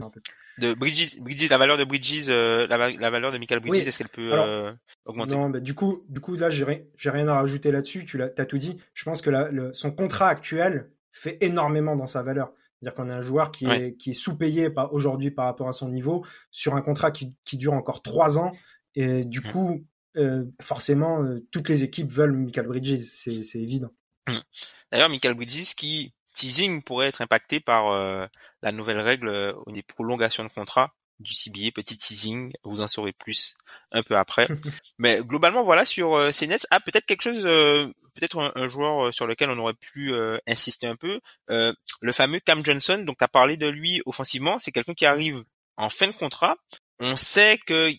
De 0.58 0.74
Bridges, 0.74 1.18
Bridges, 1.20 1.48
la 1.48 1.56
valeur 1.56 1.78
de 1.78 1.84
Bridges, 1.84 2.26
euh, 2.28 2.66
la, 2.66 2.76
va- 2.76 2.90
la 2.90 3.08
valeur 3.10 3.32
de 3.32 3.38
Michael 3.38 3.60
Bridges, 3.60 3.80
Oui. 3.82 3.88
est-ce 3.88 3.96
qu'elle 3.98 4.08
peut 4.10 4.32
Alors, 4.32 4.44
euh, 4.46 4.72
augmenter? 5.06 5.32
Non, 5.34 5.48
bah, 5.48 5.60
du 5.60 5.72
coup, 5.74 6.04
du 6.10 6.20
coup, 6.20 6.36
là, 6.36 6.50
j'ai 6.50 6.64
ri- 6.64 6.82
j'ai 6.98 7.08
rien 7.08 7.26
à 7.28 7.34
rajouter 7.34 7.72
là-dessus. 7.72 8.04
Tu 8.04 8.18
l'as, 8.18 8.28
t'as 8.28 8.44
tout 8.44 8.58
dit. 8.58 8.76
Je 8.92 9.04
pense 9.04 9.22
que 9.22 9.30
la- 9.30 9.48
le- 9.50 9.72
son 9.72 9.90
contrat 9.90 10.28
actuel 10.28 10.90
fait 11.12 11.38
énormément 11.40 11.96
dans 11.96 12.06
sa 12.06 12.22
valeur. 12.22 12.52
C'est-à-dire 12.82 12.94
qu'on 12.94 13.08
a 13.10 13.14
un 13.16 13.20
joueur 13.22 13.50
qui 13.52 13.66
Ouais. 13.66 13.80
est 13.88 13.94
qui 13.96 14.10
est 14.10 14.14
sous-payé 14.14 14.68
par 14.70 14.92
aujourd'hui 14.92 15.30
par 15.30 15.46
rapport 15.46 15.68
à 15.68 15.72
son 15.72 15.88
niveau 15.88 16.24
sur 16.50 16.74
un 16.76 16.82
contrat 16.82 17.10
qui, 17.10 17.34
qui 17.44 17.56
dure 17.56 17.72
encore 17.72 18.02
trois 18.02 18.38
ans. 18.38 18.52
Et 18.94 19.24
du 19.24 19.40
Mm. 19.40 19.52
coup, 19.52 19.84
euh, 20.18 20.44
forcément, 20.60 21.22
euh, 21.22 21.38
toutes 21.52 21.68
les 21.70 21.84
équipes 21.84 22.10
veulent 22.12 22.32
Michael 22.36 22.66
Bridges. 22.66 23.00
C'est 23.14 23.42
c'est 23.42 23.60
évident. 23.60 23.90
D'ailleurs, 24.92 25.08
Michael 25.08 25.34
Bridges 25.34 25.74
qui 25.76 26.12
teasing 26.34 26.82
pourrait 26.82 27.08
être 27.08 27.22
impacté 27.22 27.60
par 27.60 27.90
euh, 27.90 28.26
la 28.62 28.72
nouvelle 28.72 29.00
règle 29.00 29.28
euh, 29.28 29.52
des 29.68 29.82
prolongations 29.82 30.44
de 30.44 30.48
contrat. 30.48 30.94
du 31.18 31.34
CBA, 31.34 31.70
petit 31.74 31.96
teasing, 31.98 32.52
vous 32.64 32.80
en 32.80 32.88
saurez 32.88 33.12
plus 33.12 33.54
un 33.92 34.02
peu 34.02 34.16
après. 34.16 34.48
Mais 34.98 35.20
globalement, 35.22 35.64
voilà 35.64 35.84
sur 35.84 36.14
euh, 36.14 36.32
ces 36.32 36.46
Nets. 36.46 36.66
Ah, 36.70 36.80
peut-être 36.80 37.06
quelque 37.06 37.22
chose, 37.22 37.42
euh, 37.44 37.86
peut-être 38.14 38.52
un, 38.54 38.68
joueur 38.68 39.06
euh, 39.06 39.12
sur 39.12 39.26
lequel 39.26 39.50
on 39.50 39.58
aurait 39.58 39.74
pu 39.74 40.12
insister 40.46 40.86
un 40.86 40.96
peu. 40.96 41.20
le 41.48 42.12
fameux 42.12 42.40
Cam 42.40 42.64
Johnson. 42.64 43.04
Donc, 43.06 43.18
tu 43.18 43.24
as 43.24 43.28
parlé 43.28 43.56
de 43.56 43.68
lui 43.68 44.02
offensivement. 44.06 44.58
C'est 44.58 44.72
quelqu'un 44.72 44.94
qui 44.94 45.06
arrive 45.06 45.44
en 45.76 45.90
fin 45.90 46.06
de 46.06 46.12
contrat. 46.12 46.56
On 47.00 47.16
sait 47.16 47.58
que 47.66 47.90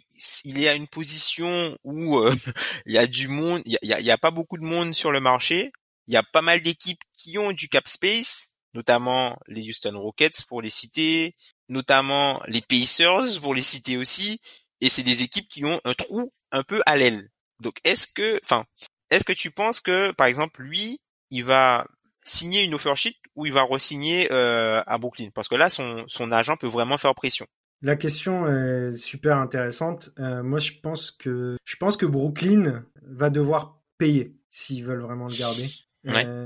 il 0.46 0.60
y 0.60 0.68
a 0.68 0.76
une 0.76 0.88
position 0.88 1.76
où 1.84 2.24
il 2.86 2.94
y 2.94 2.98
a 2.98 3.08
du 3.08 3.28
monde, 3.28 3.62
il 3.66 3.78
y 3.82 3.94
a, 3.94 4.00
y 4.00 4.12
a, 4.12 4.18
pas 4.18 4.32
beaucoup 4.32 4.58
de 4.58 4.64
monde 4.64 4.94
sur 4.96 5.12
le 5.12 5.20
marché. 5.20 5.72
Il 6.08 6.14
y 6.14 6.18
a 6.18 6.24
pas 6.24 6.42
mal 6.42 6.62
d'équipes 6.62 7.02
qui 7.14 7.38
ont 7.38 7.52
du 7.52 7.70
cap 7.70 7.88
space, 7.88 8.52
notamment 8.74 9.38
les 9.48 9.68
Houston 9.70 10.00
Rockets 10.00 10.44
pour 10.48 10.62
les 10.62 10.70
citer, 10.70 11.36
notamment 11.70 12.42
les 12.48 12.62
Pacers 12.62 13.40
pour 13.42 13.54
les 13.54 13.62
citer 13.62 13.98
aussi, 13.98 14.40
et 14.82 14.90
c'est 14.90 15.04
des 15.04 15.24
équipes 15.24 15.48
qui 15.48 15.66
ont 15.66 15.80
un 15.86 15.94
trou 15.94 16.32
un 16.52 16.64
peu 16.64 16.82
à 16.86 16.98
l'aile. 16.98 17.30
Donc 17.60 17.78
est-ce 17.84 18.08
que, 18.08 18.40
enfin, 18.44 18.66
est-ce 19.10 19.24
que 19.24 19.34
tu 19.34 19.52
penses 19.52 19.82
que, 19.82 20.12
par 20.12 20.28
exemple, 20.28 20.62
lui, 20.62 21.00
il 21.30 21.44
va 21.44 21.86
signer 22.24 22.64
une 22.64 22.74
offer 22.74 22.96
sheet 22.96 23.16
ou 23.36 23.46
il 23.46 23.54
va 23.54 23.64
re-signer 23.64 24.30
euh, 24.32 24.82
à 24.88 24.98
Brooklyn? 24.98 25.30
Parce 25.34 25.48
que 25.48 25.56
là, 25.56 25.70
son, 25.70 26.32
agent 26.32 26.58
peut 26.58 26.68
vraiment 26.68 26.98
faire 26.98 27.14
pression. 27.14 27.46
La 27.82 27.96
question 27.96 28.48
est 28.48 28.96
super 28.96 29.38
intéressante. 29.38 30.12
Euh, 30.20 30.44
moi, 30.44 30.60
je 30.60 30.74
pense 30.82 31.12
que 31.12 31.58
je 31.64 31.76
pense 31.78 31.98
que 31.98 32.06
Brooklyn 32.06 32.86
va 33.02 33.30
devoir 33.30 33.82
payer 33.98 34.38
s'ils 34.50 34.84
veulent 34.84 35.02
vraiment 35.02 35.28
le 35.28 35.36
garder. 35.36 35.68
Ouais. 36.06 36.26
Euh, 36.26 36.46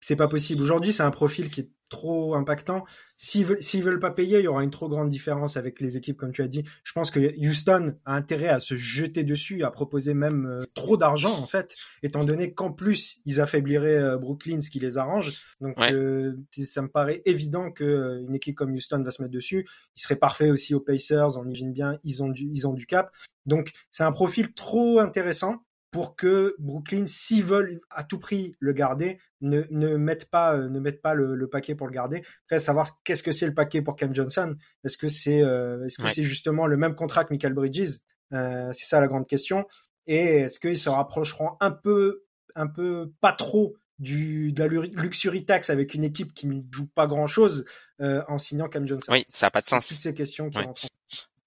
c'est 0.00 0.16
pas 0.16 0.28
possible. 0.28 0.62
Aujourd'hui, 0.62 0.92
c'est 0.92 1.02
un 1.02 1.10
profil 1.10 1.50
qui 1.50 1.62
est 1.62 1.70
trop 1.88 2.34
impactant. 2.34 2.84
S'ils 3.16 3.46
veulent, 3.46 3.62
s'ils 3.62 3.82
veulent 3.82 4.00
pas 4.00 4.10
payer, 4.10 4.38
il 4.38 4.44
y 4.44 4.48
aura 4.48 4.62
une 4.62 4.70
trop 4.70 4.88
grande 4.88 5.08
différence 5.08 5.56
avec 5.56 5.80
les 5.80 5.96
équipes, 5.96 6.16
comme 6.16 6.32
tu 6.32 6.42
as 6.42 6.48
dit. 6.48 6.64
Je 6.84 6.92
pense 6.92 7.10
que 7.10 7.34
Houston 7.38 7.96
a 8.04 8.14
intérêt 8.14 8.48
à 8.48 8.60
se 8.60 8.76
jeter 8.76 9.24
dessus, 9.24 9.64
à 9.64 9.70
proposer 9.70 10.14
même 10.14 10.46
euh, 10.46 10.64
trop 10.74 10.96
d'argent, 10.96 11.36
en 11.40 11.46
fait, 11.46 11.76
étant 12.02 12.24
donné 12.24 12.52
qu'en 12.52 12.72
plus, 12.72 13.18
ils 13.24 13.40
affaibliraient 13.40 13.98
euh, 13.98 14.16
Brooklyn, 14.18 14.60
ce 14.60 14.70
qui 14.70 14.80
les 14.80 14.98
arrange. 14.98 15.40
Donc, 15.60 15.76
euh, 15.80 16.36
ça 16.64 16.82
me 16.82 16.88
paraît 16.88 17.22
évident 17.24 17.70
que 17.70 18.22
une 18.26 18.34
équipe 18.34 18.56
comme 18.56 18.72
Houston 18.72 19.02
va 19.02 19.10
se 19.10 19.22
mettre 19.22 19.34
dessus. 19.34 19.66
Il 19.96 20.00
serait 20.00 20.16
parfait 20.16 20.50
aussi 20.50 20.74
aux 20.74 20.80
Pacers, 20.80 21.36
on 21.38 21.44
imagine 21.44 21.72
bien, 21.72 21.98
ils 22.04 22.22
ont 22.22 22.28
du, 22.28 22.48
ils 22.52 22.66
ont 22.68 22.74
du 22.74 22.86
cap. 22.86 23.10
Donc, 23.46 23.72
c'est 23.90 24.04
un 24.04 24.12
profil 24.12 24.52
trop 24.52 24.98
intéressant 24.98 25.62
pour 25.90 26.16
que 26.16 26.54
Brooklyn, 26.58 27.06
s'ils 27.06 27.44
veulent 27.44 27.80
à 27.90 28.04
tout 28.04 28.18
prix 28.18 28.54
le 28.58 28.72
garder, 28.72 29.18
ne, 29.40 29.62
ne 29.70 29.96
mettent 29.96 30.28
pas, 30.28 30.54
euh, 30.54 30.68
ne 30.68 30.80
mettent 30.80 31.02
pas 31.02 31.14
le, 31.14 31.48
paquet 31.48 31.74
pour 31.74 31.86
le 31.86 31.92
garder. 31.92 32.22
Après, 32.46 32.58
savoir 32.58 33.02
qu'est-ce 33.04 33.22
que 33.22 33.32
c'est 33.32 33.46
le 33.46 33.54
paquet 33.54 33.82
pour 33.82 33.96
Cam 33.96 34.14
Johnson? 34.14 34.56
Est-ce 34.84 34.98
que 34.98 35.08
c'est, 35.08 35.42
euh, 35.42 35.84
est-ce 35.84 36.02
que 36.02 36.08
c'est 36.08 36.22
justement 36.22 36.66
le 36.66 36.76
même 36.76 36.94
contrat 36.94 37.24
que 37.24 37.32
Michael 37.32 37.54
Bridges? 37.54 38.00
Euh, 38.32 38.72
C'est 38.72 38.86
ça 38.86 39.00
la 39.00 39.06
grande 39.06 39.26
question. 39.26 39.66
Et 40.06 40.40
est-ce 40.40 40.60
qu'ils 40.60 40.78
se 40.78 40.88
rapprocheront 40.88 41.56
un 41.60 41.70
peu, 41.70 42.24
un 42.54 42.66
peu 42.66 43.12
pas 43.20 43.32
trop 43.32 43.76
du, 43.98 44.52
de 44.52 44.62
la 44.62 44.68
luxury 45.02 45.44
tax 45.44 45.70
avec 45.70 45.94
une 45.94 46.04
équipe 46.04 46.34
qui 46.34 46.46
ne 46.46 46.60
joue 46.70 46.86
pas 46.86 47.06
grand 47.06 47.26
chose 47.26 47.64
en 47.98 48.38
signant 48.38 48.68
Cam 48.68 48.86
Johnson? 48.86 49.12
Oui, 49.12 49.24
ça 49.28 49.46
n'a 49.46 49.50
pas 49.50 49.62
de 49.62 49.66
sens. 49.66 49.88
Toutes 49.88 49.98
ces 49.98 50.14
questions 50.14 50.50
qui 50.50 50.58
rentrent 50.58 50.86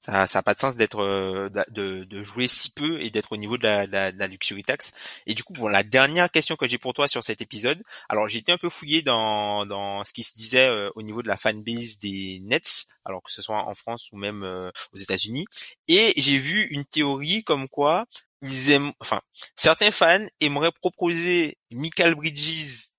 ça 0.02 0.28
ça 0.28 0.40
a 0.40 0.42
pas 0.42 0.54
de 0.54 0.60
sens 0.60 0.78
d'être 0.78 1.02
euh, 1.02 1.50
de, 1.72 2.04
de 2.04 2.24
jouer 2.24 2.48
si 2.48 2.72
peu 2.72 3.02
et 3.02 3.10
d'être 3.10 3.32
au 3.34 3.38
niveau 3.38 3.58
de 3.58 3.64
la, 3.64 3.86
la, 3.86 4.12
la, 4.12 4.28
luxury 4.28 4.64
tax. 4.64 4.94
Et 5.26 5.34
du 5.34 5.44
coup 5.44 5.54
bon 5.54 5.68
la 5.68 5.84
dernière 5.84 6.32
question 6.32 6.56
que 6.56 6.68
j'ai 6.68 6.78
pour 6.78 6.94
toi 6.94 7.08
sur 7.08 7.24
cet 7.24 7.42
épisode. 7.42 7.82
Alors 8.08 8.28
j'ai 8.28 8.40
été 8.40 8.52
un 8.52 8.58
peu 8.58 8.70
fouillé 8.70 9.02
dans 9.02 9.66
dans 9.66 10.04
ce 10.06 10.14
qui 10.14 10.24
se 10.24 10.36
disait 10.36 10.68
euh, 10.68 10.90
au 10.96 11.02
niveau 11.02 11.22
de 11.22 11.28
la 11.28 11.38
fanbase 11.38 12.00
des 12.00 12.40
Nets 12.44 12.88
alors 13.06 13.24
que 13.24 13.32
ce 13.32 13.42
soit 13.42 13.64
en 13.68 13.76
France 13.76 14.10
ou 14.12 14.18
même 14.18 14.44
euh, 14.44 14.72
aux 14.94 14.98
États-Unis. 14.98 15.46
Et 15.88 16.14
j'ai 16.18 16.38
vu 16.38 16.68
une 16.68 16.86
théorie 16.86 17.44
comme 17.44 17.68
quoi 17.68 18.06
ils 18.42 18.72
aiment 18.72 18.94
enfin 19.02 19.22
certains 19.56 19.92
fans 19.92 20.26
aimeraient 20.40 20.72
proposer 20.72 21.58
Michael 21.72 22.16
Bridges 22.16 22.90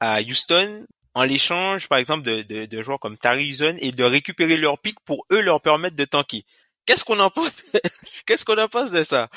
à 0.00 0.20
Houston 0.22 0.86
en 1.14 1.24
l'échange, 1.24 1.88
par 1.88 1.98
exemple, 1.98 2.22
de, 2.24 2.82
joueurs 2.82 3.00
comme 3.00 3.18
Tari 3.18 3.56
et 3.80 3.92
de 3.92 4.04
récupérer 4.04 4.56
leur 4.56 4.78
pic 4.78 4.98
pour 5.00 5.26
eux 5.32 5.40
leur 5.40 5.60
permettre 5.60 5.96
de 5.96 6.04
tanker. 6.04 6.44
Qu'est-ce 6.86 7.04
qu'on 7.04 7.20
en 7.20 7.30
pense 7.30 7.76
Qu'est-ce 8.26 8.44
qu'on 8.44 8.58
en 8.58 8.68
pense 8.68 8.90
de 8.90 9.04
ça? 9.04 9.28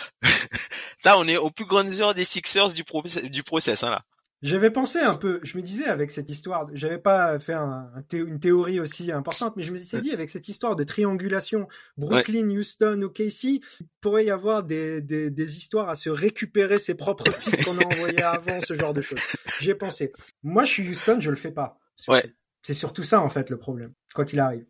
Ça, 0.97 1.17
on 1.17 1.27
est 1.27 1.38
aux 1.38 1.51
plus 1.51 1.65
grandes 1.65 1.91
heures 1.99 2.13
des 2.13 2.23
Sixers 2.23 2.73
du, 2.73 2.83
process, 2.83 3.23
du 3.25 3.43
process, 3.43 3.83
hein, 3.83 3.91
là. 3.91 4.03
J'avais 4.43 4.71
pensé 4.71 4.99
un 4.99 5.13
peu, 5.13 5.39
je 5.41 5.58
me 5.58 5.63
disais 5.63 5.86
avec 5.86 6.12
cette 6.12 6.29
histoire, 6.29 6.67
j'avais 6.73 6.97
pas 6.97 7.39
fait 7.39 7.53
un, 7.53 7.89
une 8.12 8.41
théorie 8.41 8.82
aussi 8.82 9.10
importante, 9.10 9.56
mais 9.56 9.63
je 9.63 9.71
me 9.71 9.77
suis 9.77 10.01
dit 10.01 10.12
avec 10.12 10.29
cette 10.29 10.49
histoire 10.49 10.75
de 10.75 10.84
triangulation 10.84 11.69
Brooklyn, 11.95 12.49
Houston, 12.49 13.01
OKC, 13.03 13.43
il 13.43 13.62
pourrait 14.01 14.25
y 14.25 14.29
avoir 14.29 14.63
des, 14.63 14.99
des, 14.99 15.32
des 15.32 15.58
histoires 15.58 15.88
à 15.88 15.95
se 15.95 16.10
récupérer 16.10 16.77
ses 16.77 16.93
propres 16.93 17.32
sites 17.34 17.63
qu'on 17.63 17.77
a 17.77 17.86
envoyés 17.86 18.21
avant, 18.21 18.60
ce 18.60 18.73
genre 18.73 18.93
de 18.93 19.01
choses. 19.01 19.21
J'y 19.62 19.69
ai 19.69 19.75
pensé. 19.75 20.12
Moi, 20.43 20.65
je 20.65 20.71
suis 20.71 20.89
Houston, 20.89 21.21
je 21.21 21.29
le 21.29 21.38
fais 21.38 21.51
pas. 21.51 21.79
Ouais. 22.10 22.36
C'est 22.62 22.73
surtout 22.73 23.03
ça 23.03 23.21
en 23.21 23.29
fait 23.29 23.49
le 23.49 23.58
problème, 23.58 23.93
quoi 24.13 24.25
qu'il 24.25 24.41
arrive. 24.41 24.65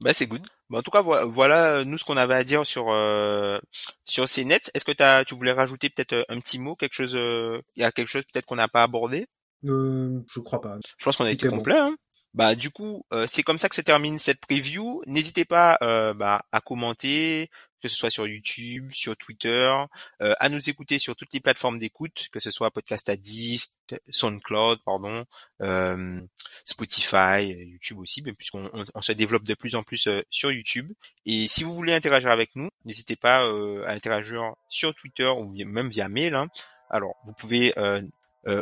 Bah 0.00 0.14
c'est 0.14 0.26
good. 0.26 0.46
En 0.72 0.82
tout 0.82 0.90
cas 0.90 1.02
voilà, 1.02 1.76
euh, 1.76 1.84
nous 1.84 1.98
ce 1.98 2.04
qu'on 2.04 2.16
avait 2.16 2.34
à 2.34 2.44
dire 2.44 2.66
sur 2.66 2.90
euh, 2.90 3.58
sur 4.04 4.28
ces 4.28 4.44
nets. 4.44 4.70
Est-ce 4.74 4.84
que 4.84 5.02
as, 5.02 5.24
tu 5.24 5.34
voulais 5.34 5.52
rajouter 5.52 5.90
peut-être 5.90 6.14
euh, 6.14 6.24
un 6.28 6.40
petit 6.40 6.58
mot, 6.58 6.74
quelque 6.76 6.94
chose 6.94 7.12
Il 7.14 7.82
y 7.82 7.84
a 7.84 7.92
quelque 7.92 8.08
chose 8.08 8.24
peut-être 8.32 8.46
qu'on 8.46 8.56
n'a 8.56 8.68
pas 8.68 8.82
abordé? 8.82 9.26
Euh, 9.64 10.20
Je 10.26 10.40
crois 10.40 10.60
pas. 10.60 10.78
Je 10.98 11.04
pense 11.04 11.16
qu'on 11.16 11.24
a 11.24 11.30
été 11.30 11.48
complet. 11.48 11.78
Hein. 11.78 11.94
Bah 12.34 12.54
du 12.54 12.70
coup, 12.70 13.04
c'est 13.26 13.42
comme 13.42 13.58
ça 13.58 13.68
que 13.68 13.74
se 13.74 13.82
termine 13.82 14.18
cette 14.18 14.40
preview. 14.40 15.02
N'hésitez 15.06 15.44
pas 15.44 15.78
bah, 16.14 16.42
à 16.50 16.60
commenter, 16.60 17.50
que 17.82 17.88
ce 17.88 17.96
soit 17.96 18.10
sur 18.10 18.26
YouTube, 18.26 18.92
sur 18.92 19.16
Twitter, 19.16 19.74
euh, 20.22 20.34
à 20.38 20.48
nous 20.48 20.70
écouter 20.70 20.98
sur 20.98 21.16
toutes 21.16 21.32
les 21.34 21.40
plateformes 21.40 21.78
d'écoute, 21.78 22.28
que 22.32 22.38
ce 22.38 22.50
soit 22.50 22.70
Podcast 22.70 23.08
Addict, 23.08 23.74
SoundCloud, 24.08 24.78
pardon, 24.84 25.24
euh, 25.62 26.20
Spotify, 26.64 27.48
YouTube 27.48 27.98
aussi, 27.98 28.22
puisqu'on 28.22 28.70
on, 28.94 29.02
se 29.02 29.12
développe 29.12 29.42
de 29.42 29.54
plus 29.54 29.74
en 29.74 29.82
plus 29.82 30.06
euh, 30.06 30.22
sur 30.30 30.52
YouTube. 30.52 30.92
Et 31.26 31.48
si 31.48 31.64
vous 31.64 31.74
voulez 31.74 31.92
interagir 31.92 32.30
avec 32.30 32.54
nous, 32.54 32.70
n'hésitez 32.84 33.16
pas 33.16 33.42
à 33.42 33.92
interagir 33.92 34.54
sur 34.68 34.94
Twitter 34.94 35.26
ou 35.28 35.52
même 35.64 35.88
via 35.88 36.08
mail. 36.08 36.36
Hein. 36.36 36.48
Alors, 36.88 37.16
vous 37.26 37.32
pouvez 37.32 37.74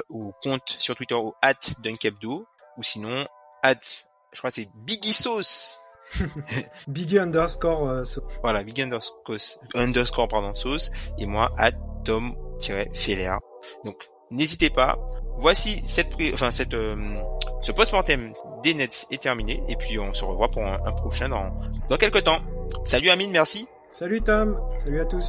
au 0.09 0.33
compte 0.43 0.77
sur 0.79 0.95
Twitter 0.95 1.15
au 1.15 1.35
at 1.43 1.75
Dunkebdo 1.83 2.47
ou 2.77 2.83
sinon 2.83 3.27
at, 3.63 3.81
je 4.33 4.39
crois 4.39 4.51
que 4.51 4.57
c'est 4.57 4.69
Biggie 4.75 5.13
Sauce 5.13 5.81
Biggie 6.89 7.19
underscore 7.19 7.89
euh, 7.89 8.03
Voilà, 8.43 8.63
Biggie 8.63 8.83
underscore, 8.83 9.37
underscore 9.75 10.29
pardon, 10.29 10.55
sauce. 10.55 10.91
Et 11.19 11.27
moi, 11.27 11.53
à 11.57 11.71
Tom-Feller. 12.05 13.37
Donc, 13.85 14.09
n'hésitez 14.31 14.71
pas. 14.71 14.99
Voici 15.39 15.83
cette, 15.87 16.15
enfin, 16.35 16.51
cette, 16.51 16.75
euh, 16.75 16.97
ce 17.63 17.73
post-mortem 17.73 18.33
des 18.63 18.75
Nets 18.75 19.07
est 19.11 19.23
terminé. 19.23 19.63
Et 19.69 19.77
puis, 19.77 19.99
on 19.99 20.13
se 20.13 20.25
revoit 20.25 20.51
pour 20.51 20.65
un, 20.65 20.81
un 20.85 20.93
prochain 20.93 21.29
dans, 21.29 21.53
dans 21.89 21.97
quelques 21.97 22.25
temps. 22.25 22.41
Salut 22.85 23.11
Amine, 23.11 23.31
merci. 23.31 23.67
Salut 23.93 24.21
Tom. 24.21 24.61
Salut 24.79 25.01
à 25.01 25.05
tous. 25.05 25.29